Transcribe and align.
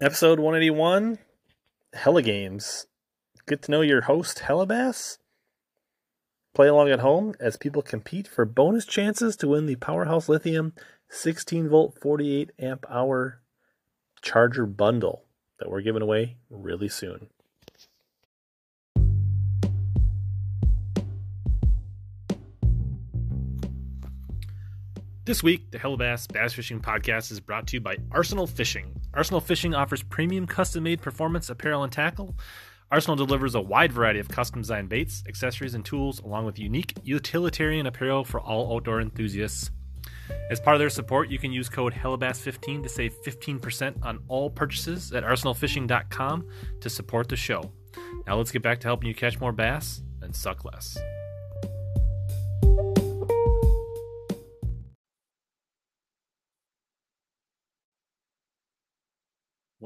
Episode 0.00 0.38
181 0.38 1.18
Hella 1.92 2.22
Games. 2.22 2.86
Get 3.48 3.62
to 3.62 3.72
know 3.72 3.80
your 3.80 4.02
host, 4.02 4.42
Hellabass. 4.44 5.18
Play 6.54 6.68
along 6.68 6.90
at 6.90 7.00
home 7.00 7.34
as 7.40 7.56
people 7.56 7.82
compete 7.82 8.28
for 8.28 8.44
bonus 8.44 8.86
chances 8.86 9.34
to 9.38 9.48
win 9.48 9.66
the 9.66 9.74
Powerhouse 9.74 10.28
Lithium 10.28 10.72
16 11.08 11.68
volt 11.68 11.98
48 12.00 12.52
amp 12.60 12.86
hour 12.88 13.40
charger 14.22 14.66
bundle 14.66 15.24
that 15.58 15.68
we're 15.68 15.82
giving 15.82 16.02
away 16.02 16.36
really 16.48 16.88
soon. 16.88 17.26
This 25.28 25.42
week, 25.42 25.70
the 25.70 25.78
Hellabass 25.78 26.32
Bass 26.32 26.54
Fishing 26.54 26.80
Podcast 26.80 27.30
is 27.30 27.38
brought 27.38 27.66
to 27.66 27.76
you 27.76 27.82
by 27.82 27.98
Arsenal 28.12 28.46
Fishing. 28.46 28.98
Arsenal 29.12 29.42
Fishing 29.42 29.74
offers 29.74 30.02
premium 30.02 30.46
custom 30.46 30.84
made 30.84 31.02
performance 31.02 31.50
apparel 31.50 31.82
and 31.82 31.92
tackle. 31.92 32.34
Arsenal 32.90 33.14
delivers 33.14 33.54
a 33.54 33.60
wide 33.60 33.92
variety 33.92 34.20
of 34.20 34.28
custom 34.28 34.62
designed 34.62 34.88
baits, 34.88 35.22
accessories, 35.28 35.74
and 35.74 35.84
tools, 35.84 36.18
along 36.20 36.46
with 36.46 36.58
unique 36.58 36.94
utilitarian 37.02 37.84
apparel 37.84 38.24
for 38.24 38.40
all 38.40 38.74
outdoor 38.74 39.02
enthusiasts. 39.02 39.70
As 40.50 40.60
part 40.60 40.76
of 40.76 40.80
their 40.80 40.88
support, 40.88 41.28
you 41.28 41.38
can 41.38 41.52
use 41.52 41.68
code 41.68 41.92
HELLABASS15 41.92 42.84
to 42.84 42.88
save 42.88 43.14
15% 43.22 44.02
on 44.02 44.20
all 44.28 44.48
purchases 44.48 45.12
at 45.12 45.24
arsenalfishing.com 45.24 46.48
to 46.80 46.88
support 46.88 47.28
the 47.28 47.36
show. 47.36 47.70
Now 48.26 48.38
let's 48.38 48.50
get 48.50 48.62
back 48.62 48.80
to 48.80 48.88
helping 48.88 49.10
you 49.10 49.14
catch 49.14 49.38
more 49.38 49.52
bass 49.52 50.00
and 50.22 50.34
suck 50.34 50.64
less. 50.64 50.96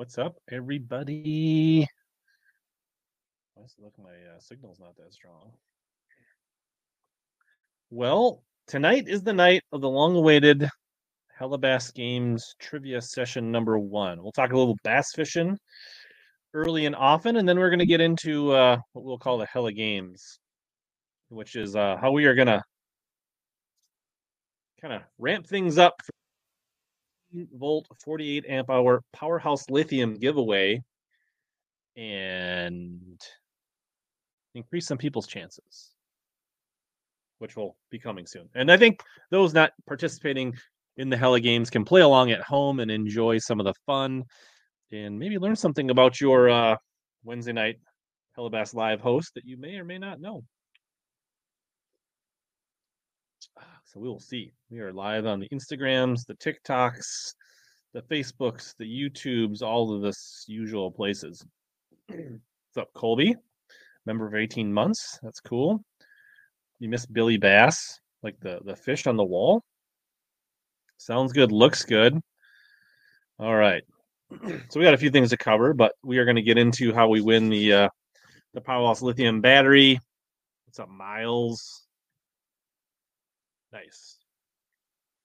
What's 0.02 0.19
up, 0.19 0.34
everybody? 0.51 1.83
It 3.56 3.70
look 3.78 3.95
my 4.03 4.11
uh, 4.11 4.41
signal's 4.41 4.81
not 4.81 4.97
that 4.97 5.14
strong? 5.14 5.53
Well, 7.89 8.42
tonight 8.67 9.05
is 9.06 9.22
the 9.22 9.33
night 9.33 9.62
of 9.70 9.81
the 9.81 9.89
long-awaited 9.89 10.69
Hellabass 11.41 11.94
Games 11.94 12.56
trivia 12.59 13.00
session 13.00 13.53
number 13.53 13.78
one. 13.78 14.20
We'll 14.20 14.33
talk 14.33 14.50
a 14.50 14.59
little 14.59 14.77
bass 14.83 15.12
fishing 15.14 15.56
early 16.53 16.87
and 16.87 16.97
often, 16.97 17.37
and 17.37 17.48
then 17.48 17.61
we're 17.61 17.70
going 17.70 17.78
to 17.78 17.87
get 17.87 18.00
into 18.00 18.50
uh, 18.50 18.78
what 18.94 19.05
we'll 19.05 19.19
call 19.19 19.39
the 19.39 19.47
Hella 19.47 19.72
Games, 19.72 20.41
which 21.28 21.55
is 21.55 21.77
uh, 21.77 21.97
how 22.00 22.11
we 22.11 22.25
are 22.25 22.34
going 22.34 22.48
to 22.48 22.61
kind 24.81 24.94
of 24.94 25.03
ramp 25.20 25.47
things 25.47 25.78
up 25.78 25.94
for 26.05 26.12
volt 27.55 27.86
48 28.05 28.44
amp 28.48 28.70
hour 28.70 29.02
powerhouse 29.12 29.69
lithium 29.70 30.14
giveaway 30.14 30.83
and 31.97 33.20
increase 34.55 34.86
some 34.86 34.98
people's 34.98 35.27
chances 35.27 35.92
which 37.38 37.56
will 37.56 37.77
be 37.91 37.98
coming 37.98 38.27
soon. 38.27 38.48
And 38.55 38.70
i 38.70 38.77
think 38.77 39.03
those 39.30 39.53
not 39.53 39.72
participating 39.86 40.55
in 40.97 41.08
the 41.08 41.16
hella 41.16 41.41
games 41.41 41.70
can 41.70 41.84
play 41.84 42.03
along 42.03 42.30
at 42.30 42.41
home 42.42 42.80
and 42.80 42.91
enjoy 42.91 43.38
some 43.38 43.58
of 43.60 43.66
the 43.66 43.75
fun 43.86 44.25
and 44.92 45.19
maybe 45.19 45.38
learn 45.38 45.56
something 45.56 45.91
about 45.91 46.20
your 46.20 46.50
uh, 46.50 46.77
wednesday 47.25 47.53
night 47.53 47.77
hellabass 48.38 48.75
live 48.75 49.00
host 49.00 49.33
that 49.34 49.44
you 49.44 49.56
may 49.56 49.77
or 49.77 49.84
may 49.84 49.98
not 49.98 50.20
know 50.20 50.42
so 53.84 54.00
we 54.00 54.08
will 54.08 54.20
see. 54.20 54.53
We 54.70 54.81
are 54.81 54.92
live 54.92 55.27
on 55.27 55.41
the 55.41 55.48
Instagrams, 55.50 56.27
the 56.27 56.34
TikToks, 56.34 57.34
the 57.92 58.03
Facebooks, 58.03 58.75
the 58.78 58.84
YouTubes, 58.84 59.62
all 59.62 59.94
of 59.94 60.03
this 60.03 60.44
usual 60.48 60.91
places. 60.91 61.44
What's 62.09 62.78
up, 62.78 62.89
Colby? 62.94 63.36
Member 64.06 64.27
of 64.27 64.34
18 64.34 64.72
months. 64.72 65.19
That's 65.22 65.41
cool. 65.41 65.84
You 66.78 66.88
miss 66.88 67.06
Billy 67.06 67.37
Bass, 67.37 68.00
like 68.22 68.38
the, 68.41 68.60
the 68.65 68.75
fish 68.75 69.06
on 69.06 69.16
the 69.16 69.25
wall. 69.25 69.62
Sounds 70.97 71.32
good. 71.32 71.53
Looks 71.53 71.84
good. 71.84 72.19
All 73.38 73.54
right. 73.54 73.82
So 74.71 74.81
we 74.81 74.87
got 74.87 74.94
a 74.94 74.98
few 74.98 75.10
things 75.10 75.28
to 75.28 75.37
cover, 75.37 75.75
but 75.75 75.93
we 76.03 76.16
are 76.16 76.25
going 76.25 76.37
to 76.37 76.43
get 76.43 76.56
into 76.56 76.94
how 76.94 77.06
we 77.09 77.21
win 77.21 77.50
the 77.50 77.72
uh, 77.75 77.88
the 78.54 78.62
Powerhouse 78.62 79.03
lithium 79.03 79.43
battery. 79.43 80.00
What's 80.65 80.78
up, 80.78 80.88
Miles? 80.88 81.81
Nice. 83.72 84.19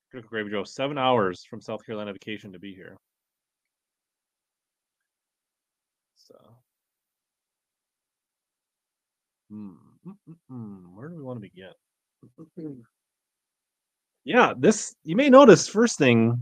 Critical 0.10 0.30
Gravy 0.30 0.52
Joe, 0.52 0.64
seven 0.64 0.98
hours 0.98 1.44
from 1.44 1.60
South 1.60 1.86
Carolina 1.86 2.14
vacation 2.14 2.54
to 2.54 2.60
be 2.60 2.74
here. 2.74 2.96
So, 6.16 6.36
mm, 9.52 9.76
mm, 10.06 10.36
mm, 10.50 10.96
where 10.96 11.10
do 11.10 11.16
we 11.16 11.24
want 11.24 11.38
to 11.38 11.42
begin? 11.42 11.72
yeah, 14.24 14.54
this 14.58 14.96
you 15.04 15.16
may 15.16 15.30
notice 15.30 15.68
first 15.68 15.98
thing. 15.98 16.42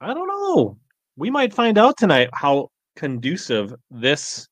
I 0.00 0.14
don't 0.14 0.28
know. 0.28 0.78
We 1.16 1.30
might 1.30 1.52
find 1.52 1.76
out 1.76 1.96
tonight 1.98 2.30
how 2.32 2.68
conducive 2.96 3.74
this 3.90 4.46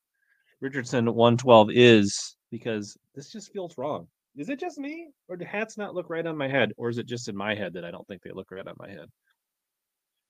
Richardson 0.61 1.07
112 1.15 1.71
is 1.73 2.37
because 2.51 2.97
this 3.15 3.31
just 3.33 3.53
feels 3.53 3.79
wrong. 3.79 4.09
Is 4.39 4.49
it 4.49 4.61
just 4.61 4.79
me, 4.79 5.09
or 5.27 5.37
do 5.37 5.45
hats 5.45 5.77
not 5.77 5.97
look 5.97 6.09
right 6.09 6.25
on 6.25 6.37
my 6.37 6.47
head, 6.47 6.71
or 6.77 6.89
is 6.89 6.99
it 6.99 7.07
just 7.07 7.29
in 7.29 7.37
my 7.37 7.57
head 7.57 7.73
that 7.73 7.85
I 7.85 7.91
don't 7.91 8.07
think 8.07 8.23
they 8.23 8.31
look 8.31 8.53
right 8.53 8.67
on 8.67 8.77
my 8.79 8.89
head? 8.89 9.07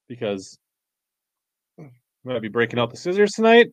Because 0.09 0.59
I'm 1.79 1.91
gonna 2.27 2.41
be 2.41 2.49
breaking 2.49 2.79
out 2.79 2.91
the 2.91 2.97
scissors 2.97 3.33
tonight. 3.33 3.69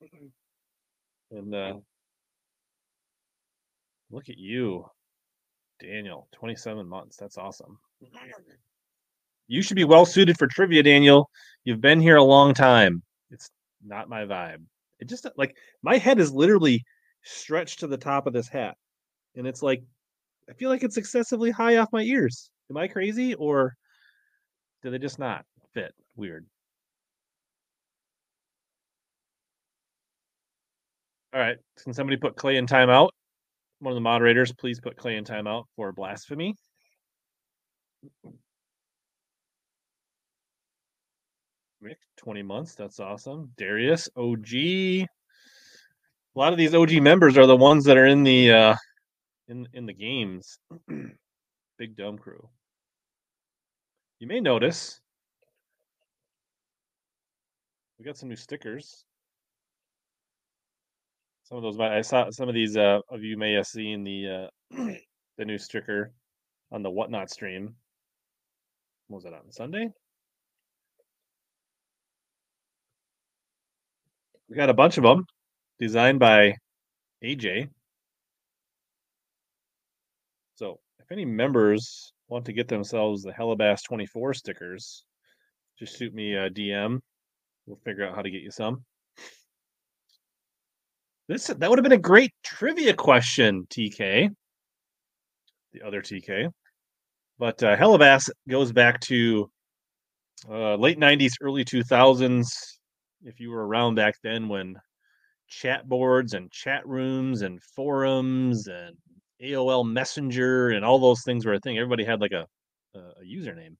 And 1.34 1.54
uh, 1.54 1.76
look 4.10 4.28
at 4.28 4.36
you, 4.36 4.84
Daniel, 5.80 6.28
27 6.34 6.86
months. 6.86 7.16
That's 7.16 7.38
awesome. 7.38 7.78
You 9.48 9.62
should 9.62 9.76
be 9.76 9.84
well 9.84 10.04
suited 10.04 10.36
for 10.36 10.46
trivia, 10.46 10.82
Daniel. 10.82 11.30
You've 11.64 11.80
been 11.80 12.02
here 12.02 12.16
a 12.16 12.22
long 12.22 12.52
time. 12.52 13.02
It's 13.30 13.48
not 13.82 14.10
my 14.10 14.26
vibe. 14.26 14.66
It 15.02 15.08
just 15.08 15.26
like 15.36 15.56
my 15.82 15.98
head 15.98 16.20
is 16.20 16.32
literally 16.32 16.84
stretched 17.24 17.80
to 17.80 17.88
the 17.88 17.96
top 17.96 18.28
of 18.28 18.32
this 18.32 18.48
hat. 18.48 18.76
And 19.34 19.48
it's 19.48 19.62
like 19.62 19.82
I 20.48 20.52
feel 20.52 20.70
like 20.70 20.84
it's 20.84 20.96
excessively 20.96 21.50
high 21.50 21.78
off 21.78 21.92
my 21.92 22.02
ears. 22.02 22.50
Am 22.70 22.76
I 22.76 22.86
crazy 22.86 23.34
or 23.34 23.74
do 24.82 24.90
they 24.90 24.98
just 24.98 25.18
not 25.18 25.44
fit? 25.74 25.92
Weird. 26.14 26.46
All 31.34 31.40
right. 31.40 31.56
Can 31.82 31.92
somebody 31.92 32.16
put 32.16 32.36
Clay 32.36 32.56
in 32.56 32.66
timeout? 32.66 33.08
One 33.80 33.90
of 33.90 33.96
the 33.96 34.00
moderators, 34.00 34.52
please 34.52 34.78
put 34.78 34.96
Clay 34.96 35.16
in 35.16 35.24
timeout 35.24 35.64
for 35.74 35.90
blasphemy. 35.90 36.54
Rick, 41.82 41.98
20 42.16 42.44
months. 42.44 42.76
That's 42.76 43.00
awesome. 43.00 43.50
Darius, 43.58 44.08
OG. 44.16 44.54
A 44.54 45.08
lot 46.36 46.52
of 46.52 46.58
these 46.58 46.76
OG 46.76 46.92
members 47.02 47.36
are 47.36 47.46
the 47.46 47.56
ones 47.56 47.84
that 47.86 47.96
are 47.96 48.06
in 48.06 48.22
the 48.22 48.52
uh 48.52 48.76
in 49.48 49.68
in 49.72 49.84
the 49.86 49.92
games. 49.92 50.58
Big 51.78 51.96
Dome 51.96 52.18
Crew. 52.18 52.48
You 54.20 54.28
may 54.28 54.38
notice 54.38 55.00
we 57.98 58.04
got 58.04 58.16
some 58.16 58.28
new 58.28 58.36
stickers. 58.36 59.04
Some 61.42 61.58
of 61.58 61.64
those 61.64 61.80
I 61.80 62.02
saw 62.02 62.30
some 62.30 62.48
of 62.48 62.54
these 62.54 62.76
uh 62.76 63.00
of 63.10 63.24
you 63.24 63.36
may 63.36 63.54
have 63.54 63.66
seen 63.66 64.04
the 64.04 64.48
uh 64.72 64.84
the 65.36 65.44
new 65.44 65.58
sticker 65.58 66.12
on 66.70 66.84
the 66.84 66.90
whatnot 66.90 67.28
stream. 67.28 67.74
What 69.08 69.16
was 69.16 69.24
that 69.24 69.34
on 69.34 69.50
Sunday? 69.50 69.90
We 74.52 74.56
got 74.56 74.68
a 74.68 74.74
bunch 74.74 74.98
of 74.98 75.02
them 75.02 75.24
designed 75.80 76.18
by 76.18 76.56
AJ. 77.24 77.70
So 80.56 80.78
if 80.98 81.10
any 81.10 81.24
members 81.24 82.12
want 82.28 82.44
to 82.44 82.52
get 82.52 82.68
themselves 82.68 83.22
the 83.22 83.32
Hellabass 83.32 83.82
24 83.82 84.34
stickers, 84.34 85.04
just 85.78 85.96
shoot 85.96 86.12
me 86.12 86.34
a 86.34 86.50
DM. 86.50 87.00
We'll 87.64 87.78
figure 87.82 88.06
out 88.06 88.14
how 88.14 88.20
to 88.20 88.28
get 88.28 88.42
you 88.42 88.50
some. 88.50 88.84
This 91.28 91.46
that 91.46 91.70
would 91.70 91.78
have 91.78 91.84
been 91.84 91.92
a 91.92 91.96
great 91.96 92.34
trivia 92.44 92.92
question, 92.92 93.66
TK. 93.70 94.28
The 95.72 95.80
other 95.80 96.02
TK. 96.02 96.50
But 97.38 97.62
uh, 97.62 97.74
Hellabass 97.74 98.28
goes 98.46 98.70
back 98.70 99.00
to 99.00 99.50
uh, 100.46 100.74
late 100.74 101.00
90s, 101.00 101.36
early 101.40 101.64
2000s 101.64 102.52
if 103.24 103.40
you 103.40 103.50
were 103.50 103.66
around 103.66 103.94
back 103.94 104.14
then 104.22 104.48
when 104.48 104.76
chat 105.48 105.88
boards 105.88 106.34
and 106.34 106.50
chat 106.50 106.86
rooms 106.86 107.42
and 107.42 107.62
forums 107.62 108.68
and 108.68 108.96
AOL 109.42 109.84
Messenger 109.88 110.70
and 110.70 110.84
all 110.84 110.98
those 110.98 111.22
things 111.24 111.44
were 111.44 111.54
a 111.54 111.60
thing. 111.60 111.78
Everybody 111.78 112.04
had 112.04 112.20
like 112.20 112.32
a 112.32 112.46
a, 112.94 113.24
username, 113.24 113.76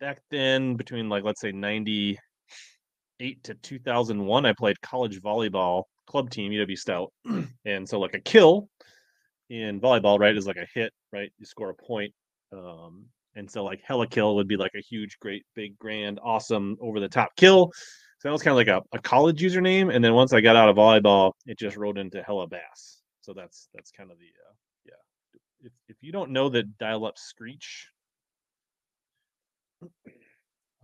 back 0.00 0.20
then, 0.30 0.74
between 0.76 1.08
like 1.08 1.24
let's 1.24 1.40
say 1.40 1.52
ninety 1.52 2.18
eight 3.20 3.42
to 3.44 3.54
two 3.54 3.78
thousand 3.78 4.24
one, 4.24 4.46
I 4.46 4.52
played 4.52 4.80
college 4.80 5.20
volleyball 5.20 5.84
club 6.06 6.30
team 6.30 6.52
UW 6.52 6.76
Stout, 6.76 7.12
and 7.64 7.88
so 7.88 7.98
like 8.00 8.14
a 8.14 8.20
kill 8.20 8.68
in 9.50 9.80
volleyball, 9.80 10.18
right, 10.18 10.36
is 10.36 10.46
like 10.46 10.56
a 10.56 10.66
hit, 10.74 10.92
right? 11.12 11.32
You 11.38 11.46
score 11.46 11.70
a 11.70 11.74
point. 11.74 12.12
Um, 12.52 13.06
and 13.36 13.50
so 13.50 13.64
like 13.64 13.80
hella 13.84 14.06
kill 14.06 14.36
would 14.36 14.48
be 14.48 14.56
like 14.56 14.72
a 14.76 14.80
huge, 14.80 15.18
great, 15.20 15.44
big, 15.54 15.78
grand, 15.78 16.20
awesome, 16.22 16.76
over 16.80 17.00
the 17.00 17.08
top 17.08 17.34
kill. 17.36 17.72
So 18.18 18.28
that 18.28 18.32
was 18.32 18.42
kind 18.42 18.52
of 18.52 18.56
like 18.56 18.68
a, 18.68 18.96
a 18.96 19.00
college 19.00 19.40
username. 19.42 19.94
And 19.94 20.02
then 20.02 20.14
once 20.14 20.32
I 20.32 20.40
got 20.40 20.56
out 20.56 20.68
of 20.68 20.76
volleyball, 20.76 21.32
it 21.46 21.58
just 21.58 21.76
rolled 21.76 21.98
into 21.98 22.22
hella 22.22 22.46
bass. 22.46 23.02
So 23.20 23.32
that's 23.34 23.68
that's 23.74 23.90
kind 23.90 24.10
of 24.10 24.18
the 24.18 24.24
uh, 24.24 24.54
yeah. 24.86 25.66
If 25.66 25.72
if 25.88 25.96
you 26.00 26.12
don't 26.12 26.30
know 26.30 26.48
the 26.48 26.62
dial 26.62 27.06
up 27.06 27.18
screech, 27.18 27.88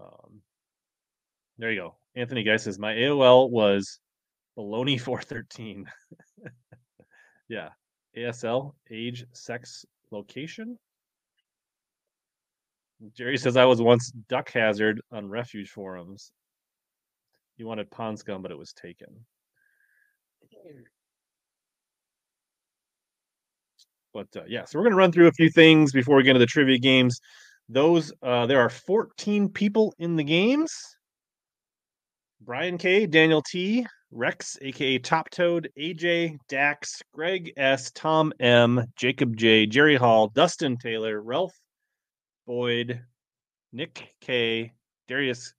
um, 0.01 0.43
there 1.59 1.71
you 1.71 1.81
go. 1.81 1.97
Anthony 2.17 2.43
Guy 2.43 2.57
says 2.57 2.79
my 2.79 2.95
AOL 2.95 3.51
was 3.51 4.01
baloney 4.59 5.01
four 5.01 5.23
thirteen. 5.23 5.87
yeah, 7.49 7.69
ASL 8.17 8.75
age, 8.91 9.25
sex, 9.33 9.85
location. 10.11 10.79
Jerry 13.17 13.39
says 13.39 13.57
I 13.57 13.65
was 13.65 13.81
once 13.81 14.11
duck 14.29 14.51
hazard 14.51 15.01
on 15.11 15.29
refuge 15.29 15.71
forums. 15.71 16.33
He 17.57 17.65
wanted 17.65 17.91
pond 17.91 18.19
scum, 18.19 18.43
but 18.43 18.51
it 18.51 18.59
was 18.59 18.73
taken. 18.73 19.09
But 24.13 24.29
uh, 24.37 24.43
yeah, 24.49 24.65
so 24.65 24.79
we're 24.79 24.85
going 24.85 24.93
to 24.93 24.99
run 24.99 25.13
through 25.13 25.29
a 25.29 25.33
few 25.33 25.51
things 25.51 25.93
before 25.93 26.17
we 26.17 26.23
get 26.23 26.31
into 26.31 26.41
the 26.41 26.47
trivia 26.47 26.79
games. 26.79 27.21
Those 27.69 28.13
uh, 28.23 28.47
there 28.47 28.61
are 28.61 28.69
14 28.71 29.49
people 29.51 29.95
in 29.99 30.17
the 30.17 30.25
games. 30.25 30.73
Brian 32.41 32.79
K, 32.79 33.07
Daniel 33.07 33.43
T, 33.43 33.87
Rex, 34.11 34.57
aka 34.63 34.99
Top 34.99 35.31
Toad, 35.31 35.69
AJ, 35.79 36.37
Dax, 36.49 37.01
Greg 37.15 37.53
S, 37.57 37.93
Tom 37.93 38.33
M, 38.41 38.85
Jacob 38.97 39.37
J, 39.37 39.67
Jerry 39.67 39.97
Hall, 39.97 40.29
Dustin 40.29 40.77
Taylor, 40.77 41.23
Ralph 41.23 41.53
Boyd, 42.51 43.01
Nick 43.73 44.13
K, 44.21 44.73
Darius 45.07 45.55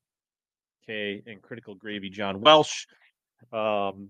K, 0.85 1.23
and 1.25 1.41
Critical 1.41 1.73
Gravy 1.73 2.09
John 2.09 2.41
Welsh. 2.41 2.85
Um, 3.53 4.09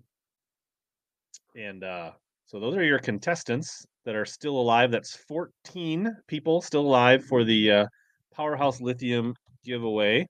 and 1.55 1.83
uh, 1.83 2.13
so 2.47 2.59
those 2.59 2.75
are 2.75 2.83
your 2.83 2.97
contestants 2.97 3.85
that 4.03 4.15
are 4.15 4.25
still 4.25 4.59
alive. 4.59 4.89
That's 4.89 5.15
14 5.27 6.11
people 6.25 6.59
still 6.59 6.81
alive 6.81 7.23
for 7.23 7.43
the 7.43 7.71
uh, 7.71 7.85
Powerhouse 8.33 8.81
Lithium 8.81 9.35
giveaway. 9.63 10.27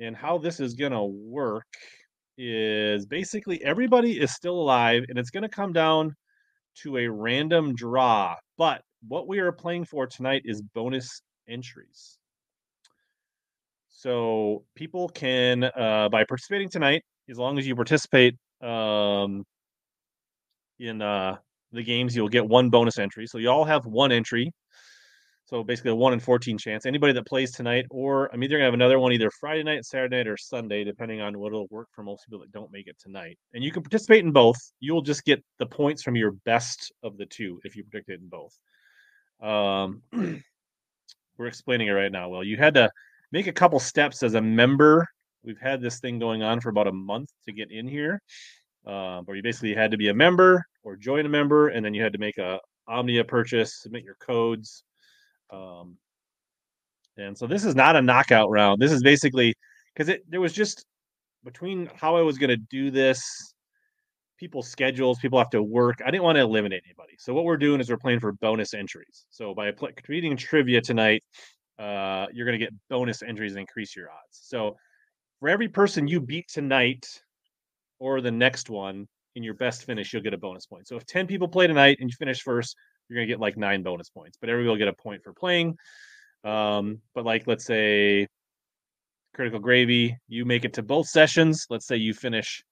And 0.00 0.14
how 0.14 0.36
this 0.36 0.60
is 0.60 0.74
going 0.74 0.92
to 0.92 1.04
work 1.04 1.64
is 2.36 3.06
basically 3.06 3.64
everybody 3.64 4.20
is 4.20 4.32
still 4.32 4.60
alive 4.60 5.04
and 5.08 5.18
it's 5.18 5.30
going 5.30 5.44
to 5.44 5.48
come 5.48 5.72
down 5.72 6.14
to 6.82 6.98
a 6.98 7.08
random 7.08 7.74
draw. 7.74 8.36
But 8.58 8.82
what 9.08 9.26
we 9.26 9.38
are 9.38 9.50
playing 9.50 9.86
for 9.86 10.06
tonight 10.06 10.42
is 10.44 10.60
bonus 10.60 11.22
entries. 11.48 12.18
So 13.88 14.64
people 14.74 15.08
can, 15.08 15.64
uh, 15.64 16.08
by 16.10 16.24
participating 16.24 16.68
tonight, 16.68 17.02
as 17.28 17.38
long 17.38 17.58
as 17.58 17.66
you 17.66 17.74
participate 17.76 18.36
um, 18.62 19.44
in 20.78 21.02
uh, 21.02 21.36
the 21.72 21.82
games, 21.82 22.16
you'll 22.16 22.28
get 22.28 22.46
one 22.46 22.70
bonus 22.70 22.98
entry. 22.98 23.26
So 23.26 23.38
you 23.38 23.50
all 23.50 23.64
have 23.64 23.84
one 23.86 24.10
entry 24.10 24.52
so 25.50 25.64
basically 25.64 25.90
a 25.90 25.96
one 25.96 26.12
in 26.12 26.20
14 26.20 26.58
chance. 26.58 26.86
Anybody 26.86 27.12
that 27.12 27.26
plays 27.26 27.50
tonight, 27.50 27.84
or 27.90 28.32
I'm 28.32 28.42
either 28.44 28.54
gonna 28.54 28.66
have 28.66 28.74
another 28.74 29.00
one 29.00 29.12
either 29.12 29.32
Friday 29.40 29.64
night, 29.64 29.84
Saturday 29.84 30.18
night, 30.18 30.28
or 30.28 30.36
Sunday, 30.36 30.84
depending 30.84 31.20
on 31.20 31.36
what'll 31.40 31.66
work 31.70 31.88
for 31.90 32.04
most 32.04 32.24
people 32.24 32.38
that 32.38 32.52
don't 32.52 32.70
make 32.70 32.86
it 32.86 32.96
tonight. 33.00 33.36
And 33.52 33.64
you 33.64 33.72
can 33.72 33.82
participate 33.82 34.24
in 34.24 34.30
both. 34.30 34.56
You'll 34.78 35.02
just 35.02 35.24
get 35.24 35.42
the 35.58 35.66
points 35.66 36.04
from 36.04 36.14
your 36.14 36.30
best 36.44 36.92
of 37.02 37.16
the 37.16 37.26
two 37.26 37.60
if 37.64 37.74
you 37.74 37.82
predicted 37.82 38.20
in 38.20 38.28
both. 38.28 38.56
Um, 39.42 40.02
we're 41.40 41.46
explaining 41.46 41.88
it 41.88 41.92
right 41.92 42.12
now. 42.12 42.28
Well, 42.28 42.44
you 42.44 42.58
had 42.58 42.74
to 42.74 42.90
make 43.32 43.46
a 43.46 43.52
couple 43.52 43.80
steps 43.80 44.22
as 44.22 44.34
a 44.34 44.42
member. 44.42 45.08
We've 45.42 45.58
had 45.58 45.80
this 45.80 45.98
thing 45.98 46.18
going 46.18 46.42
on 46.42 46.60
for 46.60 46.68
about 46.68 46.86
a 46.86 46.92
month 46.92 47.30
to 47.46 47.52
get 47.52 47.70
in 47.70 47.88
here, 47.88 48.20
uh, 48.86 49.22
where 49.22 49.36
you 49.38 49.42
basically 49.42 49.74
had 49.74 49.90
to 49.90 49.96
be 49.96 50.08
a 50.08 50.14
member 50.14 50.62
or 50.84 50.96
join 50.96 51.24
a 51.24 51.30
member, 51.30 51.68
and 51.68 51.82
then 51.82 51.94
you 51.94 52.02
had 52.02 52.12
to 52.12 52.18
make 52.18 52.36
a 52.36 52.60
Omnia 52.86 53.24
purchase, 53.24 53.80
submit 53.80 54.04
your 54.04 54.16
codes, 54.16 54.84
um, 55.50 55.96
and 57.16 57.36
so 57.36 57.46
this 57.46 57.64
is 57.64 57.74
not 57.74 57.96
a 57.96 58.02
knockout 58.02 58.50
round. 58.50 58.80
This 58.80 58.92
is 58.92 59.02
basically 59.02 59.54
because 59.94 60.08
it 60.08 60.22
there 60.28 60.40
was 60.40 60.52
just 60.52 60.84
between 61.44 61.88
how 61.94 62.16
I 62.16 62.22
was 62.22 62.36
going 62.36 62.50
to 62.50 62.56
do 62.56 62.90
this, 62.90 63.54
people's 64.40 64.68
schedules, 64.68 65.18
people 65.18 65.38
have 65.38 65.50
to 65.50 65.62
work. 65.62 66.00
I 66.04 66.10
didn't 66.10 66.24
want 66.24 66.36
to 66.36 66.42
eliminate 66.42 66.82
anybody. 66.86 67.12
So 67.18 67.34
what 67.34 67.44
we're 67.44 67.58
doing 67.58 67.78
is 67.78 67.90
we're 67.90 67.98
playing 67.98 68.20
for 68.20 68.32
bonus 68.32 68.72
entries. 68.72 69.26
So 69.28 69.54
by 69.54 69.70
creating 70.02 70.38
trivia 70.38 70.80
tonight, 70.80 71.22
uh, 71.78 72.26
you're 72.32 72.46
going 72.46 72.58
to 72.58 72.64
get 72.64 72.72
bonus 72.88 73.22
entries 73.22 73.52
and 73.52 73.60
increase 73.60 73.94
your 73.94 74.10
odds. 74.10 74.40
So 74.42 74.76
for 75.38 75.50
every 75.50 75.68
person 75.68 76.08
you 76.08 76.20
beat 76.20 76.48
tonight 76.48 77.06
or 77.98 78.22
the 78.22 78.30
next 78.30 78.70
one 78.70 79.06
in 79.36 79.42
your 79.42 79.54
best 79.54 79.84
finish, 79.84 80.12
you'll 80.12 80.22
get 80.22 80.34
a 80.34 80.38
bonus 80.38 80.64
point. 80.64 80.88
So 80.88 80.96
if 80.96 81.04
10 81.04 81.26
people 81.26 81.46
play 81.46 81.66
tonight 81.66 81.98
and 82.00 82.08
you 82.08 82.16
finish 82.16 82.40
first, 82.40 82.74
you're 83.08 83.16
going 83.16 83.28
to 83.28 83.32
get 83.32 83.40
like 83.40 83.58
nine 83.58 83.82
bonus 83.82 84.08
points, 84.08 84.38
but 84.40 84.48
everybody 84.48 84.70
will 84.70 84.78
get 84.78 84.88
a 84.88 85.02
point 85.02 85.22
for 85.22 85.34
playing. 85.34 85.76
Um, 86.44 87.02
but 87.14 87.26
like, 87.26 87.46
let's 87.46 87.66
say 87.66 88.26
critical 89.34 89.60
gravy, 89.60 90.16
you 90.28 90.46
make 90.46 90.64
it 90.64 90.72
to 90.74 90.82
both 90.82 91.08
sessions. 91.08 91.66
Let's 91.68 91.86
say 91.86 91.96
you 91.96 92.14
finish 92.14 92.62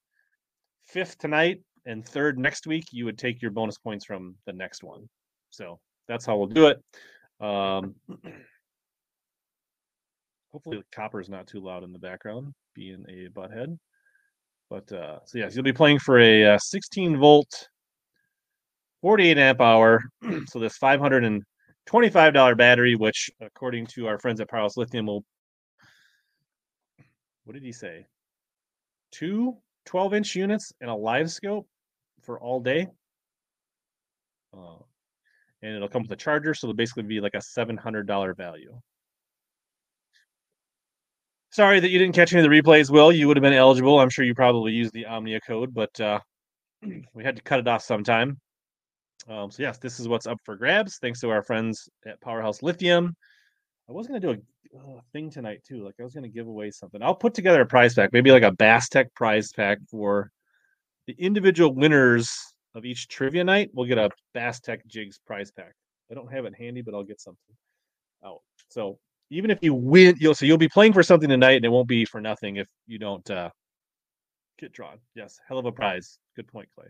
fifth 0.88 1.18
tonight 1.18 1.60
and 1.86 2.04
third 2.04 2.38
next 2.38 2.66
week, 2.66 2.86
you 2.90 3.04
would 3.04 3.18
take 3.18 3.40
your 3.40 3.50
bonus 3.50 3.78
points 3.78 4.04
from 4.04 4.34
the 4.46 4.52
next 4.52 4.82
one. 4.82 5.08
So 5.50 5.78
that's 6.08 6.26
how 6.26 6.36
we'll 6.36 6.46
do 6.46 6.66
it. 6.66 6.82
Um, 7.40 7.94
hopefully 10.52 10.78
the 10.78 10.84
copper 10.92 11.20
is 11.20 11.28
not 11.28 11.46
too 11.46 11.60
loud 11.60 11.84
in 11.84 11.92
the 11.92 11.98
background, 11.98 12.52
being 12.74 13.04
a 13.08 13.28
butthead. 13.28 13.78
But 14.70 14.90
uh, 14.92 15.20
so 15.24 15.38
yes, 15.38 15.54
you'll 15.54 15.64
be 15.64 15.72
playing 15.72 15.98
for 15.98 16.18
a 16.18 16.54
uh, 16.54 16.58
16 16.58 17.18
volt 17.18 17.68
48 19.02 19.38
amp 19.38 19.60
hour. 19.60 20.02
so 20.46 20.58
this 20.58 20.78
$525 20.78 22.56
battery, 22.56 22.96
which 22.96 23.30
according 23.40 23.86
to 23.86 24.06
our 24.06 24.18
friends 24.18 24.40
at 24.40 24.50
Powerhouse 24.50 24.76
Lithium 24.76 25.06
will, 25.06 25.24
what 27.44 27.54
did 27.54 27.62
he 27.62 27.72
say? 27.72 28.04
Two 29.10 29.56
12 29.88 30.14
inch 30.14 30.36
units 30.36 30.72
and 30.82 30.90
a 30.90 30.94
live 30.94 31.30
scope 31.30 31.66
for 32.22 32.38
all 32.38 32.60
day. 32.60 32.86
Uh, 34.54 34.76
and 35.62 35.74
it'll 35.74 35.88
come 35.88 36.02
with 36.02 36.12
a 36.12 36.16
charger, 36.16 36.52
so 36.52 36.66
it'll 36.66 36.76
basically 36.76 37.04
be 37.04 37.20
like 37.20 37.34
a 37.34 37.38
$700 37.38 38.36
value. 38.36 38.78
Sorry 41.50 41.80
that 41.80 41.88
you 41.88 41.98
didn't 41.98 42.14
catch 42.14 42.34
any 42.34 42.44
of 42.44 42.50
the 42.50 42.54
replays, 42.54 42.90
Will. 42.90 43.10
You 43.10 43.26
would 43.28 43.38
have 43.38 43.42
been 43.42 43.54
eligible. 43.54 43.98
I'm 43.98 44.10
sure 44.10 44.26
you 44.26 44.34
probably 44.34 44.72
used 44.72 44.92
the 44.92 45.06
Omnia 45.06 45.40
code, 45.40 45.72
but 45.72 45.98
uh, 45.98 46.20
we 47.14 47.24
had 47.24 47.36
to 47.36 47.42
cut 47.42 47.58
it 47.58 47.66
off 47.66 47.82
sometime. 47.82 48.38
Um, 49.26 49.50
so 49.50 49.62
yes, 49.62 49.78
this 49.78 49.98
is 49.98 50.06
what's 50.06 50.26
up 50.26 50.38
for 50.44 50.54
grabs. 50.54 50.98
Thanks 50.98 51.20
to 51.20 51.30
our 51.30 51.42
friends 51.42 51.88
at 52.06 52.20
Powerhouse 52.20 52.62
Lithium. 52.62 53.16
I 53.88 53.92
was 53.92 54.06
gonna 54.06 54.20
do 54.20 54.32
a 54.32 54.36
uh, 54.76 55.00
thing 55.12 55.30
tonight 55.30 55.62
too. 55.66 55.84
Like 55.84 55.94
I 56.00 56.04
was 56.04 56.14
gonna 56.14 56.28
give 56.28 56.46
away 56.46 56.70
something. 56.70 57.02
I'll 57.02 57.14
put 57.14 57.34
together 57.34 57.60
a 57.60 57.66
prize 57.66 57.94
pack, 57.94 58.12
maybe 58.12 58.30
like 58.30 58.42
a 58.42 58.52
Bass 58.52 58.88
Tech 58.88 59.12
prize 59.14 59.52
pack 59.52 59.78
for 59.90 60.30
the 61.06 61.14
individual 61.18 61.74
winners 61.74 62.38
of 62.74 62.84
each 62.84 63.08
trivia 63.08 63.44
night. 63.44 63.70
We'll 63.72 63.86
get 63.86 63.98
a 63.98 64.10
Bass 64.34 64.60
Tech 64.60 64.86
Jigs 64.86 65.18
prize 65.26 65.50
pack. 65.50 65.72
I 66.10 66.14
don't 66.14 66.32
have 66.32 66.44
it 66.44 66.54
handy, 66.58 66.82
but 66.82 66.94
I'll 66.94 67.04
get 67.04 67.20
something 67.20 67.56
out. 68.24 68.40
So 68.68 68.98
even 69.30 69.50
if 69.50 69.58
you 69.62 69.74
win, 69.74 70.16
you'll 70.18 70.34
so 70.34 70.46
you'll 70.46 70.58
be 70.58 70.68
playing 70.68 70.92
for 70.92 71.02
something 71.02 71.28
tonight, 71.28 71.56
and 71.56 71.64
it 71.64 71.70
won't 71.70 71.88
be 71.88 72.04
for 72.04 72.20
nothing 72.20 72.56
if 72.56 72.68
you 72.86 72.98
don't 72.98 73.28
uh, 73.30 73.50
get 74.58 74.72
drawn. 74.72 74.98
Yes, 75.14 75.38
hell 75.46 75.58
of 75.58 75.66
a 75.66 75.72
prize. 75.72 76.18
Good 76.36 76.48
point, 76.48 76.68
Clay. 76.74 76.88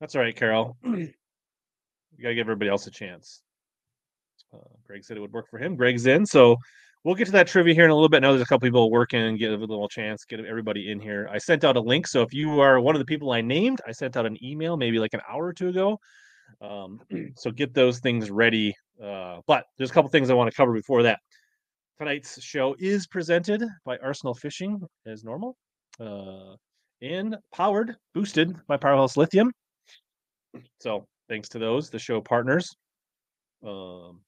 That's 0.00 0.14
all 0.14 0.22
right, 0.22 0.36
Carol. 0.36 0.76
you 0.84 1.12
got 2.20 2.28
to 2.28 2.34
give 2.34 2.46
everybody 2.46 2.68
else 2.68 2.86
a 2.86 2.90
chance. 2.90 3.42
Uh, 4.54 4.68
Greg 4.86 5.04
said 5.04 5.16
it 5.16 5.20
would 5.20 5.32
work 5.32 5.48
for 5.48 5.58
him. 5.58 5.76
Greg's 5.76 6.06
in, 6.06 6.24
so 6.24 6.56
we'll 7.02 7.14
get 7.14 7.26
to 7.26 7.32
that 7.32 7.46
trivia 7.46 7.74
here 7.74 7.84
in 7.84 7.90
a 7.90 7.94
little 7.94 8.08
bit. 8.08 8.20
Now 8.22 8.30
there's 8.30 8.42
a 8.42 8.46
couple 8.46 8.66
people 8.66 8.90
working 8.90 9.36
get 9.36 9.52
a 9.52 9.56
little 9.56 9.88
chance, 9.88 10.24
get 10.24 10.44
everybody 10.44 10.90
in 10.90 11.00
here. 11.00 11.28
I 11.30 11.38
sent 11.38 11.64
out 11.64 11.76
a 11.76 11.80
link, 11.80 12.06
so 12.06 12.22
if 12.22 12.32
you 12.32 12.60
are 12.60 12.80
one 12.80 12.94
of 12.94 12.98
the 12.98 13.04
people 13.04 13.32
I 13.32 13.40
named, 13.40 13.80
I 13.86 13.92
sent 13.92 14.16
out 14.16 14.26
an 14.26 14.42
email 14.44 14.76
maybe 14.76 14.98
like 14.98 15.14
an 15.14 15.20
hour 15.28 15.44
or 15.44 15.52
two 15.52 15.68
ago. 15.68 15.98
Um, 16.60 17.00
so 17.36 17.50
get 17.50 17.74
those 17.74 17.98
things 18.00 18.30
ready. 18.30 18.74
Uh, 19.02 19.40
but 19.46 19.64
there's 19.76 19.90
a 19.90 19.92
couple 19.92 20.10
things 20.10 20.30
I 20.30 20.34
want 20.34 20.50
to 20.50 20.56
cover 20.56 20.72
before 20.72 21.02
that. 21.02 21.18
Tonight's 21.98 22.42
show 22.42 22.74
is 22.78 23.06
presented 23.06 23.64
by 23.84 23.96
Arsenal 23.98 24.34
Fishing 24.34 24.80
as 25.06 25.24
normal, 25.24 25.56
uh, 26.00 26.54
and 27.02 27.36
powered, 27.52 27.96
boosted 28.14 28.56
by 28.66 28.76
Powerhouse 28.76 29.16
Lithium. 29.16 29.52
So 30.80 31.06
thanks 31.28 31.48
to 31.50 31.58
those, 31.58 31.90
the 31.90 31.98
show 31.98 32.20
partners. 32.20 32.74
Um, 33.64 34.20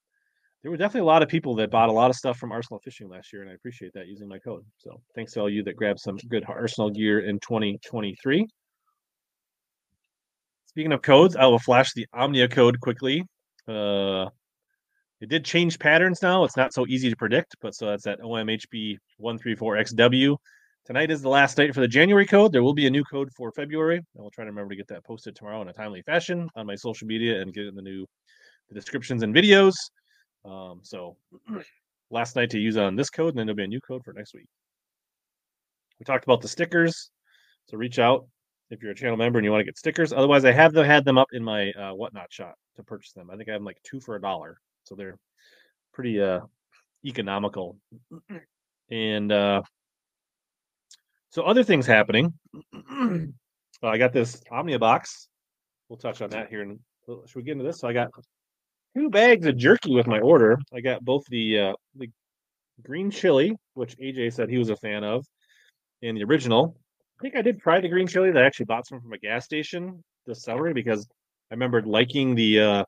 there 0.62 0.70
were 0.70 0.76
definitely 0.76 1.02
a 1.02 1.04
lot 1.04 1.22
of 1.22 1.28
people 1.28 1.54
that 1.56 1.70
bought 1.70 1.88
a 1.88 1.92
lot 1.92 2.10
of 2.10 2.16
stuff 2.16 2.38
from 2.38 2.52
Arsenal 2.52 2.80
Fishing 2.84 3.08
last 3.08 3.32
year, 3.32 3.42
and 3.42 3.50
I 3.50 3.54
appreciate 3.54 3.92
that 3.94 4.08
using 4.08 4.28
my 4.28 4.38
code. 4.38 4.64
So 4.78 5.00
thanks 5.14 5.32
to 5.32 5.40
all 5.40 5.50
you 5.50 5.62
that 5.64 5.76
grabbed 5.76 6.00
some 6.00 6.16
good 6.28 6.44
Arsenal 6.48 6.90
gear 6.90 7.20
in 7.20 7.38
2023. 7.40 8.46
Speaking 10.66 10.92
of 10.92 11.02
codes, 11.02 11.36
I 11.36 11.46
will 11.46 11.58
flash 11.58 11.92
the 11.94 12.06
Omnia 12.12 12.48
code 12.48 12.80
quickly. 12.80 13.24
Uh, 13.68 14.26
it 15.20 15.28
did 15.30 15.44
change 15.44 15.78
patterns 15.78 16.20
now. 16.20 16.44
It's 16.44 16.56
not 16.56 16.74
so 16.74 16.86
easy 16.86 17.08
to 17.08 17.16
predict, 17.16 17.56
but 17.62 17.74
so 17.74 17.86
that's 17.86 18.06
at 18.06 18.20
OMHB134XW. 18.20 20.36
Tonight 20.84 21.10
is 21.10 21.22
the 21.22 21.28
last 21.28 21.58
night 21.58 21.74
for 21.74 21.80
the 21.80 21.88
January 21.88 22.26
code. 22.26 22.52
There 22.52 22.62
will 22.62 22.74
be 22.74 22.86
a 22.86 22.90
new 22.90 23.02
code 23.04 23.30
for 23.34 23.50
February. 23.52 23.98
I 23.98 24.20
will 24.20 24.30
try 24.30 24.44
to 24.44 24.50
remember 24.50 24.70
to 24.70 24.76
get 24.76 24.88
that 24.88 25.04
posted 25.04 25.34
tomorrow 25.34 25.62
in 25.62 25.68
a 25.68 25.72
timely 25.72 26.02
fashion 26.02 26.48
on 26.54 26.66
my 26.66 26.74
social 26.74 27.06
media 27.06 27.40
and 27.40 27.52
get 27.52 27.66
in 27.66 27.74
the 27.74 27.82
new 27.82 28.06
the 28.68 28.74
descriptions 28.74 29.22
and 29.22 29.34
videos. 29.34 29.74
Um, 30.46 30.80
so 30.82 31.16
last 32.10 32.36
night 32.36 32.50
to 32.50 32.58
use 32.58 32.76
on 32.76 32.96
this 32.96 33.10
code, 33.10 33.30
and 33.30 33.38
then 33.38 33.46
there'll 33.46 33.56
be 33.56 33.64
a 33.64 33.68
new 33.68 33.80
code 33.80 34.04
for 34.04 34.12
next 34.12 34.34
week. 34.34 34.46
We 35.98 36.04
talked 36.04 36.24
about 36.24 36.42
the 36.42 36.48
stickers, 36.48 37.10
so 37.66 37.76
reach 37.76 37.98
out 37.98 38.26
if 38.70 38.82
you're 38.82 38.92
a 38.92 38.94
channel 38.94 39.16
member 39.16 39.38
and 39.38 39.44
you 39.44 39.50
want 39.50 39.60
to 39.60 39.64
get 39.64 39.78
stickers. 39.78 40.12
Otherwise, 40.12 40.44
I 40.44 40.52
have 40.52 40.72
them, 40.72 40.84
had 40.84 41.04
them 41.04 41.18
up 41.18 41.28
in 41.32 41.42
my 41.42 41.72
uh, 41.72 41.94
whatnot 41.94 42.32
shop 42.32 42.54
to 42.76 42.82
purchase 42.82 43.12
them. 43.12 43.30
I 43.30 43.36
think 43.36 43.48
I 43.48 43.52
have 43.52 43.62
like 43.62 43.78
two 43.82 44.00
for 44.00 44.16
a 44.16 44.20
dollar, 44.20 44.60
so 44.84 44.94
they're 44.94 45.18
pretty 45.92 46.20
uh, 46.20 46.40
economical. 47.04 47.76
And 48.88 49.32
uh, 49.32 49.62
so 51.30 51.42
other 51.42 51.64
things 51.64 51.86
happening. 51.86 52.32
I 53.82 53.98
got 53.98 54.12
this 54.12 54.40
Omnia 54.50 54.78
box. 54.78 55.28
We'll 55.88 55.98
touch 55.98 56.22
on 56.22 56.30
that 56.30 56.48
here. 56.48 56.62
And 56.62 56.78
should 57.26 57.36
we 57.36 57.42
get 57.42 57.52
into 57.52 57.64
this? 57.64 57.80
So 57.80 57.88
I 57.88 57.92
got 57.92 58.10
two 58.96 59.10
bags 59.10 59.46
of 59.46 59.56
jerky 59.56 59.94
with 59.94 60.06
my 60.06 60.20
order. 60.20 60.58
I 60.72 60.80
got 60.80 61.04
both 61.04 61.24
the 61.26 61.58
uh, 61.58 61.72
the 61.94 62.08
green 62.82 63.10
chili, 63.10 63.54
which 63.74 63.96
AJ 63.98 64.32
said 64.32 64.48
he 64.48 64.58
was 64.58 64.70
a 64.70 64.76
fan 64.76 65.04
of, 65.04 65.26
and 66.02 66.16
the 66.16 66.24
original. 66.24 66.76
I 67.18 67.22
think 67.22 67.36
I 67.36 67.42
did 67.42 67.60
try 67.60 67.80
the 67.80 67.88
green 67.88 68.06
chili 68.06 68.30
that 68.30 68.42
I 68.42 68.46
actually 68.46 68.66
bought 68.66 68.86
some 68.86 69.00
from 69.00 69.12
a 69.12 69.18
gas 69.18 69.44
station 69.44 70.02
this 70.26 70.42
summer 70.42 70.72
because 70.72 71.06
I 71.50 71.54
remembered 71.54 71.86
liking 71.86 72.34
the 72.34 72.60
uh, 72.60 72.84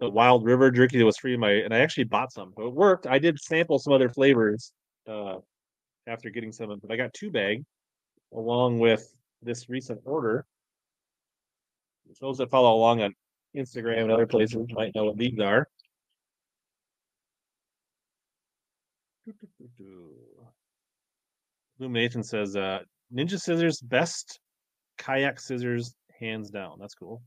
the 0.00 0.10
Wild 0.10 0.44
River 0.44 0.70
jerky 0.70 0.98
that 0.98 1.04
was 1.04 1.16
free 1.16 1.34
in 1.34 1.40
my, 1.40 1.52
and 1.52 1.72
I 1.72 1.78
actually 1.78 2.04
bought 2.04 2.32
some. 2.32 2.52
So 2.56 2.66
it 2.66 2.74
worked. 2.74 3.06
I 3.06 3.18
did 3.18 3.38
sample 3.38 3.78
some 3.78 3.92
other 3.92 4.08
flavors 4.08 4.72
uh, 5.08 5.36
after 6.06 6.28
getting 6.30 6.52
some, 6.52 6.76
but 6.80 6.90
I 6.90 6.96
got 6.96 7.14
two 7.14 7.30
bag 7.30 7.64
along 8.34 8.80
with 8.80 9.08
this 9.42 9.68
recent 9.68 10.00
order. 10.04 10.44
Those 12.20 12.38
that 12.38 12.50
follow 12.50 12.74
along 12.74 13.02
on 13.02 13.14
Instagram 13.54 14.02
and 14.02 14.12
other 14.12 14.26
places 14.26 14.66
might 14.70 14.94
know 14.94 15.04
what 15.04 15.18
these 15.18 15.38
are. 15.38 15.68
Illumination 21.78 22.22
says 22.22 22.56
uh, 22.56 22.80
Ninja 23.14 23.38
Scissors 23.40 23.80
best 23.80 24.40
kayak 24.98 25.38
scissors 25.38 25.94
hands 26.18 26.50
down. 26.50 26.78
That's 26.80 26.94
cool. 26.94 27.22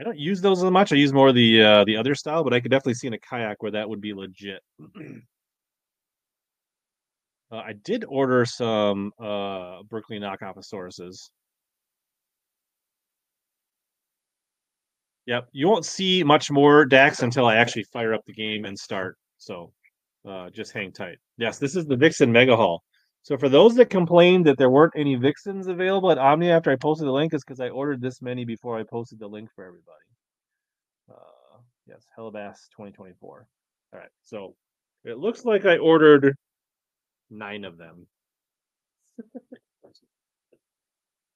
I 0.00 0.04
don't 0.04 0.18
use 0.18 0.40
those 0.40 0.62
as 0.62 0.70
much. 0.70 0.92
I 0.92 0.96
use 0.96 1.12
more 1.12 1.32
the 1.32 1.62
uh, 1.62 1.84
the 1.84 1.96
other 1.96 2.14
style, 2.16 2.42
but 2.42 2.52
I 2.52 2.60
could 2.60 2.70
definitely 2.70 2.94
see 2.94 3.06
in 3.06 3.14
a 3.14 3.18
kayak 3.18 3.62
where 3.62 3.72
that 3.72 3.88
would 3.88 4.00
be 4.00 4.12
legit. 4.12 4.60
uh, 7.52 7.56
I 7.56 7.74
did 7.84 8.04
order 8.08 8.44
some 8.44 9.12
uh, 9.20 9.82
Berkley 9.88 10.18
knockoff 10.18 10.56
Sauruses. 10.58 11.30
Yep, 15.26 15.48
you 15.52 15.68
won't 15.68 15.86
see 15.86 16.22
much 16.22 16.50
more 16.50 16.84
Dax 16.84 17.22
until 17.22 17.46
I 17.46 17.56
actually 17.56 17.84
fire 17.84 18.12
up 18.12 18.24
the 18.26 18.32
game 18.32 18.64
and 18.66 18.78
start. 18.78 19.16
So 19.38 19.72
uh, 20.28 20.50
just 20.50 20.72
hang 20.72 20.92
tight. 20.92 21.18
Yes, 21.38 21.58
this 21.58 21.76
is 21.76 21.86
the 21.86 21.96
Vixen 21.96 22.30
Mega 22.30 22.56
Hall. 22.56 22.82
So 23.22 23.38
for 23.38 23.48
those 23.48 23.74
that 23.76 23.88
complained 23.88 24.44
that 24.46 24.58
there 24.58 24.68
weren't 24.68 24.92
any 24.96 25.14
Vixens 25.14 25.66
available 25.66 26.10
at 26.10 26.18
Omni 26.18 26.50
after 26.50 26.70
I 26.70 26.76
posted 26.76 27.06
the 27.06 27.12
link, 27.12 27.32
is 27.32 27.42
because 27.42 27.58
I 27.58 27.70
ordered 27.70 28.02
this 28.02 28.20
many 28.20 28.44
before 28.44 28.78
I 28.78 28.82
posted 28.82 29.18
the 29.18 29.26
link 29.26 29.48
for 29.54 29.64
everybody. 29.64 29.96
Uh, 31.10 31.58
yes, 31.86 32.04
Hellabass 32.18 32.68
2024. 32.76 33.46
All 33.94 33.98
right, 33.98 34.08
so 34.22 34.54
it 35.04 35.16
looks 35.16 35.46
like 35.46 35.64
I 35.64 35.78
ordered 35.78 36.34
nine 37.30 37.64
of 37.64 37.78
them. 37.78 38.06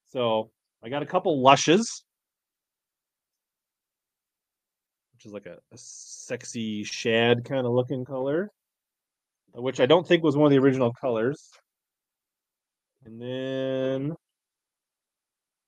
so 0.05 0.51
I 0.83 0.89
got 0.89 1.01
a 1.01 1.07
couple 1.07 1.41
lushes, 1.41 2.03
which 5.19 5.25
is 5.25 5.33
like 5.33 5.47
a, 5.47 5.57
a 5.73 5.77
sexy 5.77 6.81
shad 6.81 7.43
kind 7.43 7.67
of 7.67 7.73
looking 7.73 8.05
color, 8.05 8.49
which 9.53 9.81
I 9.81 9.85
don't 9.85 10.07
think 10.07 10.23
was 10.23 10.37
one 10.37 10.45
of 10.45 10.51
the 10.51 10.65
original 10.65 10.93
colors. 10.93 11.49
And 13.03 13.21
then 13.21 14.15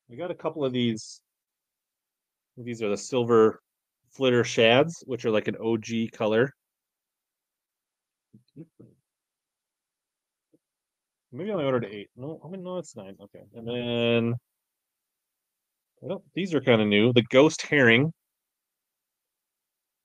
we 0.08 0.16
got 0.16 0.32
a 0.32 0.36
couple 0.36 0.64
of 0.64 0.72
these. 0.72 1.20
These 2.56 2.82
are 2.82 2.88
the 2.88 2.96
silver 2.96 3.60
flitter 4.10 4.46
shads, 4.46 5.04
which 5.06 5.26
are 5.26 5.32
like 5.32 5.50
an 5.50 5.58
OG 5.58 6.14
color. 6.14 6.54
Maybe 11.34 11.50
I 11.50 11.54
only 11.54 11.66
ordered 11.66 11.88
eight. 11.92 12.08
No, 12.16 12.40
I 12.42 12.48
mean 12.48 12.64
no, 12.64 12.78
it's 12.78 12.96
nine. 12.96 13.18
Okay, 13.20 13.44
and 13.54 13.68
then 13.68 14.34
well, 16.00 16.24
these 16.36 16.54
are 16.54 16.62
kind 16.62 16.82
of 16.82 16.88
new. 16.88 17.12
The 17.12 17.24
ghost 17.24 17.64
herring. 17.64 18.14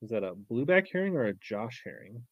Is 0.06 0.10
that 0.10 0.22
a 0.22 0.34
blueback 0.36 0.86
herring 0.92 1.16
or 1.16 1.24
a 1.24 1.34
Josh 1.34 1.82
herring? 1.84 2.22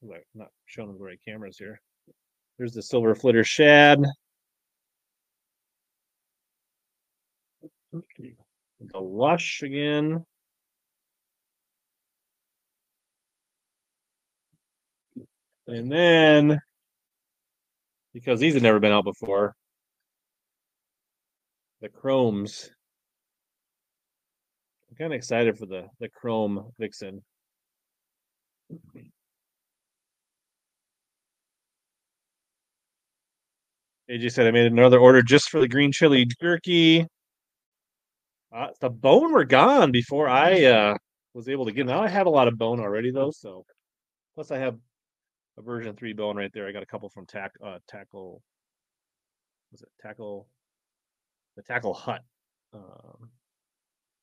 Like 0.00 0.24
not 0.34 0.48
showing 0.64 0.96
the 0.96 1.04
right 1.04 1.20
cameras 1.28 1.58
here. 1.58 1.78
There's 2.56 2.72
the 2.72 2.80
silver 2.80 3.14
flitter 3.14 3.44
shad. 3.44 4.02
The 7.92 8.98
lush 8.98 9.60
again. 9.62 10.24
And 15.66 15.92
then, 15.92 16.60
because 18.14 18.40
these 18.40 18.54
have 18.54 18.62
never 18.62 18.80
been 18.80 18.92
out 18.92 19.04
before, 19.04 19.54
the 21.82 21.90
chromes. 21.90 22.70
Kind 24.98 25.12
of 25.12 25.16
excited 25.16 25.56
for 25.56 25.66
the 25.66 25.88
the 26.00 26.08
chrome 26.08 26.72
vixen. 26.78 27.22
AJ 34.10 34.32
said 34.32 34.46
I 34.46 34.50
made 34.50 34.66
another 34.66 34.98
order 34.98 35.22
just 35.22 35.50
for 35.50 35.60
the 35.60 35.68
green 35.68 35.92
chili 35.92 36.26
jerky. 36.40 37.06
Uh, 38.52 38.68
the 38.80 38.90
bone 38.90 39.32
were 39.32 39.44
gone 39.44 39.92
before 39.92 40.28
I 40.28 40.64
uh, 40.64 40.96
was 41.34 41.48
able 41.48 41.66
to 41.66 41.72
get. 41.72 41.86
Now 41.86 42.02
I 42.02 42.08
have 42.08 42.26
a 42.26 42.30
lot 42.30 42.48
of 42.48 42.58
bone 42.58 42.80
already 42.80 43.10
though, 43.12 43.30
so 43.30 43.64
plus 44.34 44.50
I 44.50 44.58
have 44.58 44.76
a 45.58 45.62
version 45.62 45.94
three 45.94 46.12
bone 46.12 46.36
right 46.36 46.50
there. 46.52 46.66
I 46.66 46.72
got 46.72 46.82
a 46.82 46.86
couple 46.86 47.08
from 47.10 47.26
tack 47.26 47.52
uh, 47.64 47.78
tackle. 47.86 48.42
Was 49.70 49.82
it 49.82 49.88
tackle? 50.00 50.48
The 51.56 51.62
tackle 51.62 51.94
hut. 51.94 52.22
Um, 52.72 53.30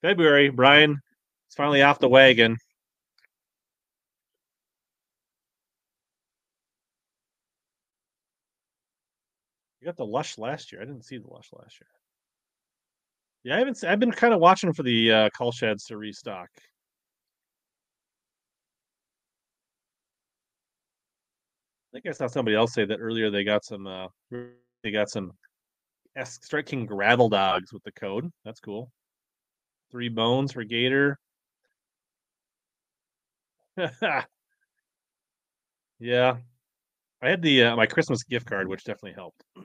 February, 0.01 0.49
Brian. 0.49 0.99
It's 1.47 1.55
finally 1.55 1.81
off 1.81 1.99
the 1.99 2.09
wagon. 2.09 2.57
You 9.79 9.85
got 9.85 9.97
the 9.97 10.05
Lush 10.05 10.37
last 10.39 10.71
year. 10.71 10.81
I 10.81 10.85
didn't 10.85 11.05
see 11.05 11.19
the 11.19 11.31
Lush 11.31 11.49
last 11.53 11.79
year. 11.79 11.87
Yeah, 13.43 13.55
I 13.55 13.59
haven't. 13.59 13.83
I've 13.83 13.99
been 13.99 14.11
kind 14.11 14.33
of 14.33 14.39
watching 14.39 14.73
for 14.73 14.81
the 14.81 15.11
uh, 15.11 15.29
call 15.29 15.51
sheds 15.51 15.85
to 15.85 15.97
restock. 15.97 16.49
I 21.93 21.93
think 21.93 22.07
I 22.07 22.11
saw 22.11 22.25
somebody 22.25 22.55
else 22.55 22.73
say 22.73 22.85
that 22.85 22.99
earlier. 22.99 23.29
They 23.29 23.43
got 23.43 23.63
some. 23.63 23.85
Uh, 23.85 24.07
they 24.83 24.89
got 24.89 25.09
some 25.09 25.31
striking 26.23 26.87
gravel 26.87 27.29
dogs 27.29 27.71
with 27.71 27.83
the 27.83 27.91
code. 27.91 28.31
That's 28.43 28.59
cool. 28.59 28.91
Three 29.91 30.09
bones 30.09 30.51
for 30.51 30.63
Gator. 30.63 31.17
yeah, 35.99 36.37
I 37.21 37.29
had 37.29 37.41
the 37.41 37.63
uh, 37.63 37.75
my 37.75 37.85
Christmas 37.87 38.23
gift 38.23 38.47
card, 38.47 38.67
which 38.67 38.83
definitely 38.85 39.13
helped. 39.13 39.43
I 39.57 39.61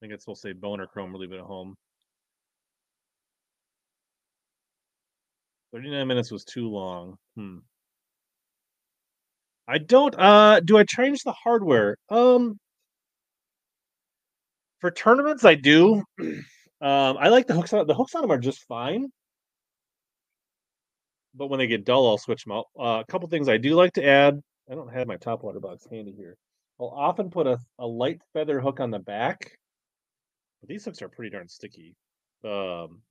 think 0.00 0.12
it's 0.12 0.24
supposed 0.24 0.42
to 0.42 0.48
say 0.48 0.52
bone 0.52 0.80
or 0.80 0.86
chrome 0.86 1.14
or 1.14 1.18
leave 1.18 1.32
it 1.32 1.38
at 1.38 1.44
home. 1.46 1.76
39 5.72 6.06
minutes 6.08 6.30
was 6.30 6.44
too 6.44 6.68
long. 6.68 7.16
Hmm. 7.36 7.58
I 9.68 9.78
don't 9.78 10.14
uh 10.18 10.60
do 10.60 10.76
I 10.78 10.84
change 10.84 11.22
the 11.22 11.32
hardware? 11.32 11.96
Um 12.10 12.58
For 14.80 14.90
tournaments, 14.90 15.44
I 15.44 15.54
do. 15.54 16.02
Um, 16.80 17.16
I 17.18 17.28
like 17.28 17.46
the 17.46 17.54
hooks 17.54 17.72
on 17.72 17.86
the 17.86 17.94
hooks 17.94 18.14
on 18.14 18.22
them 18.22 18.30
are 18.30 18.38
just 18.38 18.66
fine. 18.66 19.08
But 21.34 21.48
when 21.48 21.58
they 21.58 21.66
get 21.66 21.84
dull, 21.84 22.08
I'll 22.08 22.18
switch 22.18 22.44
them 22.44 22.52
out. 22.52 22.66
Uh, 22.78 23.00
a 23.00 23.04
couple 23.08 23.28
things 23.28 23.48
I 23.48 23.56
do 23.56 23.74
like 23.74 23.92
to 23.94 24.04
add. 24.04 24.40
I 24.70 24.74
don't 24.74 24.92
have 24.92 25.06
my 25.06 25.16
top 25.16 25.42
water 25.42 25.60
box 25.60 25.86
handy 25.90 26.12
here. 26.12 26.36
I'll 26.80 26.88
often 26.88 27.30
put 27.30 27.46
a, 27.46 27.58
a 27.78 27.86
light 27.86 28.20
feather 28.32 28.60
hook 28.60 28.80
on 28.80 28.90
the 28.90 28.98
back. 28.98 29.52
But 30.60 30.68
these 30.68 30.84
hooks 30.84 31.02
are 31.02 31.08
pretty 31.08 31.30
darn 31.30 31.48
sticky. 31.48 31.94
Um, 32.44 33.02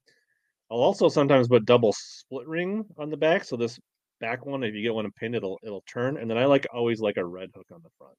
I'll 0.72 0.82
also 0.82 1.10
sometimes 1.10 1.48
put 1.48 1.66
double 1.66 1.94
split 1.94 2.48
ring 2.48 2.86
on 2.98 3.10
the 3.10 3.18
back. 3.18 3.44
So 3.44 3.56
this 3.56 3.80
back 4.20 4.46
one, 4.46 4.64
if 4.64 4.74
you 4.74 4.82
get 4.82 4.94
one 4.94 5.10
pinned, 5.12 5.36
it'll 5.36 5.60
it'll 5.64 5.84
turn. 5.88 6.18
And 6.18 6.30
then 6.30 6.38
I 6.38 6.46
like 6.46 6.68
always 6.74 7.00
like 7.00 7.18
a 7.18 7.26
red 7.26 7.50
hook 7.56 7.68
on 7.74 7.82
the 7.84 7.90
front. 7.98 8.16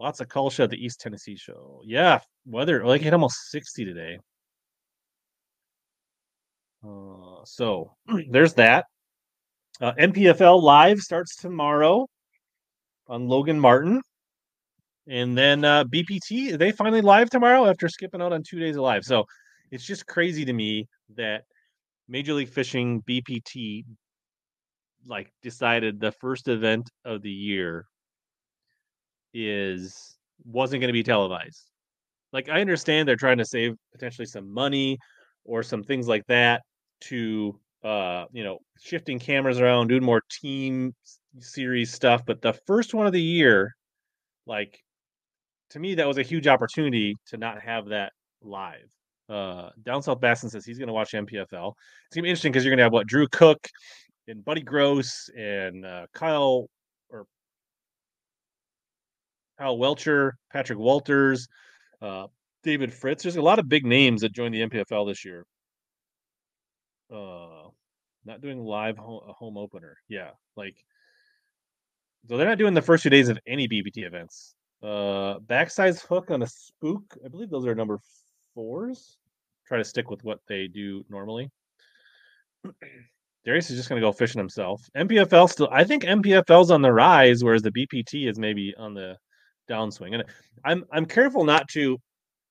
Lots 0.00 0.20
of 0.20 0.30
culture 0.30 0.62
at 0.62 0.70
the 0.70 0.82
East 0.82 0.98
Tennessee 0.98 1.36
show. 1.36 1.82
Yeah, 1.84 2.20
weather 2.46 2.86
like 2.86 3.02
hit 3.02 3.12
almost 3.12 3.50
60 3.50 3.84
today. 3.84 4.18
Uh, 6.82 7.44
so 7.44 7.92
there's 8.30 8.54
that. 8.54 8.86
Uh, 9.78 9.92
NPFL 9.92 10.62
Live 10.62 11.00
starts 11.00 11.36
tomorrow 11.36 12.06
on 13.08 13.28
Logan 13.28 13.60
Martin. 13.60 14.00
And 15.06 15.36
then 15.36 15.66
uh, 15.66 15.84
BPT, 15.84 16.56
they 16.56 16.72
finally 16.72 17.02
live 17.02 17.28
tomorrow 17.28 17.66
after 17.66 17.86
skipping 17.86 18.22
out 18.22 18.32
on 18.32 18.42
two 18.42 18.58
days 18.58 18.76
of 18.76 18.82
live. 18.82 19.04
So 19.04 19.24
it's 19.70 19.84
just 19.84 20.06
crazy 20.06 20.46
to 20.46 20.52
me 20.54 20.88
that 21.16 21.42
Major 22.08 22.32
League 22.32 22.48
Fishing 22.48 23.02
BPT 23.02 23.84
like 25.06 25.30
decided 25.42 26.00
the 26.00 26.12
first 26.12 26.48
event 26.48 26.88
of 27.04 27.20
the 27.20 27.30
year 27.30 27.86
is 29.34 30.16
wasn't 30.44 30.80
going 30.80 30.88
to 30.88 30.92
be 30.92 31.02
televised. 31.02 31.70
Like 32.32 32.48
I 32.48 32.60
understand 32.60 33.08
they're 33.08 33.16
trying 33.16 33.38
to 33.38 33.44
save 33.44 33.76
potentially 33.92 34.26
some 34.26 34.52
money 34.52 34.98
or 35.44 35.62
some 35.62 35.82
things 35.82 36.08
like 36.08 36.26
that 36.26 36.62
to 37.02 37.58
uh 37.82 38.26
you 38.32 38.44
know 38.44 38.58
shifting 38.80 39.18
cameras 39.18 39.58
around 39.58 39.88
doing 39.88 40.04
more 40.04 40.22
team 40.30 40.94
series 41.38 41.90
stuff 41.90 42.22
but 42.26 42.42
the 42.42 42.52
first 42.66 42.92
one 42.92 43.06
of 43.06 43.12
the 43.12 43.22
year 43.22 43.74
like 44.46 44.78
to 45.70 45.78
me 45.78 45.94
that 45.94 46.06
was 46.06 46.18
a 46.18 46.22
huge 46.22 46.46
opportunity 46.46 47.16
to 47.26 47.38
not 47.38 47.60
have 47.62 47.86
that 47.86 48.12
live 48.42 48.90
uh 49.30 49.70
down 49.82 50.02
south 50.02 50.20
basson 50.20 50.50
says 50.50 50.64
he's 50.66 50.78
going 50.78 50.88
to 50.88 50.92
watch 50.92 51.12
npfl 51.12 51.72
it's 52.06 52.14
going 52.14 52.22
to 52.22 52.22
be 52.22 52.28
interesting 52.28 52.52
because 52.52 52.64
you're 52.64 52.70
going 52.70 52.78
to 52.78 52.84
have 52.84 52.92
what 52.92 53.06
drew 53.06 53.26
cook 53.28 53.66
and 54.28 54.44
buddy 54.44 54.60
gross 54.60 55.30
and 55.36 55.86
uh, 55.86 56.04
kyle 56.12 56.68
Kyle 59.60 59.76
Welcher, 59.76 60.38
Patrick 60.50 60.78
Walters, 60.78 61.46
uh, 62.00 62.28
David 62.62 62.94
Fritz. 62.94 63.22
There's 63.22 63.36
a 63.36 63.42
lot 63.42 63.58
of 63.58 63.68
big 63.68 63.84
names 63.84 64.22
that 64.22 64.32
joined 64.32 64.54
the 64.54 64.66
NPFL 64.66 65.06
this 65.06 65.22
year. 65.22 65.44
Uh, 67.14 67.68
not 68.24 68.40
doing 68.40 68.64
live 68.64 68.96
home, 68.96 69.20
home 69.26 69.58
opener. 69.58 69.98
Yeah, 70.08 70.30
like 70.56 70.76
so 72.26 72.36
they're 72.36 72.48
not 72.48 72.58
doing 72.58 72.72
the 72.72 72.80
first 72.80 73.02
two 73.02 73.10
days 73.10 73.28
of 73.28 73.38
any 73.46 73.68
BPT 73.68 74.06
events. 74.06 74.54
Uh, 74.82 75.38
backsize 75.40 76.00
hook 76.06 76.30
on 76.30 76.42
a 76.42 76.46
spook. 76.46 77.02
I 77.22 77.28
believe 77.28 77.50
those 77.50 77.66
are 77.66 77.74
number 77.74 77.98
fours. 78.54 79.18
Try 79.66 79.76
to 79.76 79.84
stick 79.84 80.10
with 80.10 80.24
what 80.24 80.38
they 80.48 80.68
do 80.68 81.04
normally. 81.10 81.50
Darius 83.44 83.70
is 83.70 83.76
just 83.76 83.88
going 83.90 84.00
to 84.00 84.06
go 84.06 84.12
fishing 84.12 84.38
himself. 84.38 84.82
NPFL 84.96 85.50
still, 85.50 85.68
I 85.70 85.84
think 85.84 86.04
NPFL's 86.04 86.70
on 86.70 86.82
the 86.82 86.92
rise, 86.92 87.42
whereas 87.44 87.62
the 87.62 87.72
BPT 87.72 88.28
is 88.28 88.38
maybe 88.38 88.74
on 88.78 88.94
the 88.94 89.16
downswing. 89.70 90.14
And 90.14 90.24
I'm 90.64 90.84
I'm 90.92 91.06
careful 91.06 91.44
not 91.44 91.68
to. 91.68 91.98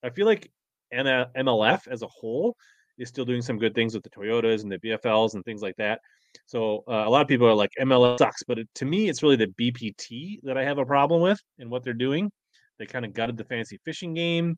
I 0.03 0.09
feel 0.09 0.25
like 0.25 0.49
MLF 0.93 1.87
as 1.87 2.01
a 2.01 2.07
whole 2.07 2.55
is 2.97 3.09
still 3.09 3.25
doing 3.25 3.41
some 3.41 3.57
good 3.57 3.75
things 3.75 3.93
with 3.93 4.03
the 4.03 4.09
Toyotas 4.09 4.63
and 4.63 4.71
the 4.71 4.79
BFLs 4.79 5.33
and 5.33 5.43
things 5.43 5.61
like 5.61 5.75
that. 5.77 5.99
So 6.45 6.83
uh, 6.87 7.03
a 7.05 7.09
lot 7.09 7.21
of 7.21 7.27
people 7.27 7.47
are 7.47 7.53
like 7.53 7.71
MLF 7.79 8.17
sucks, 8.17 8.43
but 8.43 8.59
it, 8.59 8.67
to 8.75 8.85
me, 8.85 9.09
it's 9.09 9.23
really 9.23 9.35
the 9.35 9.47
BPT 9.59 10.39
that 10.43 10.57
I 10.57 10.63
have 10.63 10.77
a 10.77 10.85
problem 10.85 11.21
with 11.21 11.39
and 11.57 11.69
what 11.69 11.83
they're 11.83 11.93
doing. 11.93 12.31
They 12.77 12.85
kind 12.85 13.05
of 13.05 13.13
gutted 13.13 13.37
the 13.37 13.43
fancy 13.43 13.79
fishing 13.83 14.13
game, 14.13 14.57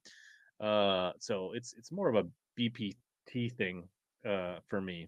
uh, 0.60 1.12
so 1.20 1.54
it's 1.54 1.74
it's 1.78 1.92
more 1.92 2.08
of 2.08 2.16
a 2.16 2.28
BPT 2.60 3.52
thing 3.58 3.88
uh, 4.28 4.58
for 4.68 4.80
me. 4.80 5.08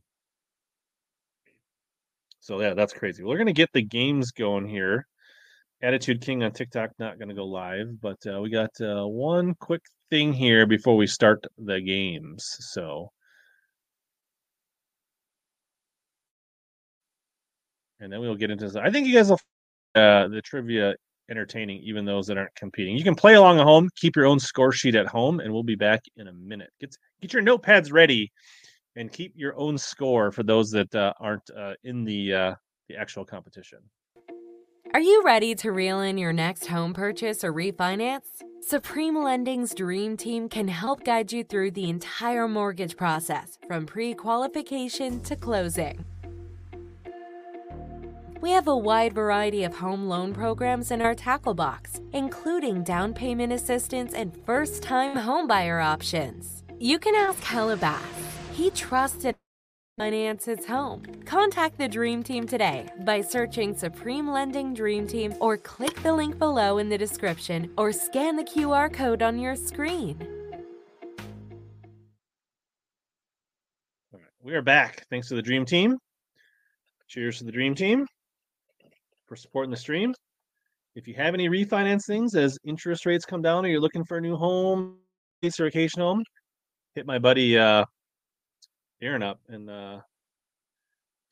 So 2.40 2.60
yeah, 2.60 2.74
that's 2.74 2.94
crazy. 2.94 3.24
We're 3.24 3.38
gonna 3.38 3.54
get 3.54 3.72
the 3.72 3.84
games 3.84 4.32
going 4.32 4.68
here. 4.68 5.08
Attitude 5.84 6.22
King 6.22 6.44
on 6.44 6.54
TikTok 6.54 6.92
not 6.98 7.20
going 7.20 7.28
to 7.28 7.36
go 7.36 7.46
live, 7.46 8.00
but 8.02 8.18
uh, 8.26 8.40
we 8.40 8.50
got 8.50 8.70
uh, 8.80 9.06
one 9.06 9.54
quick 9.56 9.82
thing 10.10 10.32
here 10.32 10.66
before 10.66 10.96
we 10.96 11.06
start 11.06 11.46
the 11.58 11.82
games. 11.82 12.56
So, 12.72 13.12
and 18.00 18.12
then 18.12 18.22
we'll 18.22 18.36
get 18.36 18.50
into 18.50 18.66
this. 18.66 18.78
I 18.78 18.90
think 18.92 19.08
you 19.08 19.14
guys 19.14 19.30
will 19.30 19.42
uh, 19.96 20.30
the 20.30 20.42
trivia 20.42 20.96
entertaining, 21.30 21.82
even 21.84 22.06
those 22.06 22.28
that 22.28 22.38
aren't 22.38 22.56
competing. 22.56 22.96
You 22.96 23.04
can 23.04 23.16
play 23.16 23.34
along 23.34 23.60
at 23.60 23.66
home, 23.66 23.90
keep 23.98 24.16
your 24.16 24.26
own 24.26 24.40
score 24.40 24.72
sheet 24.72 24.96
at 24.96 25.08
home, 25.08 25.42
and 25.42 25.52
we'll 25.52 25.64
be 25.64 25.76
back 25.76 26.02
in 26.16 26.30
a 26.30 26.34
minute. 26.34 26.70
Get 26.80 26.96
get 27.22 27.34
your 27.34 27.44
notepads 27.44 27.92
ready, 27.92 28.32
and 28.96 29.12
keep 29.12 29.34
your 29.36 29.54
own 29.58 29.78
score 29.78 30.32
for 30.32 30.44
those 30.44 30.72
that 30.72 30.96
uh, 30.96 31.12
aren't 31.20 31.50
uh, 31.50 31.74
in 31.84 32.06
the 32.06 32.34
uh, 32.34 32.56
the 32.88 32.96
actual 32.96 33.26
competition. 33.26 33.80
Are 34.94 35.02
you 35.02 35.24
ready 35.26 35.56
to 35.56 35.72
reel 35.72 36.02
in 36.02 36.20
your 36.20 36.34
next 36.34 36.68
home 36.68 36.94
purchase 36.94 37.44
or 37.44 37.52
refinance? 37.52 38.44
Supreme 38.62 39.24
Lending's 39.24 39.74
Dream 39.74 40.16
Team 40.16 40.48
can 40.48 40.68
help 40.68 41.04
guide 41.04 41.32
you 41.34 41.44
through 41.44 41.72
the 41.72 41.90
entire 41.90 42.48
mortgage 42.48 42.96
process 42.96 43.58
from 43.66 43.88
pre 43.88 44.14
qualification 44.14 45.20
to 45.22 45.36
closing. 45.36 46.06
We 48.40 48.52
have 48.52 48.68
a 48.68 48.78
wide 48.78 49.14
variety 49.14 49.64
of 49.64 49.74
home 49.74 50.08
loan 50.08 50.32
programs 50.32 50.92
in 50.92 51.02
our 51.02 51.16
tackle 51.16 51.56
box, 51.56 52.00
including 52.12 52.84
down 52.84 53.16
payment 53.16 53.52
assistance 53.52 54.14
and 54.14 54.38
first 54.46 54.84
time 54.84 55.18
homebuyer 55.18 55.84
options. 55.84 56.62
You 56.78 57.00
can 57.00 57.16
ask 57.16 57.42
Hellabass. 57.42 57.98
He 58.52 58.70
trusted 58.70 59.36
finance 59.98 60.46
his 60.46 60.66
home. 60.66 61.04
Contact 61.26 61.78
the 61.78 61.88
Dream 61.88 62.24
Team 62.24 62.48
today 62.48 62.88
by 63.02 63.22
searching 63.22 63.76
Supreme 63.76 64.28
Lending 64.28 64.74
Dream 64.74 65.06
Team 65.06 65.36
or 65.40 65.56
click 65.56 65.94
the 66.02 66.12
link 66.12 66.40
below 66.40 66.80
in 66.80 66.90
the 66.90 66.98
description 66.98 67.72
or 67.78 67.92
scan 67.92 68.36
the 68.36 68.44
QR 68.44 68.92
code 68.92 69.22
on 69.22 69.38
your 69.38 69.56
screen. 69.56 70.18
All 74.12 74.20
right, 74.20 74.30
we 74.42 74.56
are 74.56 74.64
back. 74.64 75.06
Thanks 75.12 75.28
to 75.28 75.36
the 75.36 75.44
Dream 75.44 75.64
Team. 75.64 76.00
Cheers 77.08 77.38
to 77.38 77.44
the 77.44 77.52
Dream 77.52 77.76
Team 77.76 78.08
for 79.28 79.36
supporting 79.36 79.70
the 79.70 79.78
stream. 79.78 80.16
If 80.96 81.08
you 81.08 81.14
have 81.16 81.36
any 81.36 81.50
refinance 81.50 82.06
things 82.08 82.34
as 82.34 82.58
interest 82.66 83.06
rates 83.06 83.26
come 83.26 83.44
down 83.44 83.64
or 83.64 83.68
you're 83.68 83.80
looking 83.80 84.06
for 84.06 84.18
a 84.18 84.22
new 84.22 84.36
home, 84.36 84.98
or 85.44 85.66
vacation 85.66 86.02
home, 86.02 86.24
hit 86.96 87.06
my 87.06 87.20
buddy 87.20 87.58
uh, 87.58 87.86
Aaron 89.04 89.22
up 89.22 89.42
and 89.50 89.70
uh 89.70 90.00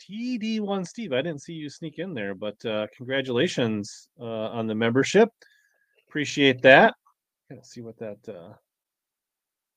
TD1 0.01 0.85
Steve. 0.85 1.13
I 1.13 1.21
didn't 1.21 1.41
see 1.41 1.53
you 1.53 1.69
sneak 1.69 1.99
in 1.99 2.13
there, 2.13 2.35
but 2.35 2.63
uh 2.65 2.87
congratulations 2.95 4.09
uh 4.19 4.49
on 4.49 4.67
the 4.67 4.75
membership. 4.75 5.29
Appreciate 6.09 6.61
that. 6.63 6.95
Gotta 7.49 7.63
see 7.63 7.79
what 7.79 7.97
that 7.99 8.17
uh 8.27 8.53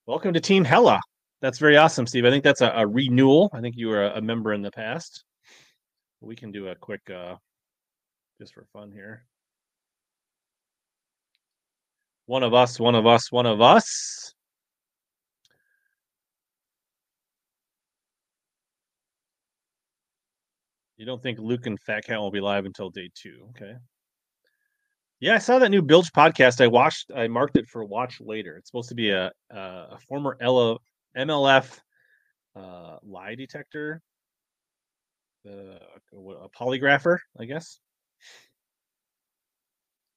welcome 0.07 0.33
to 0.33 0.41
Team 0.41 0.65
Hella. 0.65 0.99
That's 1.41 1.61
very 1.61 1.77
awesome, 1.77 2.07
Steve. 2.07 2.25
I 2.25 2.31
think 2.31 2.43
that's 2.43 2.63
a, 2.63 2.73
a 2.75 2.85
renewal. 2.85 3.49
I 3.53 3.61
think 3.61 3.77
you 3.77 3.87
were 3.87 4.05
a, 4.05 4.17
a 4.17 4.21
member 4.21 4.53
in 4.55 4.63
the 4.63 4.73
past. 4.73 5.23
We 6.21 6.35
can 6.35 6.51
do 6.51 6.69
a 6.69 6.75
quick 6.75 7.09
uh 7.09 7.37
just 8.41 8.55
for 8.55 8.67
fun 8.73 8.91
here. 8.91 9.25
One 12.27 12.43
of 12.43 12.55
us, 12.55 12.81
one 12.81 12.97
of 12.97 13.07
us, 13.07 13.31
one 13.31 13.47
of 13.47 13.61
us. 13.61 14.34
You 20.97 21.07
don't 21.07 21.23
think 21.23 21.39
Luke 21.39 21.67
and 21.67 21.81
Fat 21.81 22.05
Cat 22.05 22.21
will 22.21 22.31
be 22.31 22.41
live 22.41 22.67
until 22.67 22.89
day 22.91 23.11
two? 23.15 23.49
Okay. 23.51 23.75
Yeah, 25.21 25.35
I 25.35 25.39
saw 25.39 25.59
that 25.59 25.71
new 25.71 25.83
Bilge 25.83 26.13
podcast. 26.13 26.61
I 26.61 26.67
watched. 26.67 27.11
I 27.15 27.27
marked 27.29 27.57
it 27.57 27.67
for 27.69 27.85
watch 27.85 28.21
later. 28.21 28.57
It's 28.57 28.69
supposed 28.69 28.91
to 28.91 28.95
be 28.95 29.11
a 29.11 29.33
a, 29.51 29.59
a 29.59 29.99
former 30.09 30.37
MLF 30.41 31.79
uh, 32.55 32.97
lie 33.03 33.35
detector, 33.35 34.03
uh, 35.49 35.79
a 36.13 36.49
polygrapher, 36.51 37.19
I 37.41 37.45
guess. 37.45 37.81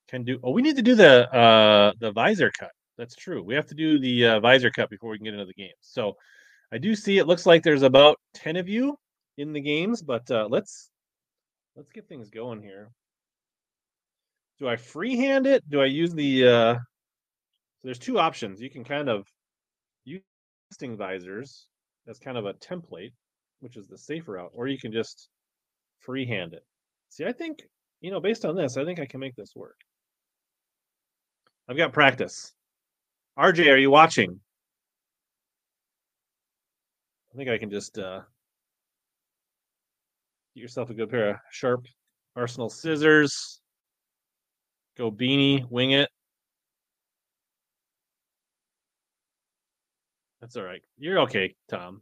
Can 0.08 0.24
do. 0.24 0.40
Oh, 0.44 0.52
we 0.52 0.62
need 0.62 0.76
to 0.76 0.82
do 0.82 0.94
the 0.94 1.34
uh, 1.34 1.94
the 2.00 2.12
visor 2.12 2.52
cut. 2.58 2.72
That's 2.98 3.16
true. 3.16 3.44
We 3.44 3.56
have 3.56 3.68
to 3.68 3.76
do 3.76 4.00
the 4.00 4.26
uh, 4.26 4.40
visor 4.42 4.72
cut 4.72 4.90
before 4.90 5.10
we 5.10 5.18
can 5.18 5.26
get 5.26 5.34
into 5.34 5.46
the 5.46 5.54
game. 5.54 5.74
So 5.82 6.16
I 6.72 6.78
do 6.78 6.96
see. 6.96 7.18
It 7.18 7.28
looks 7.28 7.46
like 7.46 7.64
there's 7.64 7.84
about 7.84 8.20
ten 8.34 8.58
of 8.58 8.68
you 8.70 8.98
in 9.38 9.54
the 9.54 9.62
games, 9.62 10.02
but 10.02 10.30
uh, 10.32 10.48
let's 10.50 10.90
let's 11.76 11.92
get 11.92 12.08
things 12.08 12.30
going 12.30 12.62
here. 12.62 12.90
Do 14.60 14.68
I 14.68 14.76
freehand 14.76 15.46
it? 15.46 15.68
Do 15.70 15.82
I 15.82 15.86
use 15.86 16.14
the 16.14 16.48
uh 16.48 16.74
so 16.74 16.82
there's 17.84 18.00
two 18.00 18.18
options. 18.18 18.60
You 18.60 18.72
can 18.72 18.84
kind 18.84 19.08
of 19.08 19.28
use 20.04 20.24
nesting 20.72 20.98
visors 20.98 21.68
as 22.08 22.18
kind 22.18 22.38
of 22.38 22.46
a 22.46 22.54
template, 22.56 23.14
which 23.60 23.78
is 23.78 23.88
the 23.88 23.98
safer 23.98 24.34
route, 24.34 24.52
or 24.54 24.68
you 24.68 24.80
can 24.80 24.92
just 24.92 25.30
freehand 26.00 26.54
it. 26.54 26.66
See, 27.10 27.26
I 27.26 27.32
think, 27.32 27.60
you 28.02 28.10
know, 28.10 28.20
based 28.20 28.46
on 28.46 28.56
this, 28.56 28.78
I 28.78 28.84
think 28.84 29.00
I 29.00 29.06
can 29.06 29.20
make 29.20 29.36
this 29.36 29.56
work. 29.56 29.78
I've 31.70 31.78
got 31.78 31.94
practice. 31.94 32.54
RJ, 33.38 33.72
are 33.72 33.78
you 33.78 33.92
watching? 33.92 34.40
I 37.32 37.38
think 37.38 37.50
I 37.50 37.60
can 37.60 37.70
just 37.70 38.00
uh 38.00 38.22
get 40.58 40.64
yourself 40.64 40.90
a 40.90 40.94
good 40.94 41.10
pair 41.12 41.30
of 41.30 41.36
sharp 41.52 41.86
Arsenal 42.36 42.70
scissors. 42.70 43.62
Go 44.98 45.12
beanie, 45.12 45.64
wing 45.70 45.92
it. 45.92 46.10
That's 50.42 50.56
all 50.56 50.64
right. 50.64 50.82
You're 50.98 51.20
okay, 51.20 51.54
Tom. 51.70 52.02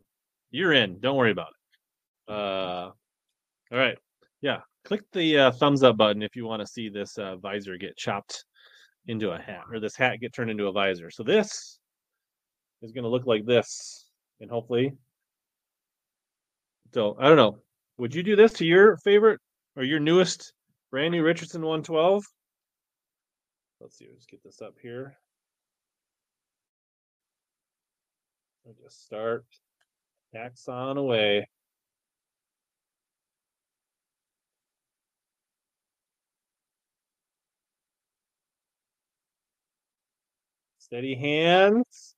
You're 0.51 0.71
in. 0.71 0.99
Don't 1.01 1.17
worry 1.17 1.31
about 1.31 1.49
it. 1.49 2.33
Uh, 2.33 2.91
all 3.73 3.77
right. 3.77 3.97
Yeah. 4.39 4.59
Click 4.85 5.01
the 5.11 5.37
uh, 5.37 5.51
thumbs 5.51 5.83
up 5.83 5.97
button 5.97 6.21
if 6.21 6.35
you 6.37 6.45
want 6.45 6.61
to 6.61 6.67
see 6.67 6.87
this 6.87 7.17
uh, 7.17 7.35
visor 7.35 7.75
get 7.77 7.97
chopped 7.97 8.45
into 9.07 9.31
a 9.31 9.37
hat 9.37 9.63
or 9.69 9.81
this 9.81 9.97
hat 9.97 10.21
get 10.21 10.33
turned 10.33 10.49
into 10.49 10.67
a 10.67 10.71
visor. 10.71 11.11
So 11.11 11.23
this 11.23 11.79
is 12.81 12.93
going 12.93 13.03
to 13.03 13.09
look 13.09 13.25
like 13.25 13.45
this 13.45 14.05
and 14.39 14.49
hopefully. 14.49 14.93
So 16.93 17.17
I 17.19 17.27
don't 17.27 17.37
know. 17.37 17.57
Would 17.97 18.13
you 18.13 18.23
do 18.23 18.35
this 18.35 18.53
to 18.53 18.65
your 18.65 18.97
favorite 18.97 19.39
or 19.75 19.83
your 19.83 19.99
newest 19.99 20.53
brand 20.91 21.13
new 21.13 21.23
Richardson 21.23 21.61
112? 21.61 22.25
Let's 23.79 23.97
see, 23.97 24.07
let's 24.11 24.25
get 24.25 24.43
this 24.43 24.61
up 24.61 24.75
here. 24.81 25.15
I'll 28.67 28.75
just 28.83 29.05
start 29.05 29.45
axe 30.35 30.67
on 30.67 30.97
away. 30.97 31.47
Steady 40.79 41.15
hands. 41.15 42.15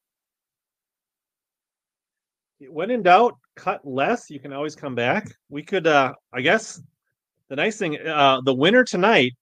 When 2.59 2.91
in 2.91 3.03
doubt, 3.03 3.37
cut 3.58 3.86
less. 3.86 4.30
You 4.30 4.39
can 4.39 4.54
always 4.54 4.76
come 4.76 4.96
back. 4.96 5.28
We 5.50 5.63
could, 5.63 5.88
uh, 5.88 6.13
I 6.32 6.41
guess, 6.41 6.82
the 7.50 7.58
nice 7.58 7.78
thing, 7.78 7.98
uh, 8.00 8.41
the 8.46 8.54
winner 8.54 8.84
tonight 8.84 9.34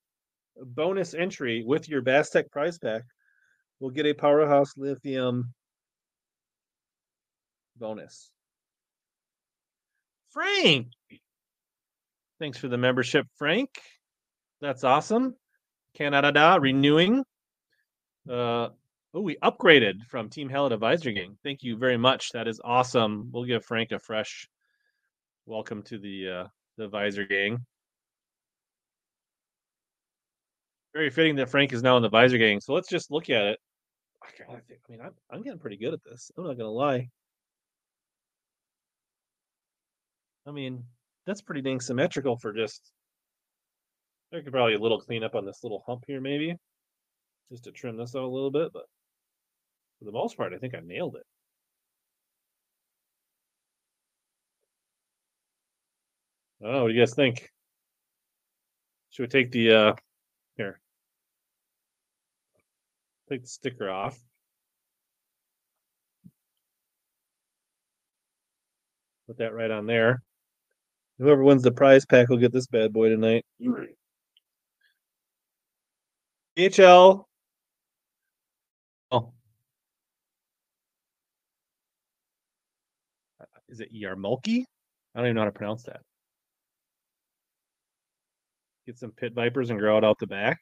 bonus 0.58 1.13
entry 1.13 1.63
with 1.65 1.89
your 1.89 2.01
Bass 2.01 2.30
Tech 2.30 2.49
prize 2.49 2.80
pack 2.80 3.04
will 3.80 3.89
get 3.89 4.06
a 4.06 4.13
Powerhouse 4.13 4.78
Lithium 4.78 5.54
bonus. 7.75 8.32
Frank, 10.30 10.88
thanks 12.39 12.58
for 12.58 12.67
the 12.67 12.78
membership, 12.78 13.28
Frank. 13.38 13.69
That's 14.62 14.84
awesome. 14.84 15.36
Canada 15.93 16.58
renewing. 16.60 17.23
Uh, 18.30 18.69
oh, 19.15 19.21
we 19.21 19.38
upgraded 19.38 20.06
from 20.08 20.30
Team 20.30 20.49
Hella 20.49 20.78
Visor 20.78 21.12
Gang. 21.12 21.38
Thank 21.43 21.63
you 21.63 21.78
very 21.78 21.97
much. 21.97 22.32
That 22.34 22.47
is 22.47 22.62
awesome. 22.63 23.30
We'll 23.32 23.45
give 23.45 23.65
Frank 23.65 23.91
a 23.91 23.99
fresh 23.99 24.47
welcome 25.47 25.82
to 25.84 25.97
the 25.97 26.30
uh, 26.30 26.47
the 26.78 26.88
Visor 26.88 27.25
Gang. 27.25 27.65
very 30.95 31.10
fitting 31.10 31.36
that 31.36 31.49
Frank 31.49 31.73
is 31.73 31.84
now 31.84 31.97
in 31.97 32.04
the 32.04 32.10
visor 32.10 32.38
gang. 32.38 32.62
So 32.62 32.73
let's 32.73 32.88
just 32.88 33.12
look 33.12 33.30
at 33.30 33.43
it. 33.43 33.60
I 34.49 34.60
mean, 34.89 35.01
I'm, 35.01 35.12
I'm 35.30 35.43
getting 35.43 35.60
pretty 35.60 35.75
good 35.75 35.93
at 35.93 36.04
this. 36.04 36.32
I'm 36.38 36.45
not 36.45 36.58
gonna 36.58 36.69
lie. 36.69 37.10
I 40.47 40.51
mean, 40.51 40.84
that's 41.28 41.41
pretty 41.41 41.62
dang 41.62 41.82
symmetrical 41.82 42.38
for 42.38 42.54
just. 42.54 42.82
There 44.32 44.41
could 44.41 44.54
probably 44.54 44.75
a 44.75 44.80
little 44.80 44.99
cleanup 44.99 45.36
on 45.36 45.45
this 45.45 45.63
little 45.63 45.84
hump 45.86 46.06
here, 46.08 46.21
maybe, 46.21 46.56
just 47.51 47.65
to 47.65 47.71
trim 47.71 47.97
this 47.97 48.15
out 48.15 48.23
a 48.23 48.28
little 48.28 48.49
bit. 48.49 48.71
But 48.73 48.86
for 49.99 50.05
the 50.05 50.12
most 50.12 50.38
part, 50.38 50.53
I 50.53 50.58
think 50.58 50.75
I 50.75 50.81
nailed 50.84 51.15
it. 51.15 51.23
Oh, 56.63 56.84
what 56.84 56.88
do 56.88 56.93
you 56.93 57.01
guys 57.01 57.13
think? 57.13 57.49
Should 59.12 59.23
we 59.23 59.27
take 59.27 59.51
the 59.51 59.71
uh 59.71 59.93
here? 60.58 60.79
Take 63.29 63.41
the 63.43 63.47
sticker 63.47 63.89
off. 63.89 64.19
Put 69.27 69.38
that 69.38 69.53
right 69.53 69.71
on 69.71 69.86
there. 69.86 70.21
Whoever 71.17 71.43
wins 71.43 71.63
the 71.63 71.71
prize 71.71 72.05
pack 72.05 72.29
will 72.29 72.38
get 72.38 72.51
this 72.51 72.67
bad 72.67 72.93
boy 72.93 73.10
tonight. 73.10 73.45
HL. 76.58 77.25
Is 83.75 83.81
it 83.81 83.93
Yarmulke? 83.93 84.63
I 85.13 85.19
don't 85.19 85.25
even 85.25 85.35
know 85.35 85.41
how 85.41 85.45
to 85.47 85.51
pronounce 85.51 85.83
that. 85.83 85.99
Get 88.85 88.97
some 88.97 89.11
pit 89.11 89.33
vipers 89.33 89.69
and 89.69 89.77
grow 89.77 89.97
it 89.97 90.05
out 90.05 90.17
the 90.17 90.27
back. 90.27 90.61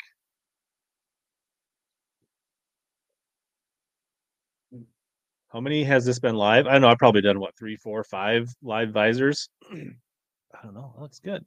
How 5.50 5.60
many 5.60 5.84
has 5.84 6.06
this 6.06 6.18
been 6.18 6.34
live? 6.34 6.66
I 6.66 6.80
know. 6.80 6.88
I've 6.88 6.98
probably 6.98 7.22
done 7.22 7.40
what 7.40 7.56
three, 7.56 7.76
four, 7.76 8.04
five 8.04 8.52
live 8.64 8.90
visors. 8.90 9.48
I 9.72 10.64
don't 10.64 10.74
know. 10.74 10.96
Looks 10.98 11.20
good. 11.20 11.46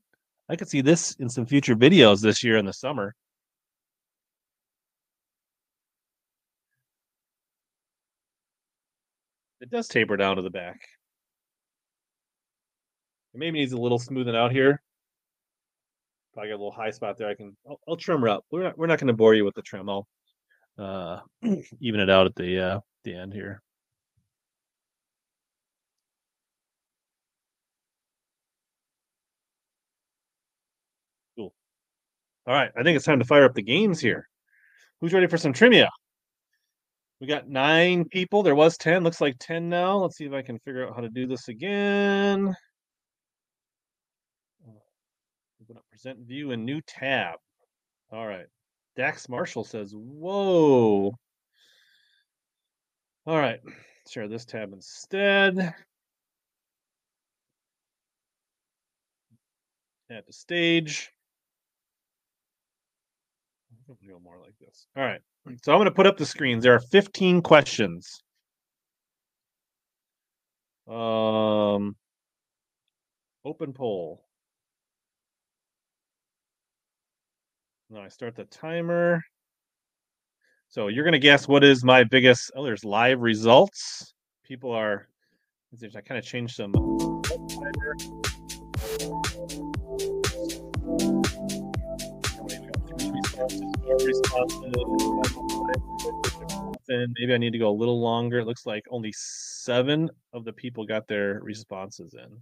I 0.48 0.54
could 0.54 0.68
see 0.68 0.82
this 0.82 1.16
in 1.16 1.28
some 1.28 1.46
future 1.46 1.74
videos 1.74 2.20
this 2.20 2.44
year 2.44 2.58
in 2.58 2.64
the 2.64 2.72
summer. 2.72 3.12
It 9.60 9.68
does 9.68 9.88
taper 9.88 10.16
down 10.16 10.36
to 10.36 10.42
the 10.42 10.50
back. 10.50 10.78
It 13.36 13.38
maybe 13.38 13.58
needs 13.58 13.74
a 13.74 13.76
little 13.76 13.98
smoothing 13.98 14.34
out 14.34 14.50
here. 14.50 14.80
If 16.32 16.38
I 16.38 16.46
got 16.46 16.54
a 16.54 16.56
little 16.56 16.72
high 16.72 16.88
spot 16.88 17.18
there. 17.18 17.28
I 17.28 17.34
can. 17.34 17.54
I'll, 17.68 17.78
I'll 17.86 17.96
trim 17.96 18.22
her 18.22 18.30
up. 18.30 18.46
We're 18.50 18.62
not. 18.62 18.78
We're 18.78 18.86
not 18.86 18.98
going 18.98 19.08
to 19.08 19.12
bore 19.12 19.34
you 19.34 19.44
with 19.44 19.54
the 19.54 19.60
trim. 19.60 19.90
I'll 19.90 20.06
uh, 20.78 21.20
even 21.80 22.00
it 22.00 22.08
out 22.08 22.24
at 22.24 22.34
the 22.34 22.58
uh, 22.58 22.80
the 23.04 23.14
end 23.14 23.34
here. 23.34 23.60
Cool. 31.36 31.52
All 32.46 32.54
right, 32.54 32.70
I 32.74 32.82
think 32.82 32.96
it's 32.96 33.04
time 33.04 33.18
to 33.18 33.26
fire 33.26 33.44
up 33.44 33.54
the 33.54 33.60
games 33.60 34.00
here. 34.00 34.26
Who's 35.02 35.12
ready 35.12 35.26
for 35.26 35.36
some 35.36 35.52
trivia? 35.52 35.90
We 37.20 37.26
got 37.26 37.50
nine 37.50 38.06
people. 38.06 38.42
There 38.42 38.54
was 38.54 38.78
10. 38.78 39.04
Looks 39.04 39.20
like 39.20 39.36
10 39.40 39.68
now. 39.68 39.98
Let's 39.98 40.16
see 40.16 40.24
if 40.24 40.32
I 40.32 40.40
can 40.40 40.58
figure 40.60 40.88
out 40.88 40.94
how 40.94 41.02
to 41.02 41.10
do 41.10 41.26
this 41.26 41.48
again. 41.48 42.56
Open 45.66 45.78
up 45.78 45.85
present 45.96 46.26
view 46.26 46.50
and 46.50 46.66
new 46.66 46.82
tab. 46.82 47.38
All 48.12 48.26
right. 48.26 48.46
Dax 48.96 49.30
Marshall 49.30 49.64
says, 49.64 49.92
whoa. 49.94 51.14
All 53.26 53.38
right. 53.38 53.60
Share 54.06 54.28
this 54.28 54.44
tab 54.44 54.74
instead. 54.74 55.74
Add 60.10 60.26
to 60.26 60.32
stage 60.32 61.10
go 64.08 64.18
more 64.22 64.38
like 64.42 64.54
this. 64.60 64.86
All 64.96 65.02
right. 65.02 65.20
So 65.62 65.72
I'm 65.72 65.78
going 65.78 65.86
to 65.86 65.92
put 65.92 66.06
up 66.06 66.16
the 66.18 66.26
screens. 66.26 66.62
There 66.62 66.74
are 66.74 66.80
15 66.80 67.40
questions. 67.40 68.20
Um, 70.88 71.96
open 73.44 73.72
poll. 73.72 74.25
Now 77.88 78.02
I 78.02 78.08
start 78.08 78.34
the 78.34 78.44
timer. 78.44 79.22
So 80.68 80.88
you're 80.88 81.04
going 81.04 81.12
to 81.12 81.18
guess 81.18 81.46
what 81.46 81.62
is 81.62 81.84
my 81.84 82.02
biggest. 82.02 82.50
Oh, 82.56 82.64
there's 82.64 82.84
live 82.84 83.20
results. 83.20 84.12
People 84.44 84.72
are. 84.72 85.08
I 85.82 86.00
kind 86.00 86.18
of 86.18 86.24
changed 86.24 86.56
some 86.56 86.72
maybe 97.18 97.34
I 97.34 97.38
need 97.38 97.52
to 97.52 97.58
go 97.58 97.68
a 97.68 97.70
little 97.70 98.00
longer. 98.00 98.38
It 98.38 98.46
looks 98.46 98.66
like 98.66 98.84
only 98.90 99.12
seven 99.14 100.10
of 100.32 100.44
the 100.44 100.52
people 100.52 100.84
got 100.86 101.06
their 101.08 101.40
responses 101.42 102.14
in. 102.14 102.40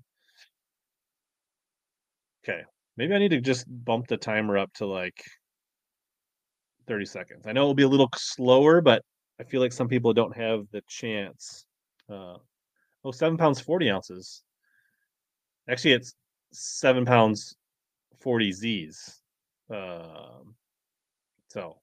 Okay. 2.44 2.62
Maybe 2.96 3.14
I 3.14 3.18
need 3.18 3.30
to 3.30 3.40
just 3.40 3.66
bump 3.68 4.06
the 4.06 4.16
timer 4.16 4.56
up 4.56 4.72
to 4.74 4.86
like 4.86 5.22
30 6.86 7.06
seconds. 7.06 7.46
I 7.46 7.52
know 7.52 7.62
it'll 7.62 7.74
be 7.74 7.82
a 7.82 7.88
little 7.88 8.10
slower, 8.14 8.80
but 8.80 9.02
I 9.40 9.44
feel 9.44 9.60
like 9.60 9.72
some 9.72 9.88
people 9.88 10.12
don't 10.12 10.36
have 10.36 10.66
the 10.70 10.82
chance. 10.88 11.66
Uh, 12.08 12.36
oh, 13.04 13.10
seven 13.10 13.36
pounds, 13.36 13.60
40 13.60 13.90
ounces. 13.90 14.42
Actually, 15.68 15.94
it's 15.94 16.14
seven 16.52 17.04
pounds, 17.04 17.56
40 18.20 18.52
Z's. 18.52 19.20
Um, 19.70 20.54
so 21.48 21.78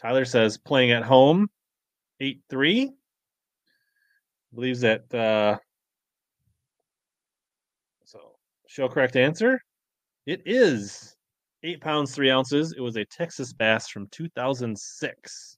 Tyler 0.00 0.24
says 0.24 0.58
playing 0.58 0.90
at 0.90 1.04
home, 1.04 1.48
8 2.20 2.40
3. 2.50 2.92
Believes 4.54 4.80
that. 4.80 5.12
Uh, 5.14 5.58
so, 8.04 8.18
show 8.66 8.88
correct 8.88 9.16
answer. 9.16 9.60
It 10.28 10.42
is 10.44 11.16
eight 11.62 11.80
pounds, 11.80 12.14
three 12.14 12.30
ounces. 12.30 12.74
It 12.76 12.82
was 12.82 12.98
a 12.98 13.04
Texas 13.06 13.54
bass 13.54 13.88
from 13.88 14.08
2006. 14.08 15.56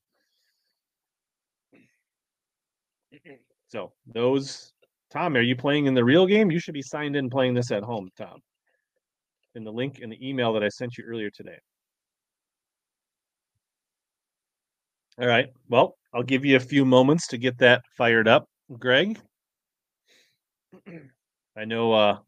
So, 3.66 3.92
those. 4.06 4.72
Tom, 5.10 5.36
are 5.36 5.40
you 5.40 5.56
playing 5.56 5.86
in 5.86 5.94
the 5.94 6.04
real 6.04 6.24
game? 6.24 6.52
You 6.52 6.60
should 6.60 6.74
be 6.74 6.82
signed 6.82 7.16
in 7.16 7.28
playing 7.28 7.54
this 7.54 7.72
at 7.72 7.82
home, 7.82 8.10
Tom. 8.16 8.38
In 9.56 9.64
the 9.64 9.72
link 9.72 9.98
in 9.98 10.08
the 10.08 10.28
email 10.28 10.52
that 10.52 10.62
I 10.62 10.68
sent 10.68 10.96
you 10.96 11.02
earlier 11.02 11.30
today. 11.30 11.58
All 15.20 15.26
right. 15.26 15.48
Well, 15.68 15.96
I'll 16.14 16.22
give 16.22 16.44
you 16.44 16.54
a 16.54 16.60
few 16.60 16.84
moments 16.84 17.26
to 17.26 17.38
get 17.38 17.58
that 17.58 17.82
fired 17.98 18.28
up, 18.28 18.44
Greg. 18.78 19.18
I 21.56 21.64
know 21.64 21.92
uh, 21.92 22.18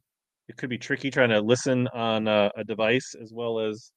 it 0.52 0.58
could 0.58 0.70
be 0.70 0.78
tricky 0.78 1.10
trying 1.10 1.30
to 1.30 1.40
listen 1.40 1.88
on 1.88 2.28
a, 2.28 2.50
a 2.56 2.64
device 2.64 3.14
as 3.20 3.32
well 3.32 3.58
as. 3.58 3.90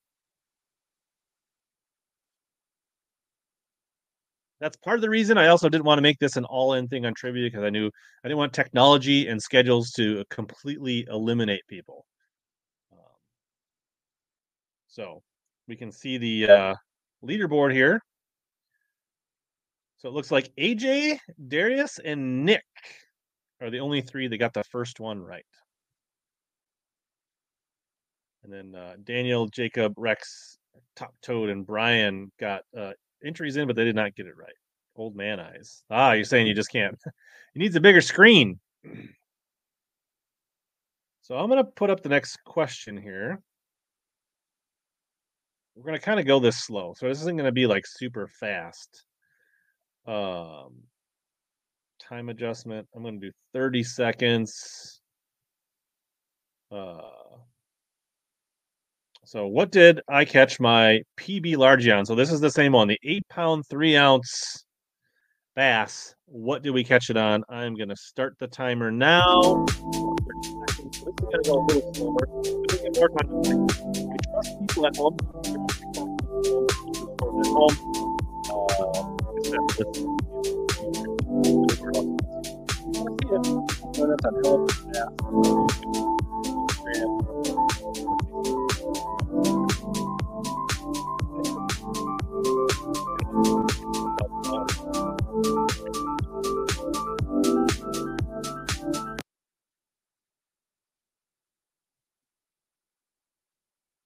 That's 4.61 4.77
part 4.77 4.95
of 4.95 5.01
the 5.01 5.09
reason 5.09 5.37
I 5.37 5.47
also 5.47 5.67
didn't 5.67 5.83
want 5.83 5.97
to 5.97 6.01
make 6.01 6.17
this 6.17 6.37
an 6.37 6.45
all-in 6.45 6.87
thing 6.87 7.05
on 7.05 7.13
trivia 7.13 7.47
because 7.47 7.63
I 7.63 7.69
knew 7.69 7.91
I 8.23 8.27
didn't 8.29 8.37
want 8.37 8.53
technology 8.53 9.27
and 9.27 9.41
schedules 9.41 9.91
to 9.97 10.23
completely 10.29 11.05
eliminate 11.11 11.61
people. 11.67 12.05
Um, 12.93 12.99
so 14.87 15.21
we 15.67 15.75
can 15.75 15.91
see 15.91 16.17
the 16.17 16.49
uh, 16.49 16.75
leaderboard 17.21 17.73
here. 17.73 17.99
So 19.97 20.07
it 20.07 20.13
looks 20.13 20.31
like 20.31 20.53
AJ, 20.57 21.19
Darius, 21.49 21.99
and 21.99 22.45
Nick 22.45 22.63
are 23.59 23.69
the 23.69 23.79
only 23.79 24.01
three 24.01 24.29
that 24.29 24.37
got 24.37 24.53
the 24.53 24.63
first 24.63 25.01
one 25.01 25.21
right. 25.21 25.45
And 28.45 28.53
then 28.53 28.79
uh, 28.79 28.93
Daniel, 29.03 29.47
Jacob, 29.47 29.95
Rex, 29.97 30.60
Top 30.95 31.15
Toad, 31.23 31.49
and 31.49 31.65
Brian 31.65 32.31
got 32.39 32.62
uh, 32.77 32.91
entries 33.25 33.58
in, 33.58 33.65
but 33.65 33.75
they 33.75 33.84
did 33.84 33.95
not 33.95 34.15
get 34.15 34.27
it 34.27 34.38
right. 34.38 34.53
Old 34.95 35.15
man 35.15 35.39
eyes. 35.39 35.84
Ah, 35.89 36.12
you're 36.12 36.23
saying 36.23 36.45
you 36.45 36.53
just 36.53 36.71
can't. 36.71 36.95
it 37.05 37.60
needs 37.60 37.75
a 37.75 37.81
bigger 37.81 38.01
screen. 38.01 38.60
So 41.23 41.36
I'm 41.36 41.49
going 41.49 41.63
to 41.63 41.71
put 41.71 41.89
up 41.89 42.03
the 42.03 42.10
next 42.10 42.38
question 42.45 42.97
here. 42.97 43.41
We're 45.75 45.84
going 45.84 45.97
to 45.97 46.05
kind 46.05 46.19
of 46.19 46.27
go 46.27 46.39
this 46.39 46.63
slow. 46.63 46.93
So 46.95 47.08
this 47.08 47.21
isn't 47.21 47.36
going 47.36 47.47
to 47.47 47.51
be 47.51 47.65
like 47.65 47.88
super 47.88 48.27
fast. 48.27 49.05
Um, 50.05 50.84
time 51.99 52.29
adjustment. 52.29 52.88
I'm 52.95 53.01
going 53.01 53.19
to 53.19 53.27
do 53.27 53.34
30 53.53 53.84
seconds. 53.84 55.01
Uh, 56.71 56.99
so 59.25 59.47
what 59.47 59.71
did 59.71 60.01
I 60.07 60.23
catch 60.23 60.59
my 60.59 61.01
PB 61.17 61.57
large 61.57 61.88
on? 61.88 62.05
So 62.05 62.13
this 62.13 62.31
is 62.31 62.39
the 62.39 62.51
same 62.51 62.73
one, 62.73 62.88
the 62.88 62.99
eight 63.03 63.27
pound, 63.27 63.65
three 63.67 63.95
ounce 63.95 64.63
bass. 65.55 66.13
What 66.27 66.61
did 66.61 66.71
we 66.71 66.83
catch 66.83 67.09
it 67.09 67.17
on? 67.17 67.43
I'm 67.49 67.75
going 67.75 67.89
to 67.89 67.95
start 67.95 68.35
the 68.39 68.47
timer 68.47 68.91
now. 68.91 69.65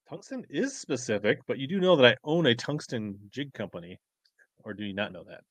Tungsten 0.09 0.45
is 0.49 0.77
specific, 0.77 1.39
but 1.47 1.59
you 1.59 1.67
do 1.67 1.79
know 1.79 1.95
that 1.95 2.05
I 2.05 2.15
own 2.23 2.45
a 2.47 2.55
tungsten 2.55 3.19
jig 3.29 3.53
company, 3.53 3.99
or 4.63 4.73
do 4.73 4.83
you 4.83 4.93
not 4.93 5.11
know 5.11 5.23
that? 5.25 5.41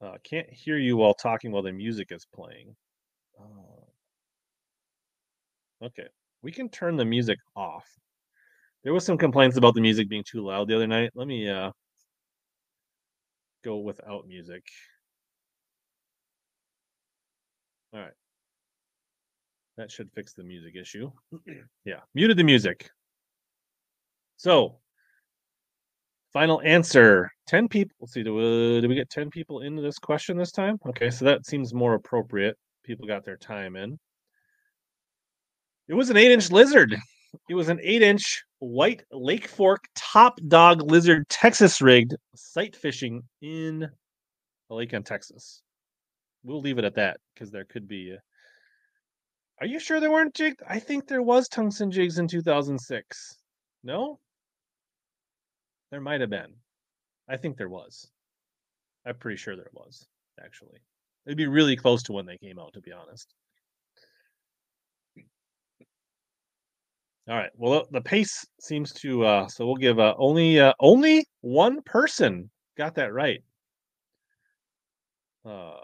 Uh, 0.00 0.16
can't 0.24 0.48
hear 0.52 0.76
you 0.76 0.96
while 0.96 1.14
talking 1.14 1.52
while 1.52 1.62
the 1.62 1.72
music 1.72 2.12
is 2.12 2.26
playing. 2.34 2.76
Uh, 3.40 3.75
okay, 5.82 6.06
we 6.42 6.52
can 6.52 6.68
turn 6.68 6.96
the 6.96 7.04
music 7.04 7.38
off. 7.54 7.86
There 8.84 8.92
was 8.92 9.04
some 9.04 9.18
complaints 9.18 9.56
about 9.56 9.74
the 9.74 9.80
music 9.80 10.08
being 10.08 10.24
too 10.24 10.44
loud 10.44 10.68
the 10.68 10.76
other 10.76 10.86
night. 10.86 11.10
Let 11.14 11.26
me 11.26 11.48
uh, 11.48 11.72
go 13.64 13.78
without 13.78 14.28
music. 14.28 14.62
All 17.92 18.00
right. 18.00 18.12
That 19.76 19.90
should 19.90 20.10
fix 20.14 20.34
the 20.34 20.44
music 20.44 20.76
issue. 20.76 21.10
yeah, 21.84 22.00
muted 22.14 22.36
the 22.36 22.44
music. 22.44 22.88
So, 24.36 24.78
final 26.32 26.60
answer 26.62 27.30
10 27.48 27.68
people. 27.68 27.94
Let's 28.00 28.12
see, 28.12 28.22
do 28.22 28.34
we, 28.34 28.80
did 28.80 28.88
we 28.88 28.94
get 28.94 29.10
10 29.10 29.30
people 29.30 29.60
into 29.60 29.82
this 29.82 29.98
question 29.98 30.36
this 30.36 30.52
time? 30.52 30.78
Okay, 30.88 31.10
so 31.10 31.24
that 31.24 31.46
seems 31.46 31.74
more 31.74 31.94
appropriate. 31.94 32.56
People 32.84 33.06
got 33.06 33.24
their 33.24 33.36
time 33.36 33.76
in. 33.76 33.98
It 35.88 35.94
was 35.94 36.10
an 36.10 36.16
eight 36.16 36.32
inch 36.32 36.50
lizard. 36.50 36.96
It 37.48 37.54
was 37.54 37.68
an 37.68 37.78
eight 37.82 38.02
inch 38.02 38.42
white 38.58 39.04
Lake 39.12 39.46
Fork 39.46 39.84
top 39.94 40.38
dog 40.48 40.82
lizard 40.82 41.28
Texas 41.28 41.80
rigged 41.80 42.14
sight 42.34 42.74
fishing 42.74 43.22
in 43.42 43.88
a 44.70 44.74
lake 44.74 44.92
in 44.92 45.02
Texas. 45.02 45.62
We'll 46.42 46.60
leave 46.60 46.78
it 46.78 46.84
at 46.84 46.94
that 46.94 47.18
because 47.34 47.50
there 47.50 47.64
could 47.64 47.86
be. 47.86 48.12
A... 48.12 48.18
Are 49.60 49.66
you 49.66 49.78
sure 49.78 50.00
there 50.00 50.10
weren't 50.10 50.34
jigs? 50.34 50.62
I 50.68 50.78
think 50.78 51.06
there 51.06 51.22
was 51.22 51.48
tungsten 51.48 51.90
jigs 51.90 52.18
in 52.18 52.28
2006. 52.28 53.36
No? 53.84 54.18
There 55.90 56.00
might 56.00 56.20
have 56.20 56.30
been. 56.30 56.54
I 57.28 57.36
think 57.36 57.56
there 57.56 57.68
was. 57.68 58.10
I'm 59.06 59.16
pretty 59.16 59.36
sure 59.36 59.56
there 59.56 59.70
was, 59.72 60.06
actually. 60.44 60.78
It'd 61.26 61.38
be 61.38 61.46
really 61.46 61.76
close 61.76 62.02
to 62.04 62.12
when 62.12 62.26
they 62.26 62.38
came 62.38 62.58
out, 62.58 62.72
to 62.74 62.80
be 62.80 62.92
honest. 62.92 63.34
All 67.28 67.34
right. 67.36 67.50
Well, 67.56 67.86
the 67.90 68.00
pace 68.00 68.46
seems 68.60 68.92
to. 68.94 69.24
Uh, 69.24 69.48
so 69.48 69.66
we'll 69.66 69.76
give 69.76 69.98
uh, 69.98 70.14
only 70.16 70.60
uh, 70.60 70.72
only 70.78 71.26
one 71.40 71.82
person 71.82 72.48
got 72.76 72.94
that 72.94 73.12
right. 73.12 73.42
Uh, 75.44 75.74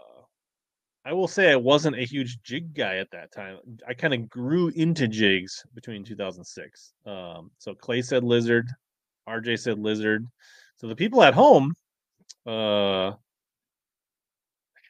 I 1.05 1.11
will 1.11 1.27
say 1.27 1.51
I 1.51 1.57
wasn't 1.57 1.97
a 1.97 2.05
huge 2.05 2.41
jig 2.43 2.73
guy 2.73 2.97
at 2.97 3.11
that 3.11 3.33
time. 3.33 3.57
I 3.87 3.93
kind 3.93 4.13
of 4.13 4.29
grew 4.29 4.69
into 4.69 5.07
jigs 5.07 5.61
between 5.73 6.05
2006. 6.05 6.93
Um, 7.05 7.51
so 7.57 7.75
Clay 7.75 8.01
said 8.01 8.23
lizard, 8.23 8.69
RJ 9.27 9.59
said 9.59 9.79
lizard. 9.79 10.25
So 10.77 10.87
the 10.87 10.95
people 10.95 11.23
at 11.23 11.33
home, 11.33 11.73
uh, 12.45 13.13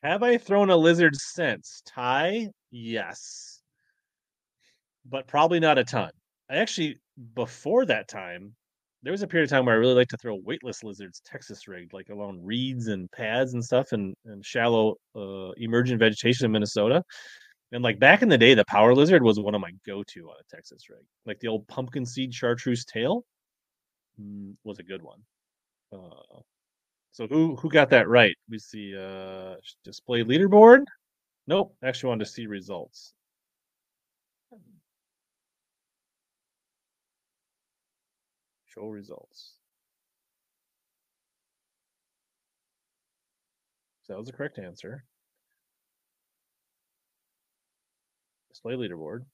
have 0.03 0.21
I 0.21 0.37
thrown 0.37 0.69
a 0.69 0.77
lizard 0.77 1.15
since? 1.15 1.81
Ty, 1.85 2.49
yes, 2.69 3.61
but 5.05 5.25
probably 5.27 5.59
not 5.59 5.79
a 5.79 5.83
ton. 5.83 6.11
I 6.53 6.57
actually 6.57 6.97
before 7.35 7.85
that 7.87 8.07
time, 8.07 8.53
there 9.01 9.11
was 9.11 9.23
a 9.23 9.27
period 9.27 9.45
of 9.45 9.49
time 9.49 9.65
where 9.65 9.75
I 9.75 9.79
really 9.79 9.95
liked 9.95 10.11
to 10.11 10.17
throw 10.17 10.35
weightless 10.35 10.83
lizards, 10.83 11.21
Texas 11.25 11.67
rigged, 11.67 11.93
like 11.93 12.09
along 12.09 12.41
reeds 12.43 12.87
and 12.87 13.11
pads 13.11 13.53
and 13.53 13.63
stuff, 13.63 13.91
and, 13.91 14.15
and 14.25 14.45
shallow 14.45 14.95
uh, 15.15 15.51
emergent 15.57 15.99
vegetation 15.99 16.45
in 16.45 16.51
Minnesota. 16.51 17.03
And 17.71 17.83
like 17.83 17.99
back 17.99 18.21
in 18.21 18.29
the 18.29 18.37
day, 18.37 18.53
the 18.53 18.65
power 18.65 18.93
lizard 18.93 19.23
was 19.23 19.39
one 19.39 19.55
of 19.55 19.61
my 19.61 19.71
go-to 19.85 20.29
on 20.29 20.35
a 20.39 20.55
Texas 20.55 20.89
rig. 20.89 21.01
Like 21.25 21.39
the 21.39 21.47
old 21.47 21.67
pumpkin 21.67 22.05
seed 22.05 22.33
chartreuse 22.33 22.85
tail 22.85 23.25
mm, 24.21 24.53
was 24.63 24.77
a 24.79 24.83
good 24.83 25.01
one. 25.01 25.19
Uh, 25.91 26.39
so 27.11 27.27
who 27.27 27.55
who 27.55 27.69
got 27.69 27.89
that 27.91 28.07
right? 28.07 28.35
We 28.49 28.59
see 28.59 28.95
uh 28.97 29.55
display 29.83 30.23
leaderboard. 30.23 30.85
Nope, 31.47 31.75
actually 31.83 32.09
wanted 32.09 32.25
to 32.25 32.31
see 32.31 32.45
results. 32.47 33.13
Show 38.73 38.87
results. 38.87 39.53
So 44.03 44.13
that 44.13 44.19
was 44.19 44.27
the 44.27 44.33
correct 44.33 44.57
answer. 44.57 45.03
Display 48.49 48.73
leaderboard. 48.73 49.25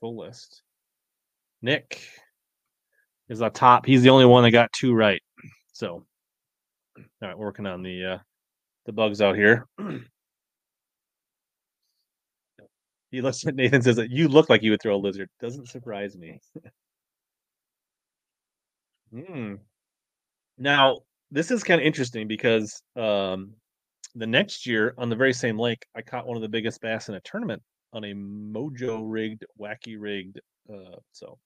Full 0.00 0.16
list. 0.18 0.62
Nick 1.62 2.02
is 3.28 3.42
on 3.42 3.52
top. 3.52 3.86
He's 3.86 4.02
the 4.02 4.10
only 4.10 4.26
one 4.26 4.42
that 4.42 4.50
got 4.50 4.72
two 4.72 4.92
right. 4.92 5.22
So, 5.72 6.04
all 6.96 7.04
right, 7.22 7.38
working 7.38 7.66
on 7.66 7.82
the 7.82 8.04
uh, 8.04 8.18
the 8.86 8.92
bugs 8.92 9.20
out 9.20 9.36
here. 9.36 9.66
he 13.10 13.20
looks 13.20 13.46
at 13.46 13.54
Nathan 13.54 13.82
says 13.82 13.96
that 13.96 14.10
you 14.10 14.28
look 14.28 14.50
like 14.50 14.62
you 14.62 14.70
would 14.72 14.82
throw 14.82 14.96
a 14.96 14.98
lizard. 14.98 15.28
Doesn't 15.40 15.68
surprise 15.68 16.16
me. 16.16 16.40
Hmm. 19.12 19.54
Now, 20.58 20.98
this 21.30 21.50
is 21.50 21.64
kind 21.64 21.80
of 21.80 21.86
interesting 21.86 22.28
because 22.28 22.82
um, 22.96 23.54
the 24.14 24.26
next 24.26 24.66
year 24.66 24.94
on 24.98 25.08
the 25.08 25.16
very 25.16 25.32
same 25.32 25.58
lake, 25.58 25.84
I 25.96 26.02
caught 26.02 26.26
one 26.26 26.36
of 26.36 26.42
the 26.42 26.48
biggest 26.48 26.80
bass 26.80 27.08
in 27.08 27.14
a 27.14 27.20
tournament 27.20 27.62
on 27.92 28.04
a 28.04 28.14
mojo 28.14 29.02
rigged, 29.04 29.44
wacky 29.60 29.96
rigged. 29.98 30.40
Uh, 30.72 30.96
so 31.12 31.38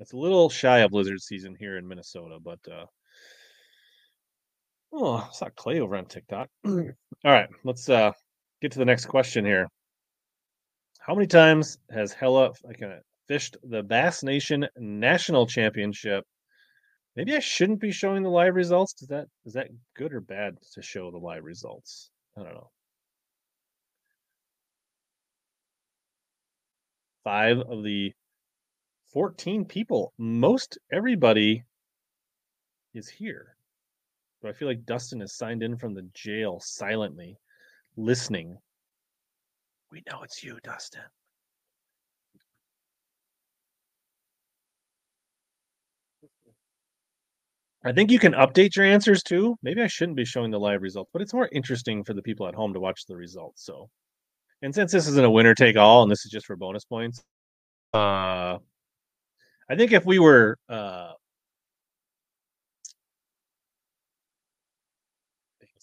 it's 0.00 0.12
a 0.12 0.16
little 0.16 0.48
shy 0.48 0.78
of 0.78 0.92
lizard 0.92 1.20
season 1.20 1.54
here 1.58 1.76
in 1.76 1.86
Minnesota, 1.86 2.38
but 2.42 2.58
uh, 2.70 2.86
oh, 4.92 5.16
I 5.16 5.28
saw 5.32 5.48
Clay 5.54 5.80
over 5.80 5.96
on 5.96 6.06
TikTok. 6.06 6.48
All 6.66 6.84
right, 7.24 7.48
let's 7.64 7.88
uh, 7.88 8.12
get 8.62 8.72
to 8.72 8.78
the 8.78 8.84
next 8.84 9.06
question 9.06 9.44
here. 9.44 9.68
How 11.00 11.14
many 11.14 11.26
times 11.26 11.78
has 11.90 12.12
Hella 12.12 12.52
like, 12.64 12.82
uh, 12.82 12.96
fished 13.30 13.56
the 13.62 13.82
Bass 13.82 14.24
Nation 14.24 14.66
National 14.76 15.46
Championship 15.46 16.24
Maybe 17.16 17.34
I 17.34 17.40
shouldn't 17.40 17.80
be 17.80 17.90
showing 17.90 18.22
the 18.22 18.30
live 18.30 18.54
results. 18.54 18.94
Is 19.02 19.08
that 19.08 19.26
is 19.44 19.52
that 19.54 19.68
good 19.94 20.14
or 20.14 20.20
bad 20.20 20.56
to 20.72 20.82
show 20.82 21.10
the 21.10 21.18
live 21.18 21.44
results? 21.44 22.10
I 22.36 22.42
don't 22.42 22.54
know. 22.54 22.70
Five 27.24 27.58
of 27.58 27.82
the 27.82 28.12
14 29.12 29.64
people, 29.64 30.12
most 30.16 30.78
everybody 30.92 31.64
is 32.94 33.08
here. 33.08 33.56
But 34.40 34.50
I 34.50 34.52
feel 34.52 34.68
like 34.68 34.86
Dustin 34.86 35.20
is 35.20 35.36
signed 35.36 35.62
in 35.62 35.76
from 35.76 35.92
the 35.92 36.08
jail 36.14 36.60
silently, 36.60 37.36
listening. 37.96 38.56
We 39.90 40.02
know 40.10 40.22
it's 40.22 40.42
you, 40.42 40.58
Dustin. 40.62 41.02
I 47.84 47.92
think 47.92 48.10
you 48.10 48.18
can 48.18 48.32
update 48.34 48.76
your 48.76 48.84
answers 48.84 49.22
too. 49.22 49.56
Maybe 49.62 49.80
I 49.80 49.86
shouldn't 49.86 50.16
be 50.16 50.24
showing 50.24 50.50
the 50.50 50.60
live 50.60 50.82
results, 50.82 51.10
but 51.12 51.22
it's 51.22 51.32
more 51.32 51.48
interesting 51.52 52.04
for 52.04 52.12
the 52.12 52.22
people 52.22 52.46
at 52.46 52.54
home 52.54 52.74
to 52.74 52.80
watch 52.80 53.06
the 53.06 53.16
results. 53.16 53.64
So, 53.64 53.88
and 54.62 54.74
since 54.74 54.92
this 54.92 55.08
isn't 55.08 55.24
a 55.24 55.30
winner 55.30 55.54
take 55.54 55.76
all 55.76 56.02
and 56.02 56.10
this 56.10 56.26
is 56.26 56.30
just 56.30 56.46
for 56.46 56.56
bonus 56.56 56.84
points, 56.84 57.22
uh, 57.94 58.58
I 59.70 59.76
think 59.76 59.92
if 59.92 60.04
we 60.04 60.18
were, 60.18 60.58
uh, 60.68 61.12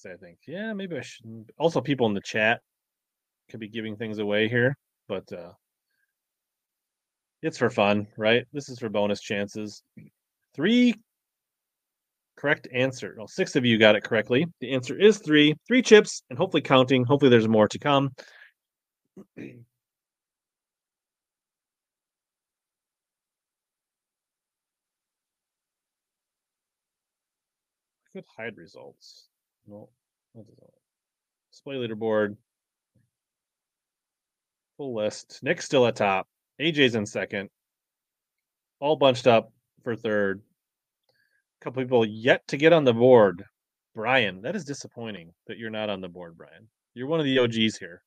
I 0.06 0.16
think, 0.16 0.38
yeah, 0.48 0.74
maybe 0.74 0.98
I 0.98 1.02
shouldn't. 1.02 1.50
Also, 1.58 1.82
people 1.82 2.08
in 2.08 2.14
the 2.14 2.22
chat 2.22 2.62
could 3.50 3.60
be 3.60 3.68
giving 3.68 3.98
things 3.98 4.20
away 4.20 4.48
here, 4.48 4.78
but 5.08 5.30
uh, 5.34 5.52
it's 7.42 7.58
for 7.58 7.70
fun, 7.70 8.08
right? 8.16 8.46
This 8.54 8.70
is 8.70 8.80
for 8.80 8.90
bonus 8.90 9.20
chances. 9.20 9.82
Three 10.54 10.96
correct 12.38 12.67
answer. 12.71 13.15
Well, 13.17 13.28
six 13.28 13.56
of 13.56 13.65
you 13.65 13.78
got 13.78 13.95
it 13.95 14.04
correctly. 14.04 14.45
The 14.62 14.71
answer 14.71 14.97
is 14.97 15.17
three, 15.17 15.56
three 15.67 15.82
chips, 15.82 16.21
and 16.30 16.38
hopefully 16.38 16.62
counting. 16.62 17.04
Hopefully, 17.04 17.30
there's 17.30 17.47
more 17.47 17.67
to 17.67 17.80
come. 17.80 18.12
Could 28.13 28.23
hide 28.38 28.58
results. 28.58 29.28
No, 29.67 29.89
display 31.52 31.76
leaderboard. 31.76 32.38
Full 34.78 34.95
list. 34.95 35.39
Nick's 35.41 35.65
still 35.65 35.86
at 35.88 35.95
top. 35.95 36.28
AJ's 36.62 36.95
in 36.95 37.06
second. 37.06 37.50
All 38.80 38.95
bunched 38.95 39.28
up 39.28 39.52
for 39.84 39.95
third 39.95 40.41
couple 41.62 41.82
people 41.84 42.06
yet 42.06 42.41
to 42.48 42.58
get 42.58 42.74
on 42.74 42.84
the 42.84 42.93
board. 42.93 43.43
Brian, 43.96 44.41
that 44.41 44.56
is 44.56 44.63
disappointing 44.63 45.34
that 45.48 45.58
you're 45.58 45.70
not 45.70 45.89
on 45.89 46.02
the 46.02 46.10
board, 46.10 46.38
Brian. 46.38 46.67
You're 46.93 47.08
one 47.08 47.20
of 47.20 47.26
the 47.26 47.39
OGs 47.39 47.78
here. 47.78 48.02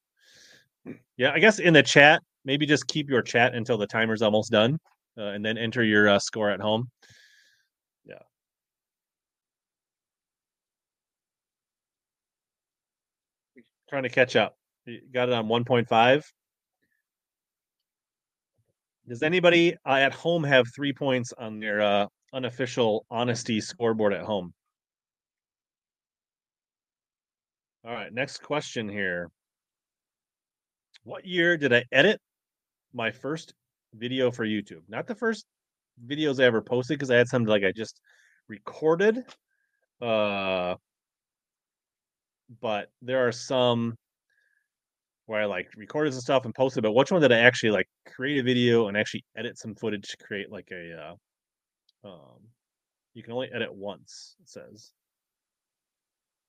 Yeah, 1.16 1.32
I 1.32 1.38
guess 1.38 1.58
in 1.58 1.74
the 1.74 1.82
chat, 1.82 2.22
maybe 2.44 2.64
just 2.64 2.86
keep 2.86 3.10
your 3.10 3.22
chat 3.22 3.54
until 3.54 3.76
the 3.76 3.86
timer's 3.86 4.22
almost 4.22 4.50
done, 4.50 4.78
uh, 5.18 5.24
and 5.24 5.44
then 5.44 5.58
enter 5.58 5.82
your 5.82 6.08
uh, 6.08 6.18
score 6.18 6.50
at 6.50 6.60
home. 6.60 6.88
Yeah. 8.04 8.14
Trying 13.88 14.04
to 14.04 14.08
catch 14.08 14.36
up. 14.36 14.54
You 14.86 15.00
got 15.12 15.28
it 15.28 15.34
on 15.34 15.46
1.5. 15.46 16.22
Does 19.08 19.22
anybody 19.22 19.74
uh, 19.84 19.94
at 19.94 20.14
home 20.14 20.44
have 20.44 20.66
three 20.74 20.92
points 20.92 21.32
on 21.36 21.58
their 21.58 21.80
uh, 21.80 22.06
unofficial 22.32 23.06
honesty 23.10 23.60
scoreboard 23.60 24.12
at 24.12 24.22
home. 24.22 24.52
All 27.84 27.92
right, 27.92 28.12
next 28.12 28.42
question 28.42 28.88
here. 28.88 29.30
What 31.04 31.24
year 31.24 31.56
did 31.56 31.72
I 31.72 31.84
edit 31.92 32.20
my 32.92 33.10
first 33.10 33.54
video 33.94 34.30
for 34.30 34.44
YouTube? 34.46 34.82
Not 34.88 35.06
the 35.06 35.14
first 35.14 35.46
videos 36.06 36.40
I 36.40 36.44
ever 36.44 36.60
posted 36.60 36.98
because 36.98 37.10
I 37.10 37.16
had 37.16 37.28
some 37.28 37.44
like 37.44 37.64
I 37.64 37.72
just 37.72 38.00
recorded. 38.48 39.24
Uh 40.00 40.74
but 42.60 42.90
there 43.00 43.26
are 43.26 43.32
some 43.32 43.94
where 45.26 45.40
I 45.40 45.44
like 45.46 45.68
recorded 45.76 46.12
some 46.12 46.20
stuff 46.20 46.44
and 46.44 46.54
posted, 46.54 46.82
but 46.82 46.92
which 46.92 47.12
one 47.12 47.22
did 47.22 47.32
I 47.32 47.38
actually 47.38 47.70
like 47.70 47.88
create 48.06 48.40
a 48.40 48.42
video 48.42 48.88
and 48.88 48.96
actually 48.96 49.24
edit 49.36 49.56
some 49.56 49.74
footage 49.74 50.08
to 50.08 50.16
create 50.18 50.50
like 50.50 50.68
a 50.72 51.00
uh 51.00 51.14
um, 52.04 52.40
you 53.14 53.22
can 53.22 53.32
only 53.32 53.48
edit 53.52 53.74
once, 53.74 54.36
it 54.40 54.48
says. 54.48 54.92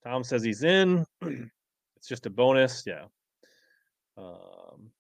Tom 0.03 0.23
says 0.23 0.43
he's 0.43 0.63
in. 0.63 1.05
it's 1.21 2.07
just 2.07 2.25
a 2.25 2.29
bonus. 2.29 2.83
Yeah. 2.85 3.05
Um, 4.17 4.91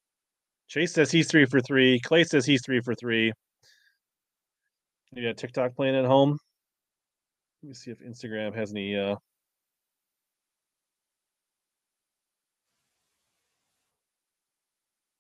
Chase 0.67 0.93
says 0.93 1.11
he's 1.11 1.27
three 1.27 1.45
for 1.45 1.59
three. 1.59 1.99
Clay 1.99 2.23
says 2.23 2.45
he's 2.45 2.63
three 2.63 2.81
for 2.81 2.95
three. 2.95 3.31
You 5.13 5.27
got 5.27 5.37
TikTok 5.37 5.75
playing 5.75 5.95
at 5.95 6.05
home. 6.05 6.37
Let 7.61 7.67
me 7.67 7.73
see 7.73 7.91
if 7.91 7.99
Instagram 7.99 8.55
has 8.55 8.71
any. 8.71 8.95
Uh... 8.97 9.15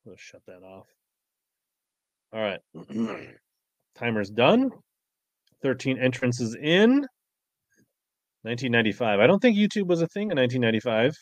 Let's 0.05 0.21
shut 0.21 0.41
that 0.47 0.63
off. 0.63 0.87
All 2.33 2.41
right. 2.41 2.59
Timer's 3.95 4.29
done. 4.29 4.71
13 5.63 5.97
entrances 5.97 6.55
in 6.55 7.07
1995. 8.43 9.19
I 9.19 9.27
don't 9.27 9.39
think 9.39 9.57
YouTube 9.57 9.87
was 9.87 10.01
a 10.01 10.07
thing 10.07 10.31
in 10.31 10.37
1995. 10.37 11.15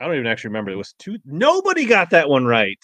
I 0.00 0.06
don't 0.06 0.14
even 0.14 0.26
actually 0.26 0.48
remember. 0.48 0.70
It 0.70 0.76
was 0.76 0.94
two. 0.98 1.18
Nobody 1.24 1.86
got 1.86 2.10
that 2.10 2.28
one 2.28 2.44
right. 2.44 2.78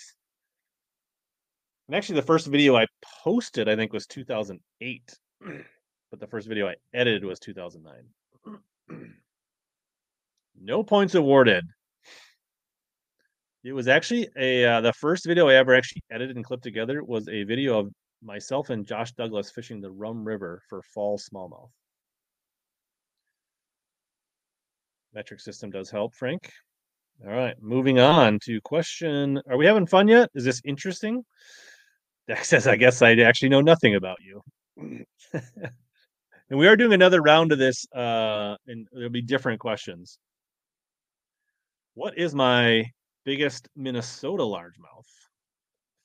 And 1.86 1.96
actually, 1.96 2.16
the 2.16 2.26
first 2.26 2.46
video 2.46 2.76
I 2.76 2.86
posted, 3.22 3.68
I 3.68 3.76
think, 3.76 3.92
was 3.92 4.06
2008. 4.06 5.18
But 6.10 6.20
the 6.20 6.28
first 6.28 6.46
video 6.46 6.68
I 6.68 6.74
edited 6.92 7.24
was 7.24 7.40
2009. 7.40 8.60
no 10.60 10.84
points 10.84 11.16
awarded. 11.16 11.64
It 13.64 13.72
was 13.72 13.88
actually 13.88 14.28
a 14.38 14.64
uh, 14.64 14.80
the 14.80 14.92
first 14.92 15.26
video 15.26 15.48
I 15.48 15.54
ever 15.54 15.74
actually 15.74 16.02
edited 16.12 16.36
and 16.36 16.44
clipped 16.44 16.62
together 16.62 17.02
was 17.02 17.28
a 17.28 17.42
video 17.42 17.80
of 17.80 17.92
myself 18.24 18.70
and 18.70 18.86
Josh 18.86 19.12
Douglas 19.12 19.50
fishing 19.50 19.80
the 19.80 19.90
Rum 19.90 20.24
River 20.24 20.62
for 20.68 20.82
fall 20.82 21.18
smallmouth. 21.18 21.70
Metric 25.12 25.40
system 25.40 25.70
does 25.70 25.90
help, 25.90 26.14
Frank. 26.14 26.50
All 27.24 27.30
right, 27.32 27.54
moving 27.60 28.00
on 28.00 28.38
to 28.44 28.60
question. 28.62 29.40
Are 29.48 29.56
we 29.56 29.66
having 29.66 29.86
fun 29.86 30.08
yet? 30.08 30.28
Is 30.34 30.44
this 30.44 30.60
interesting? 30.64 31.22
Dex 32.26 32.48
says, 32.50 32.66
I 32.66 32.76
guess 32.76 33.02
I 33.02 33.12
actually 33.14 33.50
know 33.50 33.60
nothing 33.60 33.94
about 33.94 34.18
you. 34.20 34.42
and 35.32 36.58
we 36.58 36.66
are 36.66 36.76
doing 36.76 36.92
another 36.92 37.22
round 37.22 37.52
of 37.52 37.58
this, 37.58 37.86
uh, 37.94 38.56
and 38.66 38.88
there'll 38.92 39.10
be 39.10 39.22
different 39.22 39.60
questions. 39.60 40.18
What 41.94 42.18
is 42.18 42.34
my 42.34 42.84
biggest 43.24 43.68
Minnesota 43.76 44.42
largemouth? 44.42 45.23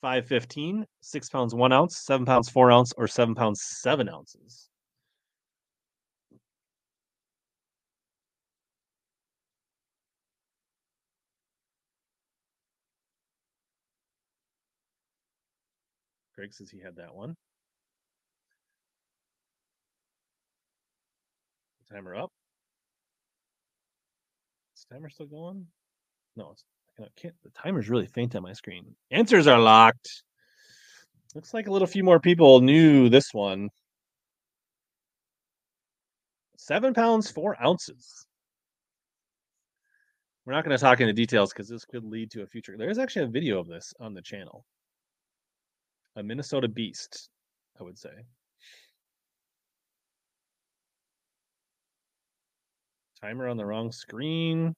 515, 0.00 0.86
six 1.00 1.28
pounds 1.28 1.54
one 1.54 1.72
ounce, 1.72 1.98
seven 1.98 2.24
pounds 2.26 2.48
four 2.48 2.72
ounce, 2.72 2.92
or 2.96 3.06
seven 3.06 3.34
pounds 3.34 3.62
seven 3.62 4.08
ounces. 4.08 4.68
Greg 16.34 16.54
says 16.54 16.70
he 16.70 16.80
had 16.80 16.96
that 16.96 17.14
one. 17.14 17.36
Timer 21.92 22.14
up. 22.16 22.30
Is 24.74 24.86
timer 24.90 25.10
still 25.10 25.26
going? 25.26 25.66
No, 26.36 26.52
it's. 26.52 26.64
The 27.00 27.50
timer's 27.54 27.88
really 27.88 28.06
faint 28.06 28.36
on 28.36 28.42
my 28.42 28.52
screen. 28.52 28.94
Answers 29.10 29.46
are 29.46 29.58
locked. 29.58 30.22
Looks 31.34 31.54
like 31.54 31.68
a 31.68 31.72
little 31.72 31.86
few 31.86 32.04
more 32.04 32.20
people 32.20 32.60
knew 32.60 33.08
this 33.08 33.32
one. 33.32 33.70
Seven 36.56 36.92
pounds, 36.92 37.30
four 37.30 37.56
ounces. 37.62 38.26
We're 40.44 40.52
not 40.52 40.64
going 40.64 40.76
to 40.76 40.82
talk 40.82 41.00
into 41.00 41.12
details 41.12 41.52
because 41.52 41.68
this 41.68 41.84
could 41.84 42.04
lead 42.04 42.30
to 42.32 42.42
a 42.42 42.46
future. 42.46 42.76
There 42.76 42.90
is 42.90 42.98
actually 42.98 43.26
a 43.26 43.28
video 43.28 43.58
of 43.58 43.68
this 43.68 43.94
on 44.00 44.14
the 44.14 44.22
channel. 44.22 44.64
A 46.16 46.22
Minnesota 46.22 46.68
beast, 46.68 47.28
I 47.78 47.84
would 47.84 47.98
say. 47.98 48.10
Timer 53.22 53.48
on 53.48 53.56
the 53.56 53.66
wrong 53.66 53.92
screen. 53.92 54.74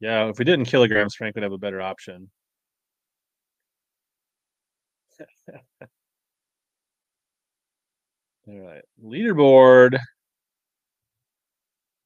Yeah, 0.00 0.28
if 0.28 0.38
we 0.38 0.44
did 0.44 0.58
in 0.58 0.64
kilograms, 0.64 1.14
Frank 1.14 1.34
would 1.34 1.42
have 1.42 1.52
a 1.52 1.58
better 1.58 1.80
option. 1.80 2.30
All 8.48 8.58
right. 8.60 8.82
Leaderboard. 9.04 9.98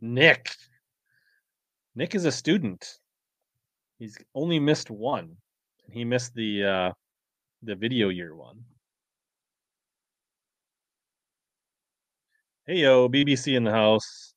Nick. 0.00 0.50
Nick 1.94 2.14
is 2.14 2.24
a 2.24 2.32
student. 2.32 2.98
He's 3.98 4.18
only 4.34 4.58
missed 4.58 4.90
one. 4.90 5.36
He 5.90 6.04
missed 6.04 6.34
the 6.34 6.64
uh 6.64 6.92
the 7.62 7.76
video 7.76 8.08
year 8.08 8.34
one. 8.34 8.64
Hey 12.66 12.78
yo, 12.78 13.08
BBC 13.08 13.56
in 13.56 13.64
the 13.64 13.70
house. 13.70 14.31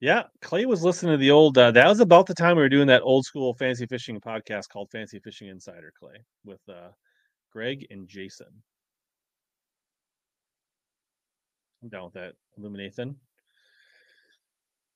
Yeah, 0.00 0.24
Clay 0.42 0.66
was 0.66 0.82
listening 0.82 1.12
to 1.12 1.18
the 1.18 1.30
old. 1.30 1.56
Uh, 1.56 1.70
that 1.70 1.88
was 1.88 2.00
about 2.00 2.26
the 2.26 2.34
time 2.34 2.56
we 2.56 2.62
were 2.62 2.68
doing 2.68 2.88
that 2.88 3.02
old 3.02 3.24
school 3.24 3.54
fancy 3.54 3.86
fishing 3.86 4.20
podcast 4.20 4.68
called 4.68 4.90
Fancy 4.90 5.18
Fishing 5.20 5.48
Insider. 5.48 5.92
Clay 5.98 6.22
with 6.44 6.60
uh, 6.68 6.90
Greg 7.50 7.86
and 7.90 8.06
Jason. 8.06 8.62
I'm 11.82 11.88
down 11.88 12.04
with 12.04 12.14
that, 12.14 12.34
Illuminathan. 12.58 13.14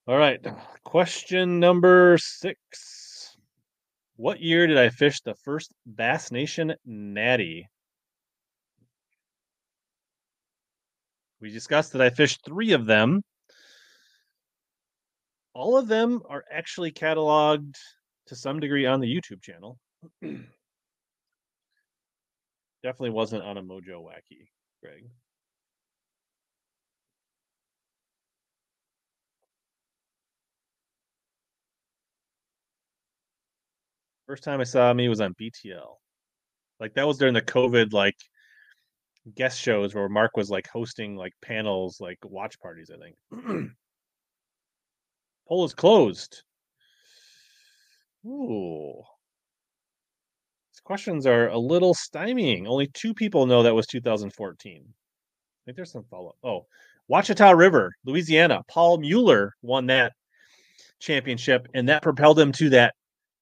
All 0.07 0.18
right, 0.18 0.44
question 0.84 1.61
number 1.61 2.18
six. 2.18 3.36
What 4.16 4.40
year 4.40 4.66
did 4.66 4.76
I 4.76 4.90
fish 4.90 5.22
the 5.22 5.34
first 5.34 5.72
Bass 5.86 6.30
Nation 6.30 6.74
Natty? 6.84 7.68
We 11.40 11.51
discussed 11.51 11.92
that 11.92 12.03
I 12.03 12.11
fished 12.11 12.44
three 12.44 12.72
of 12.72 12.84
them 12.84 13.22
all 15.61 15.76
of 15.76 15.88
them 15.88 16.22
are 16.26 16.42
actually 16.50 16.90
cataloged 16.90 17.76
to 18.26 18.34
some 18.34 18.61
degree 18.61 18.86
on 18.86 18.98
the 18.98 19.06
YouTube 19.06 19.42
channel. 19.42 19.78
Definitely 22.82 23.11
wasn't 23.11 23.42
on 23.42 23.58
a 23.58 23.62
Mojo 23.62 24.02
Wacky, 24.02 24.48
Greg. 24.82 25.04
First 34.26 34.44
time 34.44 34.61
I 34.62 34.64
saw 34.64 34.94
me 34.94 35.11
was 35.11 35.20
on 35.20 35.34
BTL. 35.34 35.96
Like 36.78 36.94
that 36.94 37.06
was 37.06 37.18
during 37.18 37.34
the 37.34 37.42
COVID 37.42 37.92
like 37.92 38.16
guest 39.34 39.61
shows 39.61 39.94
where 39.94 40.08
Mark 40.08 40.38
was 40.38 40.48
like 40.48 40.68
hosting 40.68 41.16
like 41.16 41.34
panels, 41.42 42.00
like 42.00 42.18
watch 42.24 42.58
parties, 42.61 42.90
I 42.90 42.96
think. 42.96 43.70
Poll 45.51 45.64
is 45.64 45.74
closed. 45.74 46.44
Ooh. 48.24 49.03
These 50.72 50.80
questions 50.84 51.26
are 51.26 51.48
a 51.48 51.59
little 51.59 51.92
stymieing. 51.92 52.68
Only 52.68 52.86
two 52.86 53.12
people 53.12 53.46
know 53.46 53.64
that 53.64 53.74
was 53.74 53.88
2014. 53.88 54.84
I 54.86 54.92
think 55.64 55.74
there's 55.74 55.90
some 55.90 56.05
follow 56.05 56.28
up. 56.28 56.36
Oh, 56.44 56.66
Ouachita 57.09 57.57
River, 57.57 57.92
Louisiana. 58.05 58.62
Paul 58.68 58.98
Mueller 58.98 59.53
won 59.62 59.86
that 59.86 60.12
championship, 61.01 61.66
and 61.74 61.88
that 61.88 62.05
propelled 62.05 62.38
him 62.38 62.53
to 62.53 62.70
that 62.70 62.94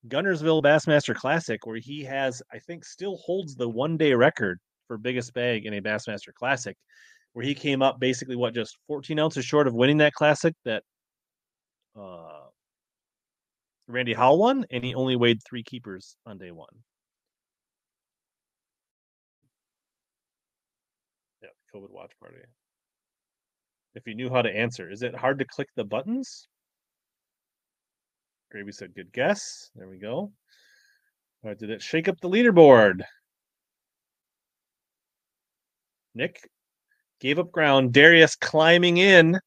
Guntersville 0.07 0.63
Bassmaster 0.63 1.13
Classic, 1.13 1.63
where 1.67 1.77
he 1.77 2.03
has, 2.05 2.41
I 2.51 2.57
think, 2.57 2.85
still 2.85 3.17
holds 3.17 3.55
the 3.55 3.69
one 3.69 3.97
day 3.97 4.15
record 4.15 4.59
for 4.87 4.97
biggest 4.97 5.31
bag 5.35 5.67
in 5.67 5.75
a 5.75 5.81
Bassmaster 5.81 6.33
Classic, 6.33 6.75
where 7.33 7.45
he 7.45 7.53
came 7.53 7.83
up 7.83 7.99
basically 7.99 8.35
what 8.35 8.55
just 8.55 8.79
14 8.87 9.19
ounces 9.19 9.45
short 9.45 9.67
of 9.67 9.75
winning 9.75 9.97
that 9.97 10.13
classic 10.13 10.55
that 10.65 10.81
uh, 11.99 12.47
Randy 13.87 14.13
Howell 14.13 14.39
won, 14.39 14.65
and 14.71 14.83
he 14.83 14.93
only 14.93 15.15
weighed 15.15 15.41
three 15.43 15.63
keepers 15.63 16.15
on 16.25 16.37
day 16.37 16.51
one. 16.51 16.67
Yeah, 21.41 21.49
COVID 21.73 21.89
watch 21.89 22.11
party. 22.19 22.37
If 23.95 24.05
you 24.05 24.15
knew 24.15 24.29
how 24.29 24.41
to 24.41 24.55
answer, 24.55 24.91
is 24.91 25.01
it 25.01 25.15
hard 25.15 25.39
to 25.39 25.45
click 25.45 25.69
the 25.75 25.83
buttons? 25.83 26.47
Gravy 28.51 28.71
said, 28.71 28.95
good 28.95 29.11
guess. 29.11 29.69
There 29.75 29.89
we 29.89 29.97
go. 29.97 30.17
All 30.17 30.31
right, 31.43 31.57
did 31.57 31.69
it 31.69 31.81
shake 31.81 32.07
up 32.07 32.19
the 32.21 32.29
leaderboard? 32.29 33.01
Nick 36.15 36.49
gave 37.19 37.39
up 37.39 37.51
ground. 37.51 37.93
Darius 37.93 38.35
climbing 38.35 38.97
in 38.97 39.39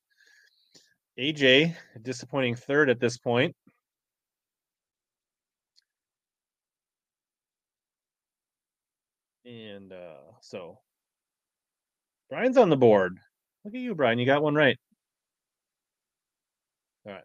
AJ, 1.19 1.77
disappointing 2.03 2.55
third 2.55 2.89
at 2.89 3.01
this 3.01 3.19
point. 3.19 3.55
And 9.45 9.93
uh, 9.93 10.33
so 10.41 10.79
Brian's 12.31 12.57
on 12.57 12.71
the 12.71 12.77
board. 12.77 13.19
Look 13.65 13.75
at 13.75 13.81
you, 13.81 13.95
Brian. 13.95 14.19
You 14.19 14.27
got 14.27 14.43
one 14.43 14.55
right. 14.55 14.79
All 17.07 17.13
right. 17.13 17.25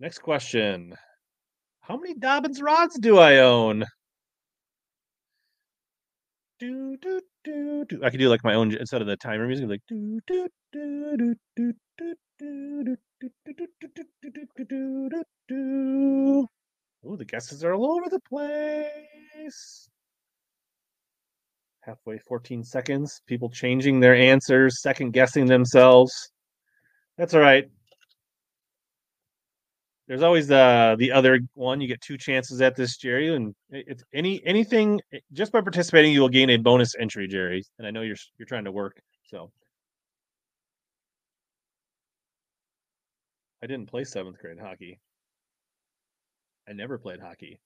Next 0.00 0.20
question. 0.20 0.94
How 1.80 1.96
many 1.96 2.14
Dobyns 2.14 2.62
rods 2.62 2.98
do 2.98 3.18
I 3.18 3.38
own? 3.38 3.84
Do, 6.58 6.96
do, 6.96 7.20
do, 7.46 7.84
do. 7.88 8.04
I 8.04 8.10
could 8.10 8.18
do 8.18 8.28
like 8.28 8.44
my 8.44 8.54
own 8.54 8.74
instead 8.74 9.00
of 9.00 9.06
the 9.06 9.16
timer 9.16 9.46
music, 9.46 9.68
like 9.68 9.80
do, 9.88 10.20
do, 10.26 10.48
do, 10.72 11.14
do, 11.14 11.34
do, 11.56 11.72
do, 11.94 12.16
do, 14.68 15.24
do. 15.48 16.46
Oh, 17.08 17.16
the 17.16 17.24
guesses 17.24 17.64
are 17.64 17.72
all 17.72 17.92
over 17.92 18.10
the 18.10 18.20
place. 18.28 19.88
Halfway, 21.82 22.18
14 22.18 22.64
seconds. 22.64 23.20
People 23.28 23.48
changing 23.48 24.00
their 24.00 24.16
answers, 24.16 24.82
second 24.82 25.12
guessing 25.12 25.46
themselves. 25.46 26.32
That's 27.16 27.32
all 27.32 27.40
right. 27.40 27.70
There's 30.08 30.22
always 30.22 30.46
the 30.46 30.94
the 30.98 31.10
other 31.10 31.40
one. 31.54 31.80
You 31.80 31.88
get 31.88 32.00
two 32.00 32.16
chances 32.16 32.60
at 32.60 32.76
this, 32.76 32.96
Jerry, 32.96 33.34
and 33.34 33.54
it's 33.70 34.04
any 34.14 34.44
anything. 34.46 35.00
Eh, 35.12 35.18
just 35.32 35.50
by 35.52 35.60
participating, 35.60 36.12
you 36.12 36.20
will 36.20 36.28
gain 36.28 36.50
a 36.50 36.56
bonus 36.58 36.94
entry, 36.96 37.26
Jerry. 37.26 37.64
And 37.78 37.86
I 37.86 37.90
know 37.90 38.02
you're 38.02 38.16
you're 38.38 38.46
trying 38.46 38.64
to 38.64 38.72
work, 38.72 39.00
so 39.24 39.50
I 43.62 43.66
didn't 43.66 43.90
play 43.90 44.04
seventh 44.04 44.38
grade 44.38 44.58
hockey. 44.60 45.00
I 46.68 46.72
never 46.72 46.98
played 46.98 47.20
hockey. 47.20 47.58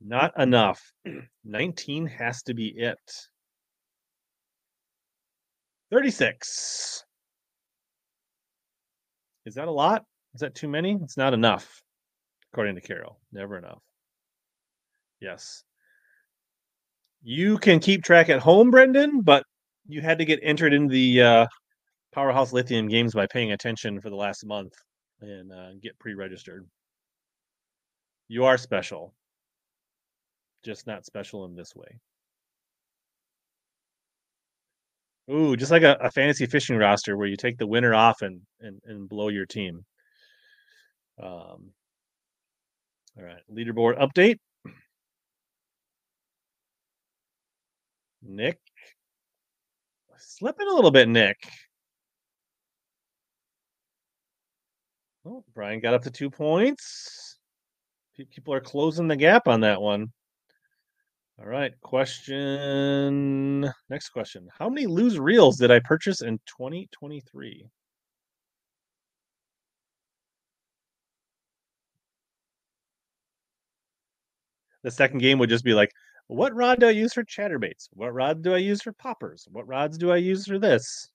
Not 0.00 0.38
enough. 0.38 0.92
19 1.44 2.06
has 2.06 2.42
to 2.44 2.54
be 2.54 2.68
it. 2.68 2.98
36. 5.90 7.04
Is 9.46 9.54
that 9.54 9.68
a 9.68 9.72
lot? 9.72 10.04
Is 10.34 10.40
that 10.40 10.54
too 10.54 10.68
many? 10.68 10.98
It's 11.02 11.16
not 11.16 11.34
enough, 11.34 11.82
according 12.52 12.74
to 12.76 12.80
Carol. 12.80 13.18
Never 13.32 13.56
enough. 13.56 13.80
Yes. 15.20 15.64
You 17.22 17.58
can 17.58 17.80
keep 17.80 18.02
track 18.02 18.28
at 18.28 18.40
home, 18.40 18.70
Brendan, 18.70 19.20
but 19.22 19.44
you 19.86 20.00
had 20.00 20.18
to 20.18 20.24
get 20.24 20.40
entered 20.42 20.72
in 20.72 20.86
the 20.86 21.22
uh, 21.22 21.46
Powerhouse 22.12 22.52
Lithium 22.52 22.88
Games 22.88 23.14
by 23.14 23.26
paying 23.26 23.52
attention 23.52 24.00
for 24.00 24.10
the 24.10 24.16
last 24.16 24.46
month 24.46 24.72
and 25.20 25.52
uh, 25.52 25.70
get 25.82 25.98
pre-registered. 25.98 26.66
You 28.28 28.44
are 28.44 28.56
special. 28.56 29.12
Just 30.64 30.86
not 30.86 31.04
special 31.04 31.44
in 31.44 31.54
this 31.54 31.74
way. 31.74 31.98
Ooh, 35.28 35.56
just 35.56 35.70
like 35.70 35.82
a, 35.82 35.96
a 36.00 36.10
fantasy 36.10 36.46
fishing 36.46 36.76
roster 36.76 37.16
where 37.16 37.26
you 37.26 37.36
take 37.36 37.58
the 37.58 37.66
winner 37.66 37.94
off 37.94 38.22
and 38.22 38.40
and, 38.60 38.80
and 38.84 39.08
blow 39.08 39.28
your 39.28 39.46
team. 39.46 39.84
Um, 41.20 41.72
all 43.18 43.24
right, 43.24 43.42
leaderboard 43.52 43.98
update. 43.98 44.38
Nick 48.22 48.58
slipping 50.20 50.68
a 50.68 50.74
little 50.74 50.90
bit, 50.90 51.08
Nick. 51.08 51.36
Oh, 55.26 55.44
Brian 55.54 55.80
got 55.80 55.94
up 55.94 56.02
to 56.02 56.10
two 56.10 56.30
points. 56.30 57.38
People 58.30 58.54
are 58.54 58.60
closing 58.60 59.08
the 59.08 59.16
gap 59.16 59.48
on 59.48 59.60
that 59.60 59.80
one. 59.80 60.12
All 61.40 61.46
right, 61.46 61.72
question. 61.80 63.62
Next 63.88 64.10
question. 64.10 64.48
How 64.58 64.68
many 64.68 64.86
Lew's 64.86 65.18
reels 65.18 65.56
did 65.56 65.70
I 65.70 65.80
purchase 65.80 66.20
in 66.20 66.38
2023? 66.46 67.66
The 74.82 74.90
second 74.90 75.18
game 75.18 75.38
would 75.38 75.48
just 75.48 75.64
be 75.64 75.72
like, 75.72 75.90
what 76.26 76.54
rod 76.54 76.80
do 76.80 76.88
I 76.88 76.90
use 76.90 77.14
for 77.14 77.24
chatterbaits? 77.24 77.88
What 77.92 78.12
rod 78.12 78.42
do 78.42 78.52
I 78.52 78.58
use 78.58 78.82
for 78.82 78.92
poppers? 78.92 79.48
What 79.50 79.66
rods 79.66 79.96
do 79.96 80.10
I 80.10 80.16
use 80.16 80.46
for 80.46 80.58
this? 80.58 81.08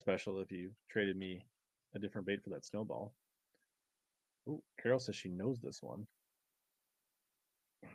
Special 0.00 0.40
if 0.40 0.52
you 0.52 0.72
traded 0.90 1.16
me 1.16 1.46
a 1.94 1.98
different 1.98 2.26
bait 2.26 2.42
for 2.44 2.50
that 2.50 2.64
snowball. 2.66 3.14
Oh, 4.48 4.62
Carol 4.82 4.98
says 4.98 5.16
she 5.16 5.28
knows 5.28 5.60
this 5.60 5.78
one. 5.82 6.06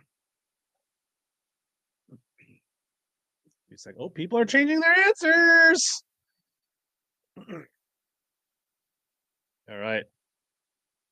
He's 3.69 3.85
like, 3.85 3.95
oh, 3.99 4.09
people 4.09 4.39
are 4.39 4.45
changing 4.45 4.79
their 4.79 4.97
answers. 4.97 6.03
All 9.69 9.77
right. 9.77 10.03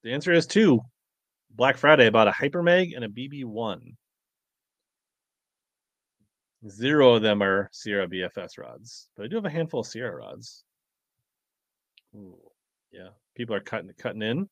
The 0.03 0.13
answer 0.13 0.31
is 0.31 0.45
two. 0.47 0.79
Black 1.51 1.77
Friday 1.77 2.09
bought 2.09 2.27
a 2.27 2.31
Hypermag 2.31 2.95
and 2.95 3.03
a 3.03 3.09
BB1. 3.09 3.95
Zero 6.69 7.13
of 7.15 7.21
them 7.21 7.43
are 7.43 7.69
Sierra 7.71 8.07
BFS 8.07 8.57
rods, 8.57 9.07
but 9.15 9.25
I 9.25 9.27
do 9.27 9.35
have 9.35 9.45
a 9.45 9.49
handful 9.49 9.81
of 9.81 9.87
Sierra 9.87 10.15
rods. 10.15 10.63
Ooh, 12.15 12.39
yeah, 12.91 13.09
people 13.35 13.55
are 13.55 13.59
cutting 13.59 13.91
cutting 13.97 14.21
in. 14.21 14.49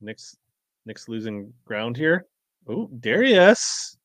Nick's 0.00 0.36
Nick's 0.86 1.08
losing 1.08 1.52
ground 1.64 1.96
here. 1.96 2.26
Oh, 2.68 2.88
Darius 3.00 3.96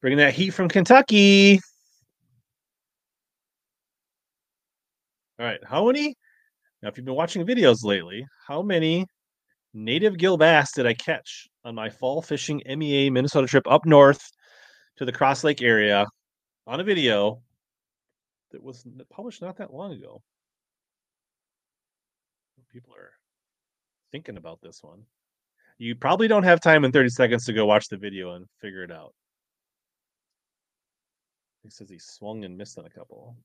bringing 0.00 0.18
that 0.18 0.34
heat 0.34 0.50
from 0.50 0.68
Kentucky. 0.68 1.60
All 5.38 5.46
right, 5.46 5.60
how 5.64 5.86
many? 5.86 6.14
Now, 6.82 6.88
if 6.88 6.96
you've 6.96 7.06
been 7.06 7.14
watching 7.14 7.44
videos 7.46 7.84
lately, 7.84 8.26
how 8.46 8.62
many 8.62 9.06
native 9.74 10.18
gill 10.18 10.36
bass 10.36 10.72
did 10.72 10.86
I 10.86 10.94
catch 10.94 11.48
on 11.64 11.74
my 11.74 11.88
fall 11.90 12.22
fishing 12.22 12.62
MEA 12.66 13.10
Minnesota 13.10 13.46
trip 13.46 13.66
up 13.68 13.86
north 13.86 14.22
to 14.96 15.04
the 15.04 15.12
Cross 15.12 15.44
Lake 15.44 15.62
area 15.62 16.06
on 16.66 16.80
a 16.80 16.84
video 16.84 17.42
that 18.52 18.62
was 18.62 18.84
published 19.10 19.42
not 19.42 19.56
that 19.58 19.72
long 19.72 19.92
ago? 19.92 20.22
People 22.72 22.94
are 22.94 23.12
thinking 24.12 24.36
about 24.36 24.60
this 24.62 24.82
one. 24.82 25.02
You 25.78 25.94
probably 25.96 26.28
don't 26.28 26.42
have 26.42 26.60
time 26.60 26.84
in 26.84 26.92
30 26.92 27.08
seconds 27.08 27.44
to 27.46 27.52
go 27.52 27.64
watch 27.64 27.88
the 27.88 27.96
video 27.96 28.34
and 28.34 28.46
figure 28.60 28.82
it 28.82 28.92
out. 28.92 29.14
He 31.62 31.70
says 31.70 31.88
he 31.90 31.98
swung 31.98 32.44
and 32.44 32.56
missed 32.56 32.78
on 32.78 32.86
a 32.86 32.90
couple. 32.90 33.36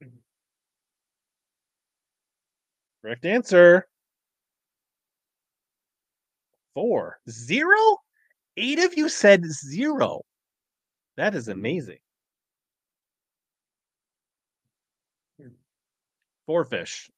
Correct 3.02 3.24
answer. 3.24 3.86
Four. 6.74 7.18
Zero? 7.28 7.98
Eight 8.58 8.78
of 8.78 8.96
you 8.96 9.08
said 9.08 9.44
zero. 9.44 10.22
That 11.16 11.34
is 11.34 11.48
mm-hmm. 11.48 11.58
amazing. 11.58 11.98
Four 16.46 16.64
fish 16.64 17.10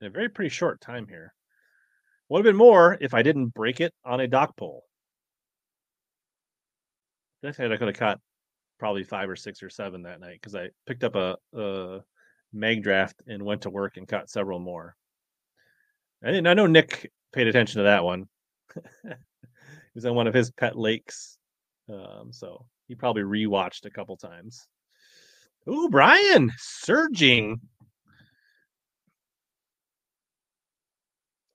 in 0.00 0.06
a 0.06 0.10
very 0.10 0.28
pretty 0.28 0.48
short 0.48 0.80
time 0.80 1.06
here. 1.06 1.34
Would 2.28 2.38
have 2.38 2.44
been 2.44 2.56
more 2.56 2.96
if 3.00 3.14
I 3.14 3.22
didn't 3.22 3.48
break 3.48 3.80
it 3.80 3.92
on 4.04 4.20
a 4.20 4.26
dock 4.26 4.56
pole. 4.56 4.84
I 7.44 7.52
think 7.52 7.72
I 7.72 7.76
could 7.76 7.88
have 7.88 7.98
caught 7.98 8.20
probably 8.78 9.04
five 9.04 9.28
or 9.28 9.36
six 9.36 9.62
or 9.62 9.68
seven 9.68 10.02
that 10.02 10.20
night 10.20 10.40
because 10.40 10.54
I 10.54 10.70
picked 10.86 11.04
up 11.04 11.14
a, 11.14 11.36
a 11.52 12.00
mag 12.52 12.82
draft 12.82 13.22
and 13.26 13.42
went 13.42 13.62
to 13.62 13.70
work 13.70 13.96
and 13.98 14.08
caught 14.08 14.30
several 14.30 14.58
more. 14.58 14.96
I 16.22 16.28
didn't. 16.28 16.46
I 16.46 16.54
know 16.54 16.66
Nick 16.66 17.12
paid 17.32 17.46
attention 17.46 17.78
to 17.78 17.84
that 17.84 18.04
one. 18.04 18.26
it 19.04 19.18
was 19.94 20.06
on 20.06 20.14
one 20.14 20.26
of 20.26 20.34
his 20.34 20.50
pet 20.50 20.78
lakes, 20.78 21.36
um, 21.92 22.32
so 22.32 22.64
he 22.88 22.94
probably 22.94 23.22
rewatched 23.22 23.84
a 23.84 23.90
couple 23.90 24.16
times. 24.16 24.66
Ooh, 25.68 25.88
Brian 25.90 26.50
surging. 26.58 27.60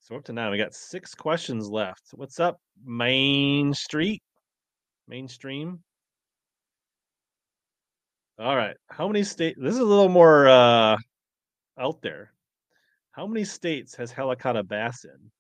So 0.10 0.16
up 0.16 0.24
to 0.24 0.34
now, 0.34 0.50
we 0.50 0.58
got 0.58 0.74
six 0.74 1.14
questions 1.14 1.70
left. 1.70 2.02
What's 2.14 2.40
up, 2.40 2.60
Main 2.84 3.76
Street? 3.76 4.24
Mainstream. 5.08 5.84
All 8.40 8.56
right. 8.56 8.76
How 8.90 9.08
many 9.08 9.22
states? 9.24 9.60
This 9.62 9.76
is 9.76 9.80
a 9.80 9.86
little 9.86 10.10
more 10.10 10.48
uh, 10.48 10.98
out 11.80 12.02
there. 12.02 12.34
How 13.12 13.28
many 13.28 13.44
states 13.44 13.96
has 13.98 14.12
Helicata 14.12 14.68
bass 14.68 15.06
in? 15.06 15.32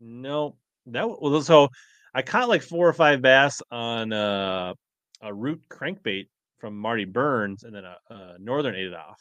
No, 0.00 0.56
that 0.86 1.06
well, 1.08 1.40
so 1.40 1.68
I 2.14 2.22
caught 2.22 2.48
like 2.48 2.62
four 2.62 2.88
or 2.88 2.92
five 2.92 3.22
bass 3.22 3.62
on 3.70 4.12
uh, 4.12 4.74
a 5.22 5.32
root 5.32 5.62
crankbait 5.70 6.26
from 6.58 6.76
Marty 6.76 7.04
Burns, 7.04 7.62
and 7.62 7.72
then 7.72 7.84
a, 7.84 7.96
a 8.10 8.38
northern 8.40 8.74
ate 8.74 8.86
it 8.86 8.94
off. 8.94 9.20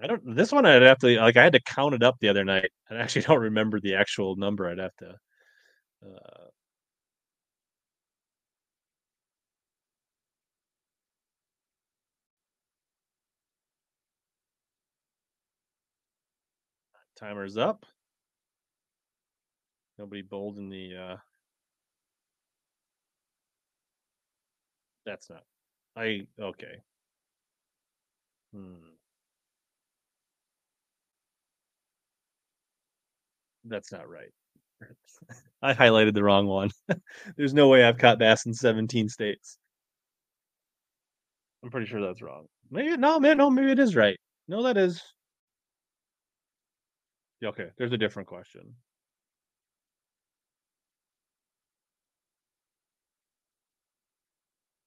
I 0.00 0.06
don't. 0.06 0.34
This 0.36 0.52
one 0.52 0.66
I'd 0.66 0.82
have 0.82 0.98
to 0.98 1.18
like. 1.20 1.36
I 1.36 1.44
had 1.44 1.52
to 1.54 1.60
count 1.60 1.94
it 1.94 2.02
up 2.02 2.18
the 2.20 2.28
other 2.28 2.44
night. 2.44 2.70
I 2.90 2.96
actually 2.96 3.22
don't 3.22 3.40
remember 3.40 3.80
the 3.80 3.94
actual 3.94 4.36
number. 4.36 4.68
I'd 4.68 4.78
have 4.78 4.96
to. 4.98 5.16
Uh, 6.04 6.48
timer's 17.16 17.56
up. 17.56 17.84
Nobody 19.98 20.22
bold 20.22 20.56
in 20.56 20.70
the. 20.70 20.96
Uh, 20.96 21.16
that's 25.04 25.30
not. 25.30 25.44
I 25.96 26.26
okay. 26.40 26.82
Hmm. 28.52 28.96
That's 33.68 33.92
not 33.92 34.08
right. 34.08 34.30
I 35.62 35.74
highlighted 35.74 36.14
the 36.14 36.22
wrong 36.22 36.46
one. 36.46 36.70
There's 37.36 37.54
no 37.54 37.68
way 37.68 37.84
I've 37.84 37.98
caught 37.98 38.18
bass 38.18 38.46
in 38.46 38.54
17 38.54 39.08
states. 39.08 39.58
I'm 41.64 41.70
pretty 41.70 41.86
sure 41.86 42.00
that's 42.00 42.22
wrong. 42.22 42.46
Maybe 42.70 42.96
no, 42.96 43.18
man, 43.18 43.38
no, 43.38 43.50
maybe 43.50 43.72
it 43.72 43.78
is 43.78 43.96
right. 43.96 44.16
No, 44.48 44.62
that 44.62 44.76
is. 44.76 45.02
Okay, 47.44 47.68
there's 47.76 47.92
a 47.92 47.98
different 47.98 48.28
question. 48.28 48.74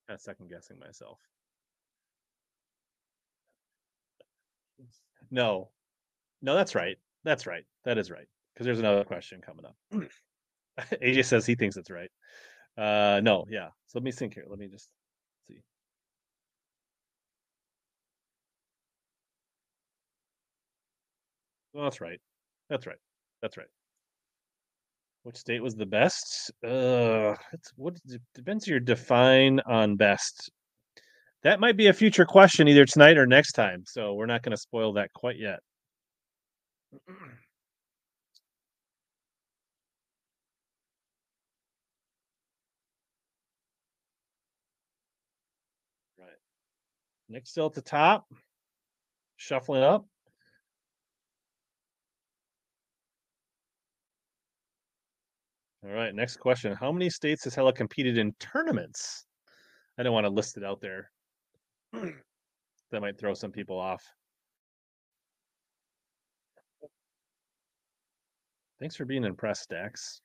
I'm 0.10 0.18
second 0.18 0.50
guessing 0.50 0.80
myself. 0.80 1.20
No, 5.30 5.70
no, 6.42 6.56
that's 6.56 6.74
right. 6.76 6.98
That's 7.24 7.46
right. 7.46 7.66
That 7.84 7.98
is 7.98 8.10
right 8.10 8.28
because 8.60 8.66
there's 8.66 8.80
another 8.80 9.06
question 9.06 9.40
coming 9.40 9.64
up. 9.64 9.76
AJ 11.02 11.24
says 11.24 11.46
he 11.46 11.56
thinks 11.56 11.78
it's 11.78 11.90
right. 11.90 12.10
Uh, 12.78 13.22
no, 13.24 13.46
yeah. 13.50 13.68
So 13.88 14.00
let 14.00 14.04
me 14.04 14.12
think 14.12 14.34
here. 14.34 14.44
Let 14.50 14.60
me 14.60 14.68
just 14.68 14.90
see. 15.48 15.60
Well, 21.72 21.86
that's 21.86 22.02
right. 22.02 22.20
That's 22.70 22.86
right. 22.86 22.98
That's 23.42 23.56
right. 23.56 23.68
Which 25.24 25.38
state 25.38 25.64
was 25.64 25.76
the 25.76 25.86
best? 25.86 26.52
Uh, 26.66 27.36
it's 27.54 27.72
what 27.78 27.96
depends 28.36 28.68
your 28.68 28.82
define 28.82 29.62
on 29.62 29.96
best. 29.96 30.50
That 31.44 31.62
might 31.62 31.78
be 31.78 31.88
a 31.88 31.94
future 31.94 32.26
question 32.26 32.68
either 32.68 32.86
tonight 32.86 33.18
or 33.18 33.26
next 33.26 33.54
time. 33.54 33.84
So 33.88 34.16
we're 34.16 34.26
not 34.26 34.44
going 34.44 34.52
to 34.52 34.58
spoil 34.62 34.92
that 34.94 35.14
quite 35.14 35.38
yet. 35.38 35.60
Right. 46.20 46.38
Nick 47.30 47.46
still 47.46 47.68
at 47.68 47.74
the 47.74 47.82
top. 47.82 48.26
Shuffling 49.38 49.84
up. 49.84 50.06
All 55.84 55.92
right, 55.92 56.14
next 56.14 56.38
question. 56.38 56.74
How 56.74 56.92
many 56.92 57.10
states 57.10 57.46
has 57.46 57.56
Hella 57.56 57.72
competed 57.72 58.18
in 58.18 58.34
tournaments? 58.40 59.26
I 59.98 60.04
don't 60.04 60.14
want 60.14 60.26
to 60.26 60.30
list 60.30 60.58
it 60.58 60.64
out 60.64 60.82
there. 60.82 61.10
that 61.94 63.02
might 63.02 63.18
throw 63.18 63.34
some 63.34 63.52
people 63.52 63.80
off. 63.80 64.04
Thanks 68.80 68.96
for 68.96 69.06
being 69.06 69.24
impressed, 69.24 69.70
Dax. 69.70 70.22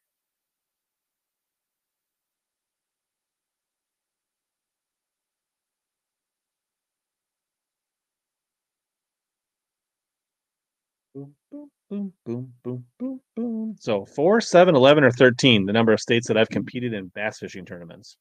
Boom, 11.94 12.12
boom, 12.24 12.52
boom, 12.64 12.84
boom, 12.98 13.20
boom. 13.36 13.76
So 13.78 14.04
4, 14.04 14.40
7, 14.40 14.74
11, 14.74 15.04
or 15.04 15.10
13, 15.12 15.66
the 15.66 15.72
number 15.72 15.92
of 15.92 16.00
states 16.00 16.26
that 16.28 16.36
I've 16.36 16.48
competed 16.48 16.92
in 16.92 17.08
bass 17.08 17.38
fishing 17.38 17.64
tournaments. 17.64 18.16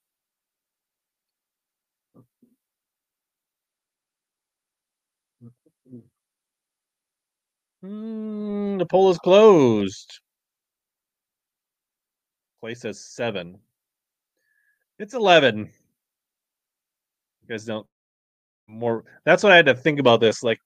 Mm, 7.84 8.80
the 8.80 8.86
poll 8.86 9.10
is 9.10 9.18
closed. 9.18 10.20
Place 12.62 12.82
says 12.82 13.04
7. 13.04 13.60
It's 15.00 15.14
11. 15.14 15.58
You 15.60 15.68
guys 17.50 17.66
don't 17.66 17.88
more 18.68 19.04
that's 19.26 19.44
what 19.44 19.52
I 19.52 19.58
had 19.58 19.66
to 19.66 19.76
think 19.76 20.00
about 20.00 20.22
this 20.22 20.42
like 20.42 20.60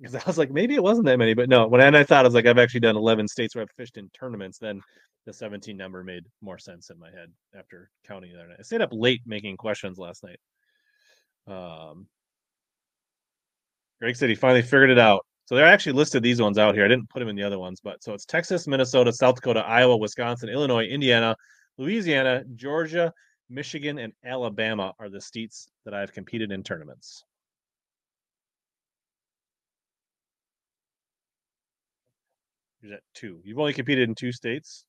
because 0.00 0.14
I 0.14 0.22
was 0.26 0.38
like 0.38 0.50
maybe 0.50 0.74
it 0.74 0.82
wasn't 0.82 1.06
that 1.06 1.18
many 1.18 1.34
but 1.34 1.48
no 1.48 1.66
when 1.68 1.80
and 1.80 1.96
I 1.96 2.02
thought 2.02 2.24
I 2.24 2.28
was 2.28 2.34
like 2.34 2.46
I've 2.46 2.58
actually 2.58 2.80
done 2.80 2.96
11 2.96 3.28
states 3.28 3.54
where 3.54 3.62
I've 3.62 3.70
fished 3.76 3.96
in 3.96 4.10
tournaments 4.10 4.58
then 4.58 4.80
the 5.26 5.32
17 5.32 5.76
number 5.76 6.02
made 6.04 6.24
more 6.40 6.58
sense 6.58 6.90
in 6.90 6.98
my 6.98 7.10
head 7.10 7.32
after 7.58 7.90
counting 8.06 8.32
the 8.32 8.38
other 8.38 8.48
night. 8.48 8.58
I 8.60 8.62
stayed 8.62 8.80
up 8.80 8.90
late 8.92 9.22
making 9.26 9.56
questions 9.56 9.98
last 9.98 10.24
night. 10.24 10.38
Um 11.46 12.06
Greg 14.00 14.16
said 14.16 14.28
he 14.28 14.34
finally 14.34 14.62
figured 14.62 14.90
it 14.90 14.98
out. 14.98 15.24
So 15.46 15.54
they're 15.54 15.64
actually 15.64 15.92
listed 15.92 16.22
these 16.22 16.42
ones 16.42 16.58
out 16.58 16.74
here. 16.74 16.84
I 16.84 16.88
didn't 16.88 17.08
put 17.08 17.20
them 17.20 17.28
in 17.28 17.36
the 17.36 17.42
other 17.42 17.58
ones, 17.58 17.80
but 17.82 18.02
so 18.02 18.12
it's 18.12 18.26
Texas, 18.26 18.66
Minnesota, 18.66 19.12
South 19.12 19.36
Dakota, 19.36 19.60
Iowa, 19.60 19.96
Wisconsin, 19.96 20.48
Illinois, 20.48 20.84
Indiana, 20.84 21.36
Louisiana, 21.78 22.42
Georgia, 22.56 23.12
Michigan, 23.48 23.98
and 23.98 24.12
Alabama 24.24 24.92
are 24.98 25.08
the 25.08 25.20
states 25.20 25.68
that 25.84 25.94
I've 25.94 26.12
competed 26.12 26.50
in 26.50 26.62
tournaments. 26.62 27.24
At 32.92 33.00
two. 33.14 33.40
You've 33.42 33.58
only 33.58 33.72
competed 33.72 34.08
in 34.08 34.14
two 34.14 34.32
states. 34.32 34.84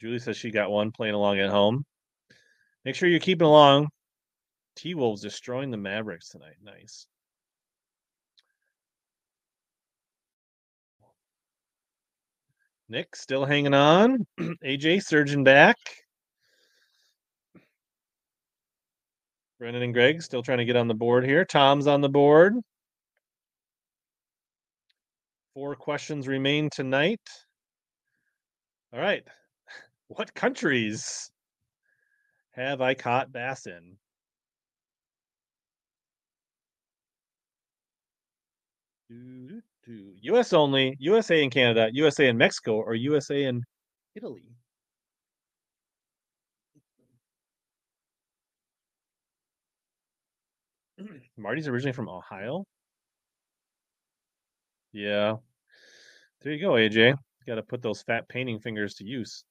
Julie 0.00 0.18
says 0.18 0.36
she 0.36 0.50
got 0.50 0.70
one 0.70 0.90
playing 0.90 1.14
along 1.14 1.38
at 1.38 1.50
home. 1.50 1.84
Make 2.84 2.94
sure 2.94 3.08
you're 3.08 3.20
keeping 3.20 3.46
along. 3.46 3.88
T 4.74 4.94
Wolves 4.94 5.22
destroying 5.22 5.70
the 5.70 5.76
Mavericks 5.76 6.28
tonight. 6.28 6.56
Nice. 6.62 7.06
Nick 12.88 13.16
still 13.16 13.44
hanging 13.44 13.74
on. 13.74 14.26
AJ 14.40 15.02
surging 15.04 15.44
back. 15.44 15.76
Brendan 19.58 19.82
and 19.82 19.94
Greg 19.94 20.22
still 20.22 20.42
trying 20.42 20.58
to 20.58 20.64
get 20.64 20.76
on 20.76 20.86
the 20.86 20.94
board 20.94 21.24
here. 21.24 21.44
Tom's 21.44 21.86
on 21.86 22.02
the 22.02 22.08
board. 22.08 22.54
Four 25.56 25.74
questions 25.74 26.28
remain 26.28 26.68
tonight. 26.68 27.22
All 28.92 29.00
right. 29.00 29.24
What 30.08 30.34
countries 30.34 31.30
have 32.50 32.82
I 32.82 32.92
caught 32.92 33.32
bass 33.32 33.66
in? 33.66 33.96
US 40.22 40.52
only, 40.52 40.96
USA 41.00 41.42
and 41.42 41.50
Canada, 41.50 41.88
USA 41.92 42.28
and 42.28 42.38
Mexico, 42.38 42.74
or 42.76 42.94
USA 42.94 43.44
and 43.44 43.64
Italy? 44.14 44.54
Marty's 51.36 51.68
originally 51.68 51.92
from 51.92 52.08
Ohio. 52.08 52.64
Yeah. 54.96 55.36
There 56.40 56.54
you 56.54 56.60
go, 56.60 56.72
AJ. 56.72 57.18
Got 57.46 57.56
to 57.56 57.62
put 57.62 57.82
those 57.82 58.00
fat 58.00 58.26
painting 58.30 58.58
fingers 58.58 58.94
to 58.94 59.04
use. 59.04 59.44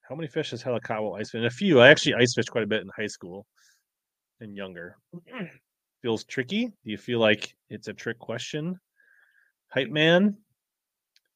How 0.00 0.16
many 0.16 0.26
fish 0.26 0.50
has 0.50 0.60
Helicotwell 0.60 1.20
ice 1.20 1.30
fish? 1.30 1.44
A 1.44 1.50
few. 1.50 1.80
I 1.80 1.88
actually 1.88 2.14
ice 2.14 2.34
fished 2.34 2.50
quite 2.50 2.64
a 2.64 2.66
bit 2.66 2.82
in 2.82 2.90
high 2.96 3.06
school 3.06 3.46
and 4.40 4.56
younger. 4.56 4.96
Feels 6.02 6.24
tricky. 6.24 6.66
Do 6.66 6.90
you 6.90 6.98
feel 6.98 7.20
like 7.20 7.54
it's 7.70 7.86
a 7.86 7.94
trick 7.94 8.18
question? 8.18 8.76
Hype 9.68 9.90
man. 9.90 10.36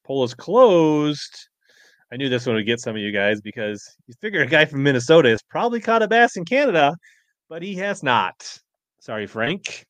Poll 0.05 0.25
is 0.25 0.33
closed. 0.33 1.47
I 2.11 2.17
knew 2.17 2.27
this 2.27 2.45
one 2.45 2.55
would 2.57 2.65
get 2.65 2.81
some 2.81 2.97
of 2.97 3.01
you 3.01 3.13
guys 3.13 3.39
because 3.39 3.95
you 4.07 4.13
figure 4.19 4.41
a 4.41 4.47
guy 4.47 4.65
from 4.65 4.83
Minnesota 4.83 5.29
has 5.29 5.41
probably 5.41 5.79
caught 5.79 6.03
a 6.03 6.07
bass 6.07 6.35
in 6.35 6.43
Canada, 6.43 6.93
but 7.47 7.63
he 7.63 7.75
has 7.75 8.03
not. 8.03 8.59
Sorry, 8.99 9.25
Frank. 9.25 9.85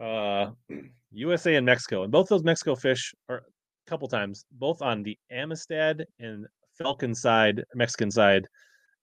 Uh, 0.00 0.52
USA 1.12 1.56
and 1.56 1.66
Mexico, 1.66 2.02
and 2.02 2.12
both 2.12 2.28
those 2.28 2.44
Mexico 2.44 2.74
fish 2.74 3.14
are 3.28 3.38
a 3.38 3.90
couple 3.90 4.08
times, 4.08 4.44
both 4.52 4.82
on 4.82 5.02
the 5.02 5.16
Amistad 5.30 6.06
and 6.18 6.46
Falcon 6.78 7.14
side, 7.14 7.64
Mexican 7.74 8.10
side 8.10 8.46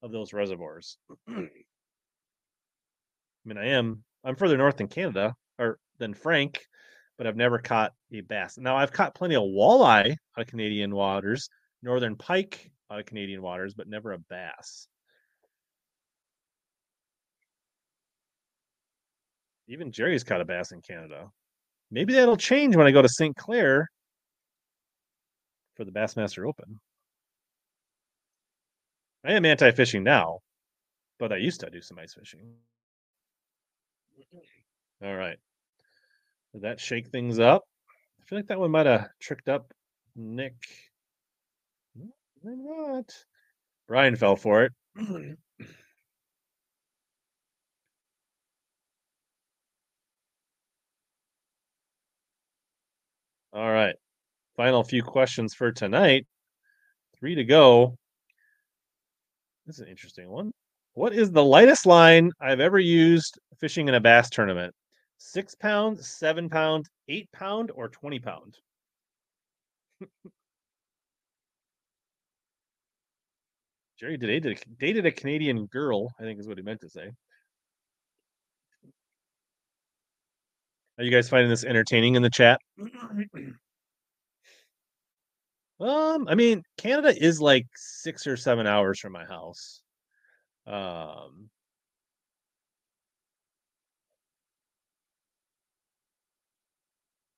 of 0.01 0.12
those 0.12 0.34
reservoirs. 0.34 0.97
I 1.28 1.47
mean, 3.45 3.57
I 3.57 3.68
am 3.68 4.03
I'm 4.24 4.36
further 4.36 4.57
north 4.57 4.78
than 4.78 4.88
Canada 4.88 5.34
or 5.57 5.80
than 5.97 6.14
Frank, 6.14 6.66
but 7.18 7.28
I've 7.28 7.36
never 7.36 7.60
caught 7.60 7.93
a 8.12 8.22
bass. 8.22 8.57
Now 8.57 8.76
I've 8.76 8.91
caught 8.91 9.16
plenty 9.16 9.36
of 9.36 9.43
walleye 9.43 10.12
out 10.12 10.41
of 10.41 10.47
Canadian 10.47 10.93
waters, 10.93 11.49
northern 11.82 12.16
pike 12.16 12.72
out 12.91 12.99
of 12.99 13.05
Canadian 13.05 13.41
waters, 13.41 13.74
but 13.74 13.88
never 13.88 14.14
a 14.14 14.18
bass. 14.18 14.88
Even 19.68 19.91
Jerry's 19.91 20.24
caught 20.24 20.41
a 20.41 20.45
bass 20.45 20.72
in 20.72 20.82
Canada. 20.82 21.30
Maybe 21.91 22.13
that'll 22.13 22.37
change 22.37 22.75
when 22.75 22.87
I 22.87 22.91
go 22.91 23.01
to 23.01 23.09
St. 23.09 23.35
Clair 23.35 23.89
for 25.75 25.85
the 25.85 25.91
Bassmaster 25.91 26.47
Open. 26.47 26.79
I 29.25 29.33
am 29.33 29.45
anti 29.45 29.71
fishing 29.71 30.03
now, 30.03 30.39
but 31.17 31.33
I 31.33 31.37
used 31.37 31.61
to 31.61 31.69
do 31.69 31.81
some 31.81 31.99
ice 31.99 32.13
fishing. 32.13 32.39
All 35.03 35.15
right. 35.15 35.37
Did 36.53 36.61
that 36.61 36.79
shake 36.79 37.07
things 37.07 37.39
up? 37.39 37.63
I 38.21 38.25
feel 38.25 38.39
like 38.39 38.47
that 38.47 38.59
one 38.59 38.71
might 38.71 38.85
have 38.85 39.07
tricked 39.19 39.49
up 39.49 39.73
Nick. 40.15 40.55
Maybe 42.43 42.57
not. 42.57 43.11
Brian 43.87 44.15
fell 44.15 44.35
for 44.35 44.63
it. 44.65 44.73
All 53.60 53.72
right. 53.74 53.95
Final 54.55 54.84
few 54.86 55.03
questions 55.03 55.53
for 55.53 55.74
tonight. 55.74 56.26
Three 57.20 57.36
to 57.36 57.43
go. 57.43 57.97
This 59.66 59.76
is 59.76 59.82
an 59.82 59.89
interesting 59.89 60.30
one. 60.30 60.53
What 60.93 61.12
is 61.14 61.30
the 61.30 61.43
lightest 61.43 61.86
line 61.86 62.32
I've 62.39 62.62
ever 62.62 62.80
used 62.80 63.38
fishing 63.60 63.89
in 63.89 63.95
a 63.95 63.99
bass 63.99 64.30
tournament? 64.30 64.74
Six 65.18 65.55
pound, 65.55 65.99
seven 65.99 66.47
pound, 66.49 66.86
eight 67.10 67.30
pound, 67.34 67.70
or 67.76 67.89
20 67.89 68.20
pound? 68.20 68.55
Jerry 73.99 74.16
dated, 74.16 74.64
dated 74.80 75.05
a 75.05 75.12
Canadian 75.12 75.66
girl, 75.66 76.14
I 76.18 76.24
think 76.24 76.39
is 76.39 76.47
what 76.47 76.55
he 76.57 76.64
meant 76.64 76.80
to 76.80 76.89
say. 76.89 77.12
Are 80.99 81.03
you 81.03 81.11
guys 81.11 81.29
finding 81.29 81.49
this 81.49 81.63
entertaining 81.63 82.15
in 82.15 82.21
the 82.21 82.29
chat? 82.29 82.59
Um, 85.79 86.27
I 86.27 86.35
mean, 86.35 86.61
Canada 86.77 87.15
is 87.17 87.39
like 87.39 87.65
six 87.73 88.27
or 88.27 88.35
seven 88.35 88.67
hours 88.67 88.99
from 88.99 89.13
my 89.13 89.23
house. 89.23 89.81
Um, 90.67 91.49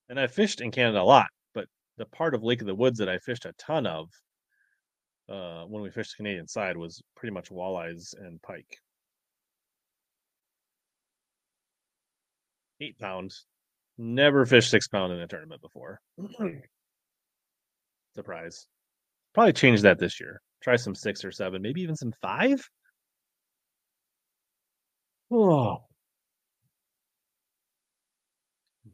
and 0.10 0.20
I 0.20 0.26
fished 0.26 0.60
in 0.62 0.72
Canada 0.72 1.00
a 1.00 1.04
lot, 1.04 1.28
but 1.54 1.68
the 1.98 2.08
part 2.08 2.34
of 2.34 2.42
Lake 2.42 2.62
of 2.62 2.68
the 2.68 2.74
Woods 2.74 2.98
that 2.98 3.10
I 3.10 3.20
fished 3.20 3.46
a 3.46 3.54
ton 3.60 3.86
of 3.86 4.10
uh, 5.30 5.66
when 5.66 5.84
we 5.84 5.92
fished 5.92 6.16
the 6.18 6.24
Canadian 6.24 6.48
side 6.48 6.78
was 6.78 7.00
pretty 7.16 7.34
much 7.34 7.52
walleyes 7.52 8.16
and 8.20 8.42
pike. 8.42 8.80
Eight 12.80 12.98
pounds. 12.98 13.46
Never 13.98 14.46
fished 14.46 14.70
six 14.72 14.88
pound 14.88 15.14
in 15.14 15.20
a 15.20 15.28
tournament 15.28 15.62
before. 15.62 16.00
Surprise. 18.16 18.68
Probably 19.34 19.54
change 19.54 19.82
that 19.82 20.00
this 20.00 20.20
year. 20.20 20.42
Try 20.62 20.76
some 20.76 20.96
six 20.96 21.24
or 21.24 21.32
seven, 21.32 21.62
maybe 21.62 21.82
even 21.82 21.96
some 21.96 22.14
five. 22.22 22.62
Oh. 25.32 25.78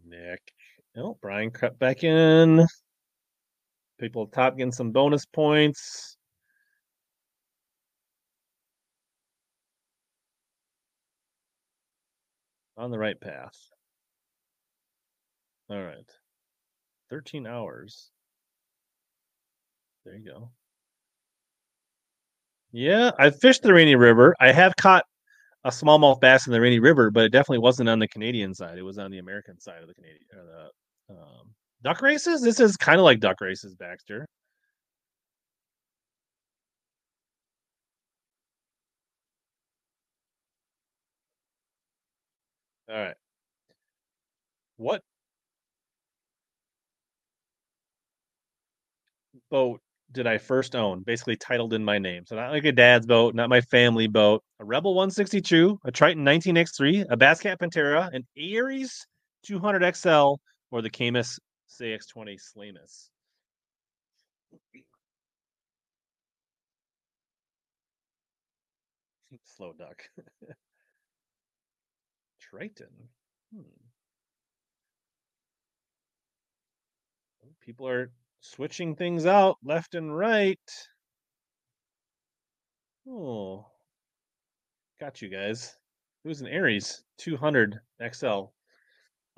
Nick. 0.06 0.41
Oh, 0.95 1.18
Brian 1.22 1.52
cut 1.52 1.78
back 1.80 2.04
in. 2.04 2.66
People 4.00 4.28
top 4.28 4.58
getting 4.58 4.72
some 4.72 4.91
bonus 4.91 5.26
points. 5.26 6.18
On 12.78 12.91
the 12.91 13.00
right 13.00 13.20
path. 13.20 13.56
All 15.70 15.82
right. 15.82 16.09
13 17.09 17.47
hours. 17.47 18.11
There 20.05 20.15
you 20.15 20.26
go. 20.26 20.51
Yeah, 22.72 23.11
I 23.18 23.30
fished 23.30 23.63
the 23.63 23.74
Rainy 23.74 23.95
River. 23.95 24.36
I 24.39 24.51
have 24.51 24.76
caught 24.76 25.05
a 25.63 25.70
smallmouth 25.70 26.20
bass 26.22 26.47
in 26.47 26.53
the 26.53 26.61
Rainy 26.61 26.80
River, 26.80 27.11
but 27.11 27.26
it 27.26 27.30
definitely 27.32 27.59
wasn't 27.59 27.89
on 27.89 27.99
the 27.99 28.07
Canadian 28.07 28.53
side. 28.53 28.78
It 28.78 28.84
was 28.84 28.97
on 28.97 29.11
the 29.11 29.20
American 29.20 29.59
side 29.59 29.82
of 29.82 29.88
the 29.88 29.95
Canadian 29.95 30.20
the 30.32 31.15
um, 31.15 31.53
duck 31.84 32.01
races. 32.01 32.41
This 32.41 32.59
is 32.59 32.78
kind 32.78 32.99
of 32.99 33.05
like 33.05 33.20
duck 33.20 33.41
races, 33.41 33.76
Baxter. 33.76 34.26
All 42.89 42.95
right. 42.95 43.15
What 44.78 45.03
boat 49.50 49.82
did 50.12 50.28
I 50.28 50.38
first 50.38 50.76
own? 50.76 51.04
Basically 51.04 51.36
titled 51.36 51.74
in 51.74 51.84
my 51.84 51.98
name. 51.98 52.26
So 52.26 52.36
not 52.36 52.52
like 52.52 52.66
a 52.66 52.72
dad's 52.72 53.06
boat, 53.06 53.36
not 53.36 53.50
my 53.50 53.62
family 53.62 54.08
boat. 54.08 54.43
A 54.60 54.66
Rebel 54.66 54.95
162, 54.95 55.80
a 55.84 55.91
Triton 55.91 56.24
19X3, 56.24 57.06
a 57.10 57.18
Basscat 57.18 57.58
Pantera, 57.58 58.10
an 58.14 58.26
Aries 58.38 59.06
200 59.43 59.95
XL, 59.95 60.36
or 60.72 60.82
the 60.82 60.89
Caymas 60.89 61.39
CX20 61.70 62.38
Slamus. 62.39 63.10
Slow 69.43 69.74
duck. 69.74 70.04
Triton. 72.39 73.10
Hmm. 73.54 73.62
People 77.62 77.88
are 77.88 78.12
switching 78.52 78.95
things 78.95 79.26
out 79.26 79.58
left 79.64 79.95
and 79.95 80.16
right. 80.16 80.60
Oh, 83.08 83.66
got 85.00 85.22
you 85.22 85.30
guys. 85.30 85.76
It 86.24 86.28
was 86.28 86.41
an 86.41 86.48
Aries 86.48 87.04
200 87.18 87.80
XL, 88.02 88.52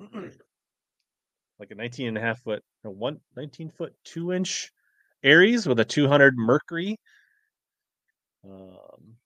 like 1.58 1.70
a 1.70 1.74
19 1.74 2.08
and 2.08 2.18
a 2.18 2.20
half 2.20 2.40
foot, 2.40 2.62
a 2.84 2.90
one 2.90 3.20
19 3.36 3.70
foot 3.70 3.94
two 4.04 4.32
inch 4.32 4.70
Aries 5.22 5.66
with 5.66 5.80
a 5.80 5.84
200 5.84 6.36
Mercury. 6.36 6.96
Um, 8.44 9.16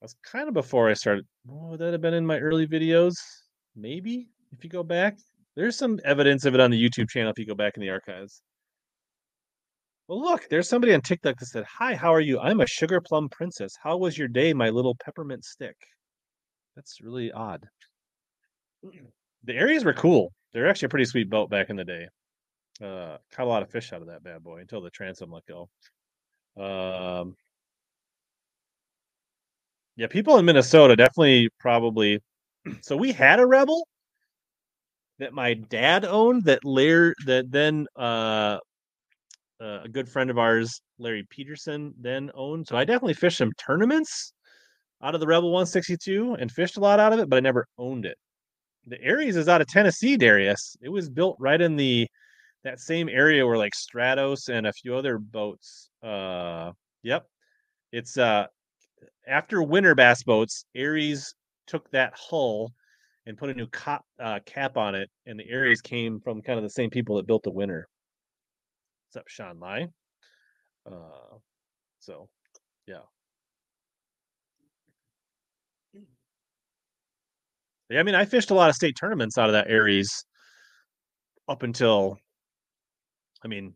that's 0.00 0.14
kind 0.22 0.48
of 0.48 0.54
before 0.54 0.88
I 0.88 0.94
started. 0.94 1.26
Oh, 1.50 1.70
would 1.70 1.80
that 1.80 1.92
have 1.92 2.00
been 2.00 2.14
in 2.14 2.26
my 2.26 2.38
early 2.38 2.66
videos? 2.66 3.14
Maybe 3.76 4.28
if 4.52 4.64
you 4.64 4.70
go 4.70 4.82
back. 4.82 5.18
There's 5.58 5.76
some 5.76 5.98
evidence 6.04 6.44
of 6.44 6.54
it 6.54 6.60
on 6.60 6.70
the 6.70 6.80
YouTube 6.80 7.10
channel 7.10 7.32
if 7.32 7.38
you 7.40 7.44
go 7.44 7.52
back 7.52 7.76
in 7.76 7.80
the 7.80 7.90
archives. 7.90 8.42
Well, 10.06 10.22
look, 10.22 10.48
there's 10.48 10.68
somebody 10.68 10.94
on 10.94 11.00
TikTok 11.00 11.36
that 11.36 11.46
said, 11.46 11.64
Hi, 11.80 11.96
how 11.96 12.14
are 12.14 12.20
you? 12.20 12.38
I'm 12.38 12.60
a 12.60 12.66
sugar 12.68 13.00
plum 13.00 13.28
princess. 13.28 13.74
How 13.82 13.96
was 13.96 14.16
your 14.16 14.28
day, 14.28 14.54
my 14.54 14.70
little 14.70 14.94
peppermint 15.04 15.44
stick? 15.44 15.74
That's 16.76 17.00
really 17.00 17.32
odd. 17.32 17.66
The 19.44 19.54
Aries 19.54 19.84
were 19.84 19.94
cool. 19.94 20.32
They're 20.52 20.68
actually 20.68 20.86
a 20.86 20.88
pretty 20.90 21.04
sweet 21.04 21.30
boat 21.30 21.48
back 21.48 21.70
in 21.70 21.76
the 21.76 21.84
day. 21.84 22.08
Uh, 22.82 23.16
caught 23.32 23.46
a 23.46 23.48
lot 23.48 23.62
of 23.62 23.70
fish 23.70 23.92
out 23.92 24.02
of 24.02 24.08
that 24.08 24.24
bad 24.24 24.42
boy 24.42 24.58
until 24.58 24.80
the 24.80 24.90
transom 24.90 25.30
let 25.30 25.44
go. 25.46 25.68
Um, 26.60 27.36
yeah, 29.96 30.08
people 30.08 30.36
in 30.38 30.44
Minnesota 30.44 30.94
definitely 30.94 31.48
probably. 31.58 32.20
So 32.82 32.96
we 32.96 33.12
had 33.12 33.38
a 33.38 33.46
rebel 33.46 33.86
that 35.18 35.32
my 35.32 35.54
dad 35.54 36.04
owned 36.04 36.44
that 36.44 36.64
Lair 36.64 37.14
that 37.26 37.50
then 37.50 37.86
uh, 37.96 38.58
uh, 39.60 39.80
a 39.84 39.88
good 39.88 40.08
friend 40.08 40.30
of 40.30 40.38
ours, 40.38 40.80
Larry 40.98 41.26
Peterson, 41.30 41.92
then 42.00 42.30
owned. 42.34 42.66
So 42.66 42.76
I 42.76 42.84
definitely 42.84 43.14
fished 43.14 43.38
some 43.38 43.52
tournaments 43.58 44.32
out 45.02 45.14
of 45.14 45.20
the 45.20 45.26
Rebel 45.26 45.50
162 45.50 46.36
and 46.38 46.50
fished 46.50 46.76
a 46.76 46.80
lot 46.80 47.00
out 47.00 47.12
of 47.12 47.18
it, 47.18 47.28
but 47.28 47.36
I 47.36 47.40
never 47.40 47.66
owned 47.78 48.06
it. 48.06 48.16
The 48.86 49.00
Aries 49.02 49.36
is 49.36 49.48
out 49.48 49.60
of 49.60 49.66
Tennessee, 49.66 50.16
Darius. 50.16 50.76
It 50.80 50.88
was 50.88 51.10
built 51.10 51.36
right 51.38 51.60
in 51.60 51.76
the 51.76 52.08
that 52.64 52.80
same 52.80 53.08
area 53.08 53.46
where 53.46 53.56
like 53.58 53.72
Stratos 53.74 54.48
and 54.48 54.66
a 54.66 54.72
few 54.72 54.94
other 54.94 55.18
boats. 55.18 55.90
Uh, 56.02 56.72
yep, 57.02 57.26
it's 57.92 58.18
uh 58.18 58.46
after 59.26 59.62
winter 59.62 59.94
bass 59.94 60.22
boats, 60.22 60.64
Aries 60.74 61.34
took 61.66 61.90
that 61.90 62.14
hull 62.16 62.72
and 63.28 63.36
put 63.36 63.50
a 63.50 63.54
new 63.54 63.66
cap, 63.66 64.02
uh, 64.18 64.40
cap 64.46 64.78
on 64.78 64.94
it, 64.94 65.10
and 65.26 65.38
the 65.38 65.46
Aries 65.50 65.82
came 65.82 66.18
from 66.18 66.40
kind 66.40 66.58
of 66.58 66.62
the 66.62 66.70
same 66.70 66.88
people 66.88 67.16
that 67.16 67.26
built 67.26 67.42
the 67.42 67.50
winner. 67.50 67.86
What's 69.06 69.20
up, 69.20 69.28
Sean 69.28 69.60
Lai? 69.60 69.86
Uh, 70.90 71.36
so, 72.00 72.26
yeah. 72.86 73.02
Yeah, 77.90 78.00
I 78.00 78.02
mean, 78.02 78.14
I 78.14 78.24
fished 78.24 78.50
a 78.50 78.54
lot 78.54 78.70
of 78.70 78.76
state 78.76 78.96
tournaments 78.98 79.36
out 79.36 79.50
of 79.50 79.52
that 79.52 79.68
Aries 79.68 80.24
up 81.48 81.62
until, 81.62 82.16
I 83.44 83.48
mean, 83.48 83.74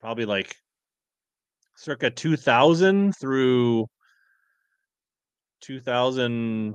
probably 0.00 0.24
like 0.24 0.56
circa 1.76 2.10
2000 2.10 3.12
through 3.20 3.86
2000 5.60 6.74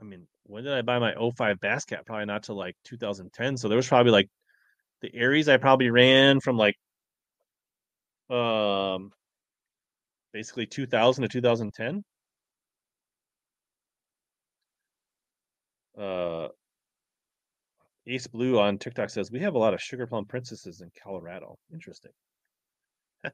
I 0.00 0.04
mean, 0.04 0.26
when 0.44 0.64
did 0.64 0.72
I 0.72 0.82
buy 0.82 0.98
my 0.98 1.14
05 1.14 1.60
Bass 1.60 1.84
Cat? 1.84 2.06
Probably 2.06 2.24
not 2.26 2.42
till 2.42 2.56
like 2.56 2.76
2010. 2.84 3.56
So 3.56 3.68
there 3.68 3.76
was 3.76 3.88
probably 3.88 4.12
like 4.12 4.28
the 5.02 5.14
Aries 5.14 5.48
I 5.48 5.56
probably 5.58 5.90
ran 5.90 6.40
from 6.40 6.56
like 6.56 6.76
um 8.30 9.12
basically 10.32 10.66
2000 10.66 11.22
to 11.22 11.28
2010. 11.28 12.04
Uh 15.96 16.48
Ace 18.06 18.26
Blue 18.26 18.58
on 18.58 18.78
TikTok 18.78 19.10
says 19.10 19.30
we 19.30 19.40
have 19.40 19.54
a 19.54 19.58
lot 19.58 19.74
of 19.74 19.80
sugar 19.80 20.06
plum 20.06 20.24
princesses 20.26 20.80
in 20.80 20.90
Colorado. 21.02 21.58
Interesting. 21.72 22.12
uh 23.24 23.30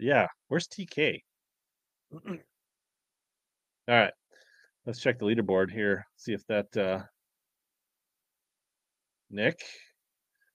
yeah, 0.00 0.26
where's 0.48 0.66
TK? 0.66 1.22
All 2.12 2.20
right. 3.88 4.12
Let's 4.86 5.00
check 5.00 5.18
the 5.18 5.26
leaderboard 5.26 5.70
here. 5.70 6.06
See 6.16 6.32
if 6.32 6.44
that 6.46 6.76
uh 6.76 7.02
Nick 9.30 9.60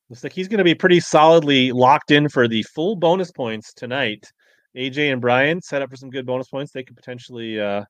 looks 0.10 0.24
like 0.24 0.34
he's 0.34 0.48
going 0.48 0.60
to 0.60 0.64
be 0.64 0.76
pretty 0.76 1.00
solidly 1.00 1.72
locked 1.72 2.12
in 2.12 2.30
for 2.30 2.48
the 2.48 2.64
full 2.64 2.96
bonus 2.96 3.32
points 3.32 3.74
tonight. 3.74 4.24
AJ 4.76 5.12
and 5.12 5.22
Brian 5.22 5.62
set 5.62 5.82
up 5.82 5.90
for 5.90 5.96
some 5.96 6.10
good 6.10 6.26
bonus 6.26 6.48
points. 6.50 6.72
They 6.72 6.84
could 6.84 6.96
potentially 6.96 7.60
uh 7.60 7.84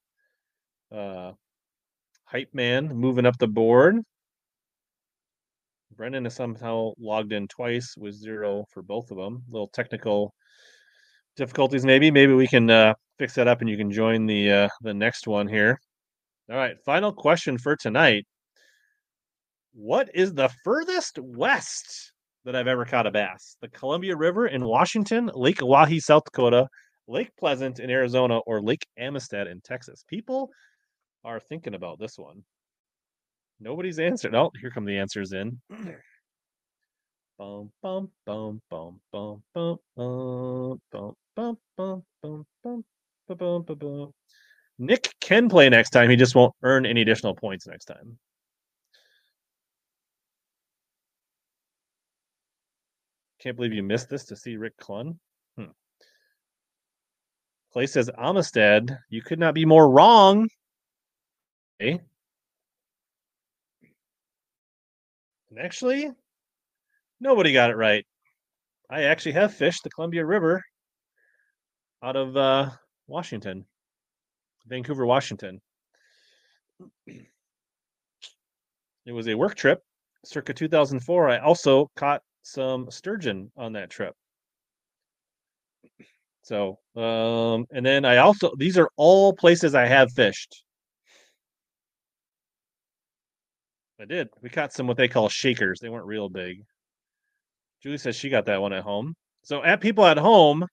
uh 0.92 1.34
hype 2.26 2.54
man 2.54 2.88
moving 2.96 3.26
up 3.26 3.38
the 3.38 3.48
board. 3.48 3.98
Brendan 5.96 6.28
is 6.28 6.36
somehow 6.36 6.94
logged 7.00 7.34
in 7.34 7.48
twice 7.48 7.96
with 7.98 8.14
zero 8.14 8.66
for 8.72 8.84
both 8.84 9.10
of 9.10 9.18
them. 9.18 9.44
Little 9.50 9.70
technical 9.70 10.34
difficulties, 11.36 11.86
maybe. 11.86 12.12
Maybe 12.12 12.34
we 12.34 12.48
can 12.48 12.70
uh, 12.70 12.94
fix 13.18 13.34
that 13.34 13.48
up, 13.48 13.62
and 13.62 13.70
you 13.70 13.78
can 13.78 13.92
join 13.92 14.28
the 14.28 14.52
uh, 14.52 14.70
the 14.82 14.94
next 14.94 15.28
one 15.28 15.48
here. 15.48 15.80
All 16.50 16.56
right, 16.56 16.78
final 16.86 17.12
question 17.12 17.58
for 17.58 17.76
tonight. 17.76 18.26
What 19.74 20.10
is 20.14 20.34
the 20.34 20.50
furthest 20.64 21.20
west 21.20 22.14
that 22.46 22.56
I've 22.56 22.68
ever 22.68 22.86
caught 22.86 23.06
a 23.06 23.12
bass? 23.12 23.58
The 23.62 23.68
Columbia 23.68 24.16
River 24.16 24.48
in 24.48 24.64
Washington, 24.64 25.30
Lake 25.34 25.60
Oahe, 25.62 26.00
South 26.00 26.24
Dakota, 26.24 26.70
Lake 27.10 27.32
Pleasant 27.38 27.80
in 27.80 27.90
Arizona, 27.90 28.40
or 28.48 28.62
Lake 28.62 28.86
Amistad 28.98 29.48
in 29.48 29.60
Texas? 29.60 30.06
People 30.08 30.50
are 31.26 31.42
thinking 31.42 31.74
about 31.74 32.00
this 32.00 32.18
one. 32.18 32.42
Nobody's 33.60 34.00
answered. 34.00 34.34
Oh, 34.34 34.52
here 34.62 34.72
come 34.72 34.86
the 34.86 34.98
answers 34.98 35.34
in. 35.34 35.60
Bum 37.38 37.70
bum 37.84 38.10
bum 38.26 38.62
bum 38.72 39.02
bum 39.12 39.44
bum 39.54 39.78
bum 39.98 40.80
bum 40.88 41.18
bum 41.36 41.58
bum 41.76 42.04
bum 42.24 42.46
bum 42.64 42.84
bum 43.28 43.64
bum 43.64 43.78
bum. 43.78 44.14
Nick 44.80 45.16
can 45.20 45.50
play 45.50 45.70
next 45.70 45.90
time. 45.90 46.10
He 46.10 46.16
just 46.16 46.36
won't 46.36 46.54
earn 46.64 46.86
any 46.86 47.02
additional 47.02 47.36
points 47.36 47.68
next 47.68 47.86
time. 47.86 48.18
Can't 53.40 53.56
believe 53.56 53.74
you 53.74 53.84
missed 53.84 54.10
this 54.10 54.26
to 54.26 54.36
see 54.36 54.58
Rick 54.58 54.78
Clunn. 54.78 55.18
Hmm. 55.58 55.66
Clay 57.72 57.88
says 57.88 58.10
Amistad. 58.18 58.98
You 59.10 59.22
could 59.22 59.40
not 59.40 59.54
be 59.54 59.66
more 59.66 59.90
wrong. 59.90 60.48
Okay. 61.80 62.00
And 65.50 65.60
actually, 65.60 66.12
nobody 67.20 67.54
got 67.54 67.70
it 67.70 67.78
right. 67.78 68.06
I 68.90 69.04
actually 69.04 69.34
have 69.34 69.54
fished 69.54 69.84
the 69.84 69.90
Columbia 69.90 70.26
River 70.26 70.64
out 72.04 72.16
of 72.16 72.36
uh, 72.36 72.70
Washington, 73.08 73.66
Vancouver, 74.68 75.06
Washington. 75.06 75.62
It 79.06 79.12
was 79.12 79.28
a 79.28 79.36
work 79.36 79.56
trip 79.56 79.82
circa 80.26 80.54
2004. 80.54 81.30
I 81.30 81.40
also 81.40 81.90
caught 81.96 82.22
some 82.44 82.92
sturgeon 82.92 83.52
on 83.58 83.74
that 83.74 83.90
trip. 83.90 84.14
So, 86.42 86.80
um, 86.96 87.66
and 87.72 87.86
then 87.86 88.06
I 88.06 88.18
also, 88.18 88.52
these 88.58 88.78
are 88.78 88.90
all 88.96 89.34
places 89.34 89.76
I 89.76 89.86
have 89.86 90.12
fished. 90.12 90.64
I 94.00 94.06
did. 94.06 94.30
We 94.42 94.50
caught 94.50 94.74
some 94.74 94.88
what 94.88 94.98
they 94.98 95.08
call 95.08 95.28
shakers. 95.28 95.80
They 95.80 95.90
weren't 95.90 96.06
real 96.06 96.30
big. 96.30 96.64
Julie 97.82 97.98
says 97.98 98.16
she 98.16 98.30
got 98.30 98.46
that 98.46 98.62
one 98.62 98.74
at 98.74 98.84
home. 98.84 99.16
So, 99.44 99.64
at 99.64 99.82
people 99.82 100.06
at 100.06 100.18
home, 100.18 100.66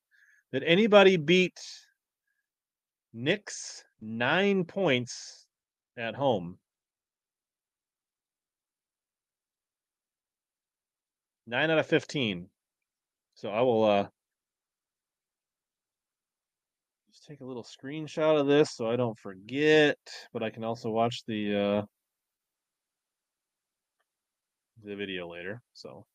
did 0.53 0.63
anybody 0.65 1.17
beat 1.17 1.59
Nick's 3.13 3.84
nine 4.01 4.65
points 4.65 5.47
at 5.97 6.15
home? 6.15 6.59
Nine 11.47 11.71
out 11.71 11.79
of 11.79 11.87
15. 11.87 12.49
So 13.35 13.51
I 13.51 13.61
will 13.61 13.85
uh 13.85 14.07
just 17.11 17.27
take 17.27 17.41
a 17.41 17.45
little 17.45 17.65
screenshot 17.65 18.41
of 18.41 18.47
this 18.47 18.71
so 18.73 18.89
I 18.91 18.97
don't 18.97 19.19
forget, 19.19 19.99
but 20.33 20.43
I 20.43 20.51
can 20.51 20.65
also 20.65 20.91
watch 20.91 21.23
the 21.27 21.57
uh 21.57 21.83
the 24.83 24.97
video 24.97 25.29
later. 25.29 25.61
So 25.75 26.07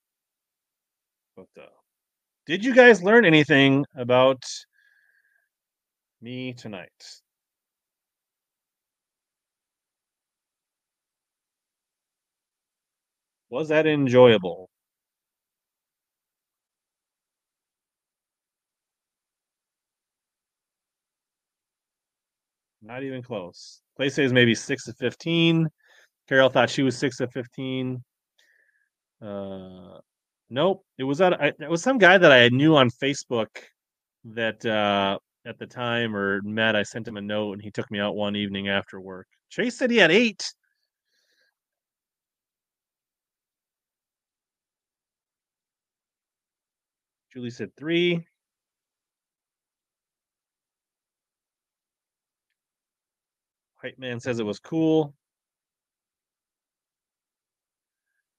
but 1.36 1.48
uh 1.58 1.66
did 2.48 2.66
you 2.66 2.74
guys 2.74 3.04
learn 3.04 3.26
anything 3.26 3.86
about 3.96 4.44
me 6.22 6.54
tonight? 6.54 7.22
Was 13.50 13.70
that 13.70 13.88
enjoyable? 13.88 14.70
Not 22.82 23.04
even 23.04 23.22
close. 23.22 23.82
Clay 23.98 24.10
says 24.10 24.32
maybe 24.34 24.56
six 24.56 24.86
to 24.86 24.94
fifteen. 24.94 25.68
Carol 26.28 26.50
thought 26.50 26.70
she 26.70 26.84
was 26.84 26.98
six 26.98 27.18
to 27.18 27.28
fifteen. 27.28 28.04
Uh, 29.22 30.00
nope. 30.50 30.84
It 30.98 31.04
was 31.04 31.18
that. 31.18 31.34
It 31.60 31.70
was 31.70 31.84
some 31.84 31.98
guy 31.98 32.18
that 32.18 32.32
I 32.32 32.50
knew 32.50 32.76
on 32.76 32.90
Facebook 32.90 33.48
that 34.26 34.66
uh, 34.66 35.18
at 35.46 35.60
the 35.60 35.68
time 35.68 36.16
or 36.16 36.42
met. 36.44 36.76
I 36.76 36.84
sent 36.84 37.08
him 37.08 37.18
a 37.18 37.22
note 37.22 37.54
and 37.54 37.62
he 37.62 37.72
took 37.72 37.90
me 37.92 38.00
out 38.00 38.16
one 38.16 38.36
evening 38.36 38.70
after 38.70 39.02
work. 39.02 39.28
Chase 39.50 39.78
said 39.78 39.92
he 39.92 39.98
had 39.98 40.12
eight. 40.12 40.54
Julie 47.32 47.50
said 47.50 47.76
three. 47.78 48.26
Hype 53.82 53.98
man 53.98 54.20
says 54.20 54.40
it 54.40 54.46
was 54.46 54.60
cool. 54.60 55.14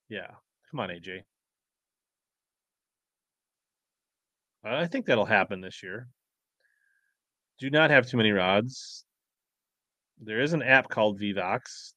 Yeah. 0.08 0.26
Come 0.70 0.80
on, 0.80 0.90
AJ. 0.90 1.22
I 4.62 4.86
think 4.86 5.06
that'll 5.06 5.24
happen 5.24 5.60
this 5.60 5.82
year. 5.82 6.08
Do 7.58 7.70
not 7.70 7.90
have 7.90 8.06
too 8.06 8.16
many 8.16 8.32
rods. 8.32 9.04
There 10.20 10.40
is 10.40 10.52
an 10.52 10.62
app 10.62 10.88
called 10.88 11.18
Vivox. 11.18 11.94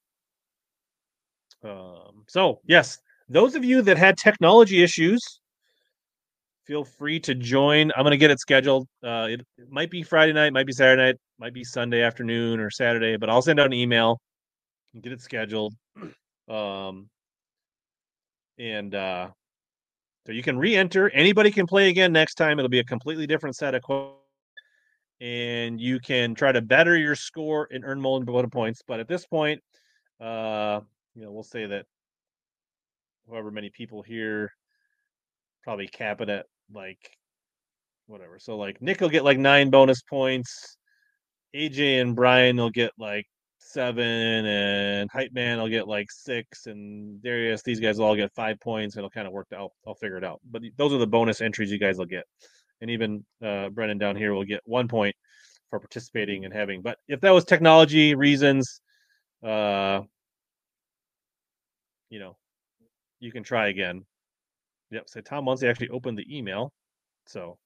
Um, 1.63 2.23
so, 2.27 2.61
yes, 2.65 2.99
those 3.27 3.55
of 3.55 3.65
you 3.65 3.81
that 3.81 3.97
had 3.97 4.17
technology 4.17 4.83
issues, 4.83 5.41
feel 6.65 6.83
free 6.83 7.19
to 7.21 7.35
join. 7.35 7.91
I'm 7.95 8.03
going 8.03 8.11
to 8.11 8.17
get 8.17 8.31
it 8.31 8.39
scheduled. 8.39 8.87
Uh, 9.03 9.27
it, 9.29 9.41
it, 9.57 9.69
might 9.69 9.89
be 9.89 10.03
Friday 10.03 10.33
night, 10.33 10.53
might 10.53 10.65
be 10.65 10.73
Saturday 10.73 11.01
night, 11.01 11.15
might 11.39 11.53
be 11.53 11.63
Sunday 11.63 12.01
afternoon 12.01 12.59
or 12.59 12.69
Saturday, 12.69 13.17
but 13.17 13.29
I'll 13.29 13.41
send 13.41 13.59
out 13.59 13.65
an 13.65 13.73
email 13.73 14.19
and 14.93 15.03
get 15.03 15.11
it 15.11 15.21
scheduled. 15.21 15.73
Um, 16.49 17.09
and 18.59 18.93
uh, 18.93 19.29
so 20.25 20.33
you 20.33 20.43
can 20.43 20.57
re-enter. 20.57 21.09
Anybody 21.11 21.51
can 21.51 21.65
play 21.65 21.87
again 21.87 22.11
next 22.11 22.35
time. 22.35 22.59
It'll 22.59 22.67
be 22.67 22.79
a 22.79 22.83
completely 22.83 23.25
different 23.25 23.55
set 23.55 23.75
of 23.75 23.81
questions, 23.81 24.17
and 25.21 25.79
you 25.79 26.01
can 26.01 26.35
try 26.35 26.51
to 26.51 26.61
better 26.61 26.97
your 26.97 27.15
score 27.15 27.69
and 27.71 27.85
earn 27.85 28.01
more 28.01 28.21
points. 28.49 28.81
But 28.85 28.99
at 28.99 29.07
this 29.07 29.25
point, 29.25 29.61
uh, 30.19 30.81
you 31.15 31.23
know, 31.23 31.31
we'll 31.31 31.43
say 31.43 31.65
that 31.65 31.85
however 33.29 33.49
many 33.49 33.69
people 33.69 34.01
here 34.01 34.51
probably 35.63 35.87
cap 35.87 36.19
it 36.19 36.27
at 36.27 36.45
like 36.73 37.09
whatever. 38.07 38.39
So 38.39 38.57
like 38.57 38.81
Nick 38.81 39.01
will 39.01 39.09
get 39.09 39.23
like 39.23 39.37
nine 39.37 39.69
bonus 39.69 40.01
points. 40.01 40.77
AJ 41.55 42.01
and 42.01 42.15
Brian 42.15 42.57
will 42.57 42.71
get 42.71 42.91
like 42.97 43.25
seven, 43.59 44.45
and 44.45 45.09
Hype 45.11 45.33
Man 45.33 45.59
will 45.59 45.69
get 45.69 45.87
like 45.87 46.11
six, 46.11 46.67
and 46.67 47.21
Darius, 47.21 47.63
these 47.63 47.79
guys 47.79 47.97
will 47.97 48.05
all 48.05 48.15
get 48.15 48.33
five 48.33 48.59
points. 48.59 48.97
It'll 48.97 49.09
kind 49.09 49.27
of 49.27 49.33
work 49.33 49.47
out. 49.55 49.71
I'll 49.87 49.95
figure 49.95 50.17
it 50.17 50.23
out. 50.23 50.41
But 50.49 50.63
those 50.77 50.93
are 50.93 50.97
the 50.97 51.07
bonus 51.07 51.41
entries 51.41 51.71
you 51.71 51.79
guys 51.79 51.97
will 51.97 52.05
get. 52.05 52.25
And 52.81 52.89
even 52.89 53.25
uh, 53.43 53.69
Brennan 53.69 53.97
down 53.97 54.15
here 54.15 54.33
will 54.33 54.43
get 54.43 54.61
one 54.65 54.87
point 54.87 55.15
for 55.69 55.79
participating 55.79 56.45
and 56.45 56.53
having. 56.53 56.81
But 56.81 56.97
if 57.07 57.21
that 57.21 57.31
was 57.31 57.45
technology 57.45 58.13
reasons, 58.15 58.81
uh, 59.43 60.01
you 62.09 62.19
know, 62.19 62.37
you 63.19 63.31
can 63.31 63.43
try 63.43 63.69
again. 63.69 64.05
Yep. 64.93 65.09
So 65.09 65.21
Tom 65.21 65.45
Muncie 65.45 65.67
actually 65.67 65.89
opened 65.89 66.19
the 66.19 66.37
email. 66.37 66.71
So 67.25 67.57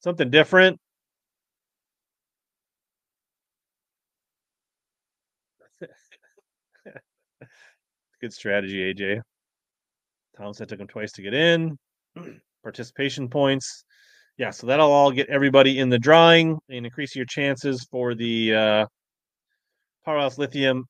something 0.00 0.30
different. 0.30 0.80
Good 8.20 8.32
strategy, 8.32 8.92
AJ. 8.92 9.20
Tom 10.36 10.52
said 10.52 10.64
it 10.64 10.70
took 10.70 10.80
him 10.80 10.88
twice 10.88 11.12
to 11.12 11.22
get 11.22 11.34
in. 11.34 11.78
Participation 12.64 13.28
points. 13.28 13.84
Yeah, 14.36 14.50
so 14.50 14.66
that'll 14.66 14.90
all 14.90 15.12
get 15.12 15.28
everybody 15.28 15.78
in 15.78 15.88
the 15.88 16.00
drawing 16.00 16.58
and 16.68 16.84
increase 16.84 17.14
your 17.14 17.26
chances 17.26 17.86
for 17.90 18.14
the 18.14 18.54
uh, 18.54 18.86
Powerhouse 20.04 20.36
Lithium 20.36 20.84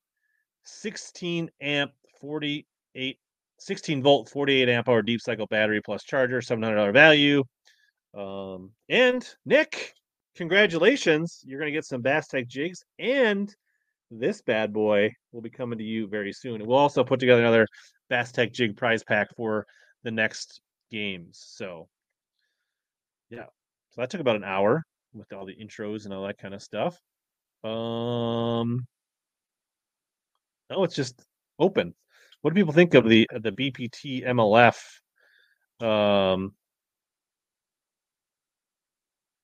16 0.64 1.50
amp 1.60 1.92
48 2.20 3.18
16 3.58 4.02
volt 4.02 4.28
48 4.28 4.68
amp 4.68 4.88
hour 4.88 5.02
deep 5.02 5.20
cycle 5.20 5.46
battery 5.46 5.80
plus 5.82 6.04
charger 6.04 6.40
$700 6.40 6.92
value. 6.92 7.42
Um, 8.14 8.70
and 8.88 9.26
nick 9.44 9.94
congratulations. 10.36 11.42
You're 11.44 11.58
going 11.58 11.72
to 11.72 11.76
get 11.76 11.84
some 11.84 12.02
bass 12.02 12.28
tech 12.28 12.46
jigs 12.46 12.84
and 12.98 13.54
this 14.10 14.42
bad 14.42 14.72
boy 14.72 15.12
will 15.32 15.42
be 15.42 15.50
coming 15.50 15.78
to 15.78 15.84
you 15.84 16.06
very 16.06 16.32
soon. 16.32 16.64
We'll 16.64 16.78
also 16.78 17.02
put 17.02 17.18
together 17.20 17.40
another 17.40 17.66
bass 18.08 18.32
tech 18.32 18.52
jig 18.52 18.76
prize 18.76 19.02
pack 19.02 19.34
for 19.36 19.66
the 20.04 20.10
next 20.10 20.60
games. 20.90 21.44
So 21.48 21.88
yeah. 23.30 23.46
So 23.90 24.00
that 24.00 24.10
took 24.10 24.20
about 24.20 24.36
an 24.36 24.44
hour 24.44 24.84
with 25.12 25.32
all 25.32 25.46
the 25.46 25.56
intros 25.56 26.04
and 26.04 26.14
all 26.14 26.26
that 26.26 26.38
kind 26.38 26.54
of 26.54 26.62
stuff. 26.62 26.98
Um 27.64 28.86
oh 30.70 30.84
it's 30.84 30.94
just 30.94 31.20
open 31.58 31.94
What 32.46 32.54
do 32.54 32.60
people 32.60 32.74
think 32.74 32.94
of 32.94 33.08
the 33.08 33.28
the 33.32 33.50
BPT 33.50 34.24
MLF? 34.24 34.76
Um, 35.84 36.54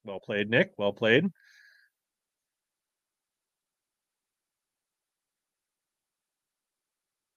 well 0.05 0.21
played, 0.21 0.49
Nick. 0.49 0.71
Well 0.79 0.93
played. 0.93 1.25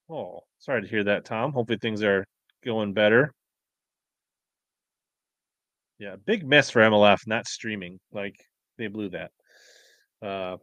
Oh, 0.08 0.44
sorry 0.60 0.82
to 0.82 0.86
hear 0.88 1.02
that, 1.02 1.24
Tom. 1.24 1.52
Hopefully 1.52 1.78
things 1.82 2.00
are 2.04 2.24
going 2.64 2.92
better. 2.92 3.32
Yeah, 5.98 6.14
big 6.24 6.46
miss 6.46 6.70
for 6.70 6.80
MLF 6.80 7.26
not 7.26 7.48
streaming. 7.48 7.98
Like 8.12 8.36
they 8.78 8.86
blew 8.86 9.08
that. 9.08 9.32
Uh, 10.22 10.58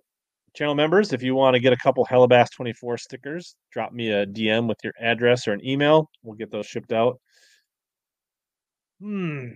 channel 0.54 0.76
members, 0.76 1.14
if 1.14 1.24
you 1.24 1.36
want 1.36 1.56
to 1.56 1.60
get 1.60 1.74
a 1.74 1.78
couple 1.78 2.06
Hellabass 2.06 2.52
24 2.52 2.98
stickers, 2.98 3.56
drop 3.72 3.92
me 3.92 4.12
a 4.12 4.26
DM 4.26 4.68
with 4.68 4.78
your 4.84 4.94
address 5.00 5.48
or 5.48 5.54
an 5.54 5.66
email. 5.66 6.10
We'll 6.24 6.36
get 6.38 6.52
those 6.52 6.66
shipped 6.68 6.94
out. 6.94 7.20
Hmm. 9.00 9.50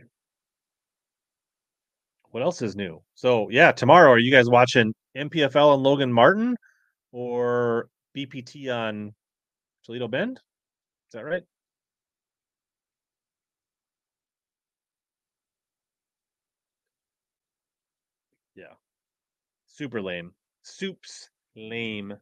What 2.31 2.43
else 2.43 2.61
is 2.61 2.75
new? 2.75 3.01
So 3.15 3.49
yeah, 3.49 3.71
tomorrow 3.71 4.11
are 4.11 4.19
you 4.19 4.31
guys 4.31 4.49
watching 4.49 4.93
NPFL 5.17 5.73
and 5.75 5.83
Logan 5.83 6.11
Martin 6.11 6.55
or 7.11 7.89
BPT 8.15 8.73
on 8.73 9.13
Toledo 9.85 10.07
Bend? 10.07 10.37
Is 10.37 11.13
that 11.13 11.25
right? 11.25 11.43
Yeah. 18.55 18.73
Super 19.67 20.01
lame. 20.01 20.33
Soups 20.67 21.29
lame. 21.55 22.17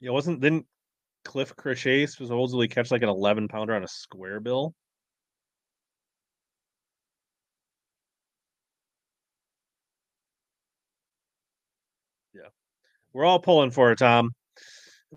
Yeah, 0.00 0.10
wasn't 0.10 0.40
didn't 0.40 0.66
Cliff 1.24 1.56
Crochet 1.56 2.06
supposedly 2.06 2.68
catch 2.68 2.90
like 2.90 3.02
an 3.02 3.08
eleven 3.08 3.48
pounder 3.48 3.74
on 3.74 3.82
a 3.82 3.88
square 3.88 4.40
bill? 4.40 4.74
Yeah. 12.34 12.48
We're 13.14 13.24
all 13.24 13.40
pulling 13.40 13.70
for 13.70 13.90
it, 13.90 13.98
Tom. 13.98 14.32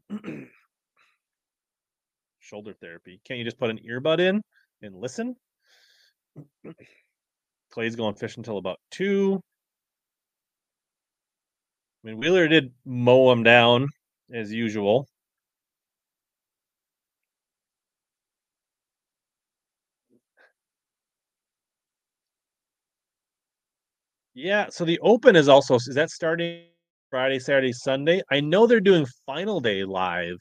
Shoulder 2.39 2.73
therapy. 2.79 3.19
Can't 3.25 3.39
you 3.39 3.43
just 3.43 3.59
put 3.59 3.69
an 3.69 3.79
earbud 3.79 4.19
in 4.19 4.41
and 4.81 4.95
listen? 4.95 5.35
Clay's 7.77 7.95
going 7.95 8.15
fishing 8.15 8.41
until 8.41 8.57
about 8.57 8.79
two. 8.89 9.39
I 12.03 12.07
mean, 12.07 12.17
Wheeler 12.17 12.47
did 12.47 12.73
mow 12.85 13.31
him 13.31 13.43
down 13.43 13.89
as 14.33 14.51
usual. 14.51 15.07
Yeah, 24.33 24.69
so 24.71 24.83
the 24.83 24.97
Open 25.01 25.35
is 25.35 25.47
also 25.47 25.75
is 25.75 25.85
that 25.93 26.09
starting 26.09 26.63
Friday, 27.11 27.37
Saturday, 27.37 27.73
Sunday? 27.73 28.23
I 28.31 28.39
know 28.39 28.65
they're 28.65 28.79
doing 28.79 29.05
final 29.27 29.59
day 29.59 29.83
live. 29.83 30.37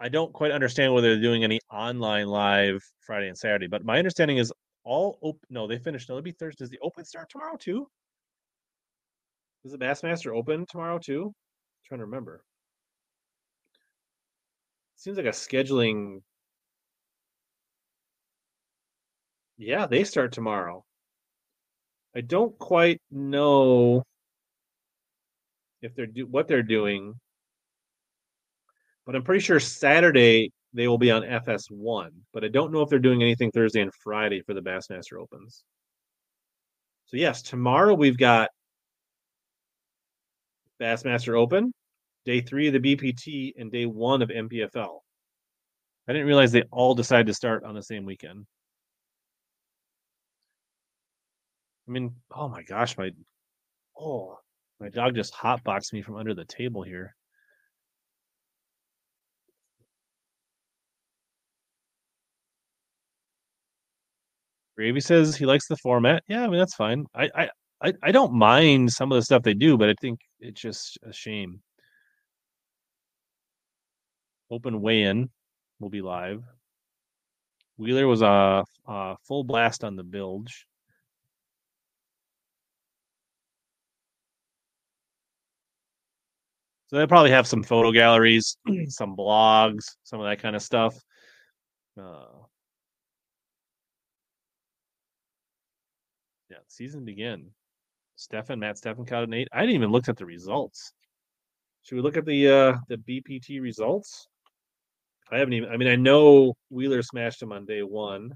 I 0.00 0.08
don't 0.08 0.32
quite 0.32 0.50
understand 0.50 0.92
whether 0.92 1.14
they're 1.14 1.22
doing 1.22 1.44
any 1.44 1.60
online 1.70 2.26
live 2.26 2.82
Friday 3.06 3.28
and 3.28 3.38
Saturday, 3.38 3.68
but 3.68 3.84
my 3.84 3.98
understanding 3.98 4.38
is 4.38 4.52
all 4.84 5.18
open. 5.22 5.40
No, 5.50 5.66
they 5.66 5.78
finished. 5.78 6.08
No, 6.08 6.16
it'll 6.16 6.24
be 6.24 6.32
Thursday. 6.32 6.64
Does 6.64 6.70
the 6.70 6.78
Open 6.82 7.04
start 7.04 7.28
tomorrow 7.30 7.56
too? 7.56 7.88
Does 9.62 9.72
the 9.72 9.78
Bassmaster 9.78 10.36
open 10.36 10.66
tomorrow 10.68 10.98
too? 10.98 11.26
I'm 11.26 11.32
trying 11.86 11.98
to 12.00 12.04
remember. 12.06 12.42
Seems 14.96 15.16
like 15.16 15.26
a 15.26 15.30
scheduling. 15.30 16.20
Yeah, 19.56 19.86
they 19.86 20.04
start 20.04 20.32
tomorrow. 20.32 20.84
I 22.14 22.20
don't 22.20 22.58
quite 22.58 23.00
know 23.10 24.02
if 25.80 25.94
they're 25.94 26.06
do 26.06 26.26
what 26.26 26.48
they're 26.48 26.62
doing, 26.62 27.14
but 29.06 29.14
I'm 29.16 29.22
pretty 29.24 29.40
sure 29.40 29.60
Saturday 29.60 30.50
they 30.72 30.88
will 30.88 30.98
be 30.98 31.10
on 31.10 31.22
FS1. 31.22 32.10
But 32.32 32.44
I 32.44 32.48
don't 32.48 32.72
know 32.72 32.80
if 32.80 32.88
they're 32.88 32.98
doing 32.98 33.22
anything 33.22 33.50
Thursday 33.50 33.82
and 33.82 33.92
Friday 33.94 34.40
for 34.42 34.54
the 34.54 34.62
Bassmaster 34.62 35.20
Opens. 35.20 35.64
So 37.06 37.16
yes, 37.16 37.42
tomorrow 37.42 37.94
we've 37.94 38.16
got 38.16 38.50
Bassmaster 40.80 41.38
Open, 41.38 41.72
day 42.24 42.40
three 42.40 42.68
of 42.68 42.72
the 42.72 42.96
BPT, 42.96 43.52
and 43.58 43.70
day 43.70 43.86
one 43.86 44.22
of 44.22 44.30
NPFL. 44.30 45.00
I 46.08 46.12
didn't 46.12 46.26
realize 46.26 46.52
they 46.52 46.64
all 46.72 46.94
decided 46.94 47.26
to 47.26 47.34
start 47.34 47.64
on 47.64 47.74
the 47.74 47.82
same 47.82 48.04
weekend. 48.04 48.46
I 51.86 51.90
mean, 51.90 52.14
oh 52.34 52.48
my 52.48 52.62
gosh, 52.62 52.96
my 52.96 53.10
oh 53.98 54.38
my 54.80 54.88
dog 54.88 55.14
just 55.14 55.34
hotboxed 55.34 55.92
me 55.92 56.02
from 56.02 56.16
under 56.16 56.34
the 56.34 56.44
table 56.44 56.82
here. 56.82 57.14
Gravy 64.76 65.00
says 65.00 65.36
he 65.36 65.46
likes 65.46 65.68
the 65.68 65.76
format. 65.76 66.22
Yeah, 66.28 66.44
I 66.44 66.48
mean 66.48 66.58
that's 66.58 66.74
fine. 66.74 67.06
I 67.14 67.30
I 67.34 67.48
I, 68.02 68.12
don't 68.12 68.32
mind 68.32 68.92
some 68.92 69.10
of 69.10 69.16
the 69.16 69.22
stuff 69.22 69.42
they 69.42 69.54
do, 69.54 69.76
but 69.76 69.88
I 69.88 69.94
think 70.00 70.20
it's 70.38 70.60
just 70.60 70.98
a 71.02 71.12
shame. 71.12 71.60
Open 74.50 74.80
weigh-in 74.80 75.30
will 75.80 75.88
be 75.88 76.00
live. 76.00 76.44
Wheeler 77.78 78.06
was 78.06 78.22
a, 78.22 78.62
a 78.86 79.16
full 79.26 79.42
blast 79.42 79.82
on 79.82 79.96
the 79.96 80.04
bilge. 80.04 80.66
So 86.86 86.98
they 86.98 87.06
probably 87.06 87.30
have 87.30 87.46
some 87.46 87.62
photo 87.64 87.90
galleries, 87.90 88.58
some 88.88 89.16
blogs, 89.16 89.84
some 90.04 90.20
of 90.20 90.26
that 90.26 90.40
kind 90.40 90.54
of 90.54 90.62
stuff. 90.62 90.94
Uh, 92.00 92.26
season 96.72 97.04
begin. 97.04 97.50
Stefan, 98.16 98.58
Matt 98.58 98.78
Stefan 98.78 99.04
caught 99.04 99.24
an 99.24 99.34
eight. 99.34 99.48
I 99.52 99.60
didn't 99.60 99.76
even 99.76 99.90
look 99.92 100.08
at 100.08 100.16
the 100.16 100.26
results. 100.26 100.92
Should 101.82 101.96
we 101.96 102.02
look 102.02 102.16
at 102.16 102.24
the 102.24 102.48
uh 102.48 102.76
the 102.88 102.96
BPT 102.96 103.60
results? 103.60 104.28
I 105.30 105.38
haven't 105.38 105.54
even 105.54 105.70
I 105.70 105.76
mean 105.76 105.88
I 105.88 105.96
know 105.96 106.54
Wheeler 106.70 107.02
smashed 107.02 107.42
him 107.42 107.52
on 107.52 107.64
day 107.66 107.82
one. 107.82 108.32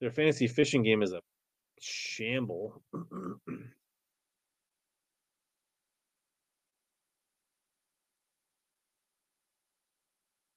Their 0.00 0.10
fantasy 0.10 0.48
fishing 0.48 0.82
game 0.82 1.02
is 1.02 1.12
a 1.12 1.20
shamble. 1.80 2.82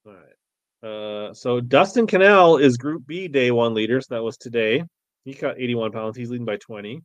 All 0.06 0.14
right. 0.14 0.90
Uh, 0.90 1.34
so 1.34 1.62
Dustin 1.62 2.08
Connell 2.08 2.58
is 2.58 2.78
Group 2.78 3.06
B 3.08 3.28
day 3.28 3.52
one 3.52 3.74
leader. 3.74 4.02
So 4.02 4.16
that 4.16 4.24
was 4.24 4.38
today. 4.38 4.84
He 5.24 5.34
caught 5.34 5.60
81 5.60 5.92
pounds. 5.92 6.18
He's 6.18 6.30
leading 6.30 6.46
by 6.46 6.58
20. 6.58 7.02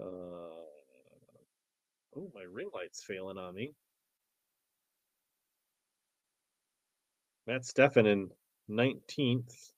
Uh, 0.00 0.04
oh, 0.04 2.30
my 2.34 2.42
ring 2.50 2.68
light's 2.74 3.04
failing 3.04 3.38
on 3.38 3.54
me. 3.54 3.72
Matt 7.46 7.64
Stefan 7.64 8.06
in 8.06 8.30
19th. 8.70 9.72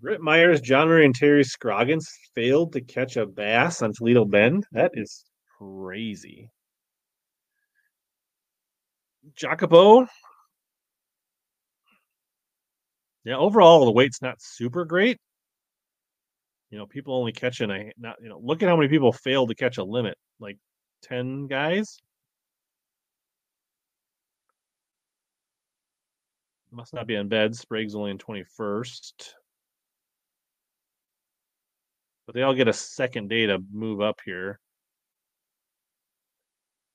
Britt 0.00 0.20
Myers, 0.20 0.60
John 0.60 0.88
Murray, 0.88 1.04
and 1.04 1.14
Terry 1.14 1.42
Scroggins 1.42 2.08
failed 2.34 2.72
to 2.72 2.80
catch 2.80 3.16
a 3.16 3.26
bass 3.26 3.82
on 3.82 3.92
Toledo 3.92 4.24
Bend. 4.24 4.64
That 4.72 4.92
is 4.94 5.24
crazy. 5.58 6.50
Jacopo. 9.34 10.06
Yeah, 13.28 13.36
overall 13.36 13.84
the 13.84 13.92
weight's 13.92 14.22
not 14.22 14.40
super 14.40 14.86
great. 14.86 15.18
You 16.70 16.78
know, 16.78 16.86
people 16.86 17.14
only 17.14 17.32
catching 17.32 17.70
a 17.70 17.92
not 17.98 18.16
you 18.22 18.30
know, 18.30 18.40
look 18.42 18.62
at 18.62 18.70
how 18.70 18.76
many 18.76 18.88
people 18.88 19.12
fail 19.12 19.46
to 19.46 19.54
catch 19.54 19.76
a 19.76 19.84
limit. 19.84 20.16
Like 20.40 20.56
10 21.02 21.46
guys. 21.46 21.98
Must 26.70 26.94
not 26.94 27.06
be 27.06 27.18
on 27.18 27.28
bed. 27.28 27.54
Sprague's 27.54 27.94
only 27.94 28.12
in 28.12 28.18
21st. 28.18 29.34
But 32.24 32.34
they 32.34 32.40
all 32.40 32.54
get 32.54 32.68
a 32.68 32.72
second 32.72 33.28
day 33.28 33.44
to 33.44 33.58
move 33.70 34.00
up 34.00 34.20
here. 34.24 34.58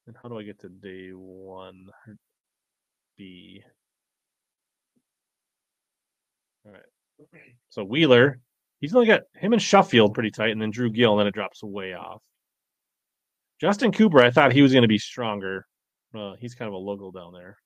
And 0.07 0.15
how 0.21 0.29
do 0.29 0.39
I 0.39 0.43
get 0.43 0.59
to 0.61 0.69
day 0.69 1.09
one? 1.11 1.89
B. 3.17 3.63
All 6.66 6.72
right. 6.72 6.82
So 7.70 7.84
Wheeler, 7.84 8.39
he's 8.80 8.93
only 8.95 9.07
got 9.07 9.22
him 9.36 9.53
and 9.53 9.61
Shuffield 9.61 10.14
pretty 10.14 10.32
tight, 10.32 10.51
and 10.51 10.61
then 10.61 10.72
Drew 10.72 10.91
Gill, 10.91 11.14
and 11.14 11.20
then 11.20 11.28
it 11.28 11.34
drops 11.34 11.64
way 11.64 11.93
off. 11.93 12.22
Justin 13.59 13.91
Cooper, 13.91 14.22
I 14.22 14.32
thought 14.32 14.51
he 14.51 14.61
was 14.61 14.72
going 14.72 14.84
to 14.84 14.88
be 14.88 14.97
stronger. 14.97 15.66
Uh, 16.14 16.34
he's 16.39 16.55
kind 16.55 16.68
of 16.68 16.74
a 16.74 16.78
local 16.78 17.11
down 17.11 17.34
there. 17.34 17.57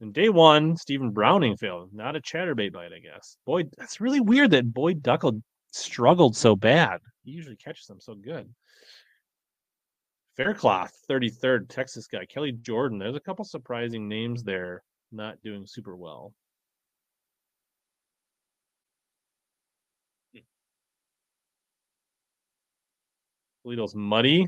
And 0.00 0.12
day 0.12 0.28
one, 0.28 0.76
Stephen 0.76 1.10
Browning 1.10 1.56
failed. 1.56 1.90
Not 1.92 2.16
a 2.16 2.20
chatterbait 2.20 2.72
bite, 2.72 2.92
I 2.92 3.00
guess. 3.00 3.36
Boyd, 3.46 3.70
that's 3.78 4.00
really 4.00 4.20
weird 4.20 4.50
that 4.50 4.72
Boyd 4.72 5.02
Duckett 5.02 5.34
struggled 5.72 6.36
so 6.36 6.54
bad. 6.54 7.00
He 7.24 7.32
usually 7.32 7.56
catches 7.56 7.86
them 7.86 8.00
so 8.00 8.14
good. 8.14 8.48
Faircloth, 10.36 10.92
33rd, 11.08 11.68
Texas 11.68 12.06
guy. 12.06 12.26
Kelly 12.26 12.52
Jordan. 12.52 12.98
There's 12.98 13.16
a 13.16 13.20
couple 13.20 13.44
surprising 13.44 14.08
names 14.08 14.42
there 14.42 14.82
not 15.14 15.42
doing 15.42 15.66
super 15.66 15.96
well. 15.96 16.34
Hmm. 20.34 20.40
Toledo's 23.62 23.94
muddy. 23.94 24.46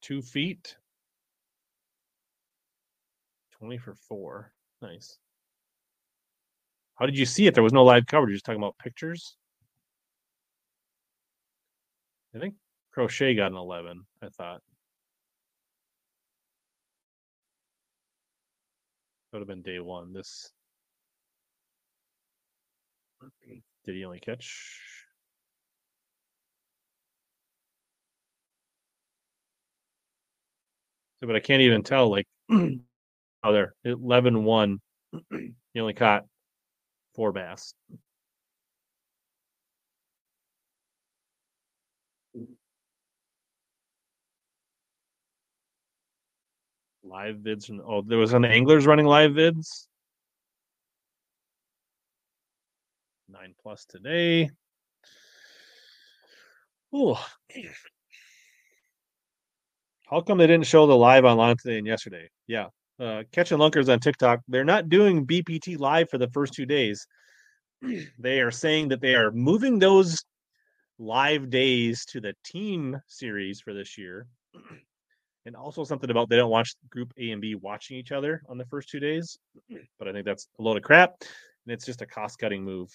Two 0.00 0.22
feet. 0.22 0.76
20 3.58 3.78
for 3.78 3.94
four. 3.94 4.52
Nice. 4.80 5.18
How 6.94 7.06
did 7.06 7.18
you 7.18 7.26
see 7.26 7.46
it? 7.46 7.54
There 7.54 7.62
was 7.62 7.72
no 7.72 7.84
live 7.84 8.06
coverage. 8.06 8.30
You're 8.30 8.36
just 8.36 8.44
talking 8.44 8.60
about 8.60 8.78
pictures. 8.78 9.36
I 12.34 12.38
think 12.38 12.54
Crochet 12.92 13.34
got 13.34 13.52
an 13.52 13.56
11, 13.56 14.04
I 14.22 14.28
thought. 14.28 14.62
Would 19.32 19.40
have 19.40 19.48
been 19.48 19.62
day 19.62 19.78
one. 19.78 20.12
This. 20.12 20.50
Did 23.84 23.94
he 23.94 24.04
only 24.04 24.20
catch? 24.20 24.80
So, 31.20 31.26
but 31.26 31.36
I 31.36 31.40
can't 31.40 31.62
even 31.62 31.82
tell. 31.82 32.10
Like, 32.10 32.26
oh, 32.50 32.78
there, 33.44 33.74
11 33.84 34.44
1. 34.44 34.78
he 35.30 35.80
only 35.80 35.94
caught 35.94 36.24
four 37.14 37.32
bass. 37.32 37.74
Live 47.08 47.36
vids 47.36 47.66
from 47.66 47.80
oh, 47.86 48.02
there 48.02 48.18
was 48.18 48.34
an 48.34 48.44
anglers 48.44 48.86
running 48.86 49.06
live 49.06 49.30
vids. 49.30 49.86
Nine 53.30 53.54
plus 53.62 53.86
today. 53.86 54.50
Oh, 56.92 57.22
how 60.10 60.20
come 60.20 60.38
they 60.38 60.46
didn't 60.46 60.66
show 60.66 60.86
the 60.86 60.96
live 60.96 61.24
online 61.24 61.56
today 61.56 61.78
and 61.78 61.86
yesterday? 61.86 62.28
Yeah, 62.46 62.66
uh, 63.00 63.22
catching 63.32 63.58
lunkers 63.58 63.88
on 63.88 64.00
TikTok. 64.00 64.40
They're 64.46 64.64
not 64.64 64.90
doing 64.90 65.26
BPT 65.26 65.78
live 65.78 66.10
for 66.10 66.18
the 66.18 66.28
first 66.28 66.52
two 66.52 66.66
days. 66.66 67.06
they 68.18 68.40
are 68.40 68.50
saying 68.50 68.88
that 68.88 69.00
they 69.00 69.14
are 69.14 69.30
moving 69.30 69.78
those 69.78 70.22
live 70.98 71.48
days 71.48 72.04
to 72.06 72.20
the 72.20 72.34
team 72.44 73.00
series 73.06 73.60
for 73.60 73.72
this 73.72 73.96
year. 73.96 74.26
and 75.48 75.56
also 75.56 75.82
something 75.82 76.10
about 76.10 76.28
they 76.28 76.36
don't 76.36 76.50
watch 76.50 76.74
group 76.90 77.10
A 77.18 77.30
and 77.30 77.40
B 77.40 77.54
watching 77.54 77.96
each 77.96 78.12
other 78.12 78.42
on 78.50 78.58
the 78.58 78.66
first 78.66 78.90
two 78.90 79.00
days. 79.00 79.36
But 79.98 80.06
I 80.06 80.12
think 80.12 80.26
that's 80.26 80.46
a 80.58 80.62
load 80.62 80.76
of 80.76 80.82
crap. 80.82 81.14
And 81.20 81.72
it's 81.72 81.86
just 81.86 82.02
a 82.02 82.06
cost 82.06 82.38
cutting 82.38 82.62
move, 82.62 82.90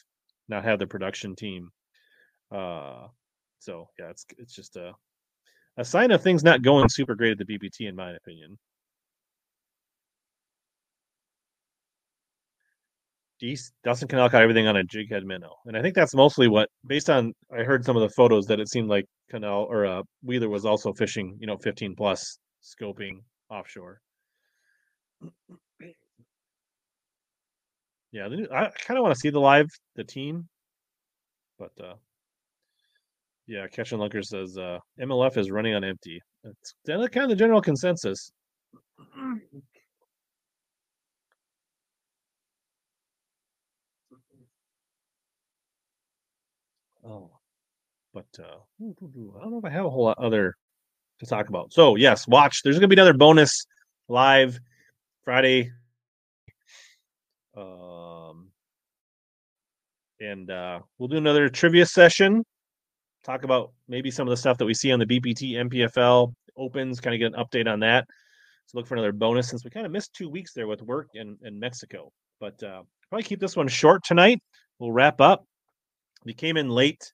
not 0.47 0.63
have 0.63 0.79
the 0.79 0.87
production 0.87 1.35
team. 1.35 1.69
Uh 2.51 3.07
so 3.59 3.87
yeah, 3.99 4.09
it's 4.11 4.25
it's 4.37 4.53
just 4.53 4.75
a 4.77 4.93
a 5.77 5.83
sign 5.83 6.11
of 6.11 6.21
things 6.21 6.43
not 6.43 6.61
going 6.61 6.87
super 6.89 7.15
great 7.15 7.31
at 7.31 7.39
the 7.39 7.45
BPT, 7.45 7.89
in 7.89 7.95
my 7.95 8.11
opinion. 8.11 8.57
Dustin 13.83 14.07
Connell 14.07 14.29
caught 14.29 14.41
everything 14.41 14.67
on 14.67 14.77
a 14.77 14.83
jig 14.85 15.11
head 15.11 15.25
minnow, 15.25 15.55
and 15.65 15.75
I 15.75 15.81
think 15.81 15.95
that's 15.95 16.15
mostly 16.15 16.47
what, 16.47 16.69
based 16.87 17.09
on 17.09 17.33
I 17.51 17.63
heard 17.63 17.83
some 17.83 17.97
of 17.97 18.01
the 18.01 18.13
photos 18.15 18.45
that 18.45 18.61
it 18.61 18.69
seemed 18.69 18.87
like 18.87 19.05
Connell 19.29 19.65
or 19.69 19.85
uh, 19.85 20.03
Wheeler 20.21 20.47
was 20.47 20.65
also 20.65 20.93
fishing, 20.93 21.35
you 21.41 21.47
know, 21.47 21.57
15 21.57 21.93
plus 21.95 22.37
scoping 22.63 23.19
offshore. 23.49 24.01
Yeah, 28.13 28.27
I 28.51 28.69
kind 28.85 28.99
of 28.99 29.01
want 29.01 29.15
to 29.15 29.19
see 29.19 29.31
the 29.31 29.39
live 29.39 29.67
the 29.95 30.03
team, 30.03 30.47
but 31.57 31.71
uh, 31.83 31.95
yeah, 33.47 33.65
Catching 33.67 33.97
Lunker 33.97 34.23
says 34.23 34.55
uh, 34.55 34.77
MLF 35.01 35.35
is 35.37 35.49
running 35.49 35.73
on 35.73 35.83
empty. 35.83 36.21
That's 36.43 36.75
kind 36.85 37.23
of 37.23 37.29
the 37.29 37.35
general 37.35 37.59
consensus. 37.59 38.31
Oh, 47.05 47.31
but 48.13 48.25
uh, 48.39 48.59
I 48.79 48.93
don't 48.99 49.51
know 49.51 49.57
if 49.57 49.65
I 49.65 49.69
have 49.71 49.85
a 49.85 49.89
whole 49.89 50.05
lot 50.05 50.19
other 50.19 50.55
to 51.23 51.29
talk 51.29 51.49
about. 51.49 51.73
So 51.73 51.95
yes, 51.95 52.27
watch. 52.27 52.61
There's 52.63 52.77
gonna 52.77 52.87
be 52.87 52.95
another 52.95 53.13
bonus 53.13 53.65
live 54.07 54.59
Friday. 55.23 55.71
Um, 57.55 58.49
and 60.19 60.49
uh, 60.49 60.79
we'll 60.97 61.09
do 61.09 61.17
another 61.17 61.49
trivia 61.49 61.85
session. 61.85 62.43
Talk 63.23 63.43
about 63.43 63.71
maybe 63.87 64.11
some 64.11 64.27
of 64.27 64.31
the 64.31 64.37
stuff 64.37 64.57
that 64.57 64.65
we 64.65 64.73
see 64.73 64.91
on 64.91 64.99
the 64.99 65.05
BPT 65.05 65.53
NPFL 65.53 66.33
opens. 66.57 66.99
Kind 66.99 67.13
of 67.13 67.19
get 67.19 67.39
an 67.39 67.45
update 67.45 67.71
on 67.71 67.79
that. 67.81 68.05
So 68.67 68.77
look 68.77 68.87
for 68.87 68.95
another 68.95 69.11
bonus 69.11 69.49
since 69.49 69.63
we 69.63 69.69
kind 69.69 69.85
of 69.85 69.91
missed 69.91 70.13
two 70.13 70.29
weeks 70.29 70.53
there 70.53 70.67
with 70.67 70.81
work 70.81 71.09
in, 71.13 71.37
in 71.43 71.59
Mexico. 71.59 72.11
But 72.39 72.61
uh, 72.63 72.83
probably 73.09 73.23
keep 73.23 73.39
this 73.39 73.55
one 73.55 73.67
short 73.67 74.03
tonight. 74.03 74.41
We'll 74.79 74.91
wrap 74.91 75.21
up. 75.21 75.45
We 76.25 76.33
came 76.33 76.57
in 76.57 76.69
late, 76.69 77.11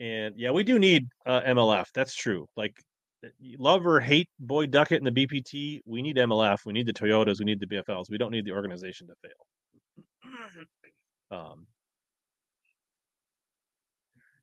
and 0.00 0.34
yeah, 0.36 0.50
we 0.50 0.64
do 0.64 0.78
need 0.78 1.06
uh, 1.24 1.40
MLF. 1.42 1.86
That's 1.94 2.14
true. 2.14 2.46
Like, 2.56 2.74
love 3.58 3.86
or 3.86 4.00
hate 4.00 4.28
Boyd 4.38 4.70
Duckett 4.70 5.02
and 5.02 5.06
the 5.06 5.26
BPT, 5.26 5.80
we 5.86 6.02
need 6.02 6.16
MLF. 6.16 6.64
We 6.66 6.72
need 6.72 6.86
the 6.86 6.92
Toyotas. 6.92 7.38
We 7.38 7.44
need 7.44 7.60
the 7.60 7.66
BFLs. 7.66 8.10
We 8.10 8.18
don't 8.18 8.30
need 8.30 8.44
the 8.44 8.52
organization 8.52 9.08
to 9.08 9.14
fail. 9.22 9.32
Um, 11.30 11.66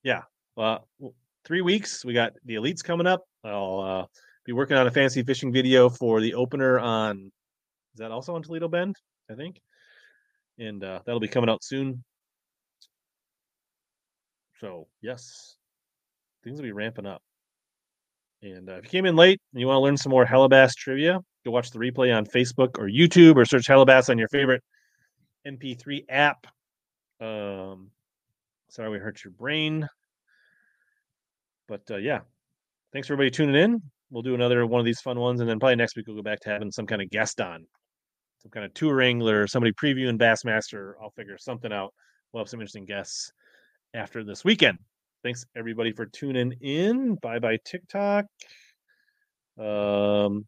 yeah. 0.03 0.21
Uh, 0.57 0.79
three 1.45 1.61
weeks. 1.61 2.03
We 2.03 2.13
got 2.13 2.33
the 2.45 2.55
elites 2.55 2.83
coming 2.83 3.07
up. 3.07 3.23
I'll 3.43 3.79
uh, 3.79 4.05
be 4.45 4.53
working 4.53 4.77
on 4.77 4.87
a 4.87 4.91
fantasy 4.91 5.23
fishing 5.23 5.51
video 5.51 5.89
for 5.89 6.21
the 6.21 6.33
opener 6.33 6.79
on. 6.79 7.31
Is 7.93 7.99
that 7.99 8.11
also 8.11 8.35
on 8.35 8.43
Toledo 8.43 8.67
Bend? 8.67 8.95
I 9.31 9.35
think, 9.35 9.61
and 10.57 10.83
uh, 10.83 11.01
that'll 11.05 11.19
be 11.19 11.27
coming 11.27 11.49
out 11.49 11.63
soon. 11.63 12.03
So 14.59 14.87
yes, 15.01 15.55
things 16.43 16.57
will 16.57 16.67
be 16.67 16.71
ramping 16.71 17.05
up. 17.05 17.21
And 18.41 18.69
uh, 18.69 18.75
if 18.75 18.85
you 18.85 18.89
came 18.89 19.05
in 19.05 19.15
late 19.15 19.41
and 19.53 19.59
you 19.59 19.67
want 19.67 19.77
to 19.77 19.81
learn 19.81 19.97
some 19.97 20.11
more 20.11 20.25
Hellabass 20.25 20.73
trivia, 20.75 21.19
go 21.45 21.51
watch 21.51 21.71
the 21.71 21.79
replay 21.79 22.15
on 22.15 22.25
Facebook 22.25 22.77
or 22.77 22.87
YouTube 22.87 23.35
or 23.35 23.45
search 23.45 23.67
Hellabass 23.67 24.09
on 24.09 24.17
your 24.17 24.29
favorite 24.29 24.63
MP3 25.45 26.05
app. 26.09 26.47
Um, 27.19 27.91
sorry 28.69 28.89
we 28.89 28.99
hurt 28.99 29.23
your 29.23 29.31
brain. 29.31 29.87
But 31.67 31.81
uh, 31.91 31.97
yeah, 31.97 32.19
thanks 32.93 33.07
for 33.07 33.13
everybody 33.13 33.31
tuning 33.31 33.55
in. 33.55 33.81
We'll 34.09 34.23
do 34.23 34.35
another 34.35 34.65
one 34.65 34.79
of 34.79 34.85
these 34.85 35.01
fun 35.01 35.19
ones, 35.19 35.39
and 35.39 35.47
then 35.47 35.59
probably 35.59 35.75
next 35.75 35.95
week 35.95 36.07
we'll 36.07 36.15
go 36.15 36.23
back 36.23 36.39
to 36.41 36.49
having 36.49 36.71
some 36.71 36.87
kind 36.87 37.01
of 37.01 37.11
guest 37.11 37.39
on, 37.41 37.67
some 38.39 38.49
kind 38.49 38.65
of 38.65 38.73
tour 38.73 39.01
angler, 39.01 39.45
somebody 39.45 39.71
previewing 39.73 40.17
Bassmaster. 40.17 40.93
I'll 41.01 41.11
figure 41.11 41.37
something 41.37 41.71
out. 41.71 41.93
We'll 42.31 42.41
have 42.41 42.49
some 42.49 42.59
interesting 42.59 42.85
guests 42.85 43.31
after 43.93 44.23
this 44.23 44.43
weekend. 44.43 44.79
Thanks 45.21 45.45
everybody 45.55 45.91
for 45.91 46.05
tuning 46.05 46.53
in. 46.61 47.15
Bye 47.15 47.39
bye 47.39 47.57
TikTok. 47.65 48.25
Um, 49.57 50.45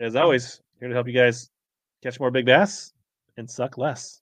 as 0.00 0.16
always, 0.16 0.62
here 0.80 0.88
to 0.88 0.94
help 0.94 1.08
you 1.08 1.12
guys 1.12 1.50
catch 2.02 2.18
more 2.18 2.30
big 2.30 2.46
bass 2.46 2.94
and 3.36 3.50
suck 3.50 3.76
less. 3.76 4.21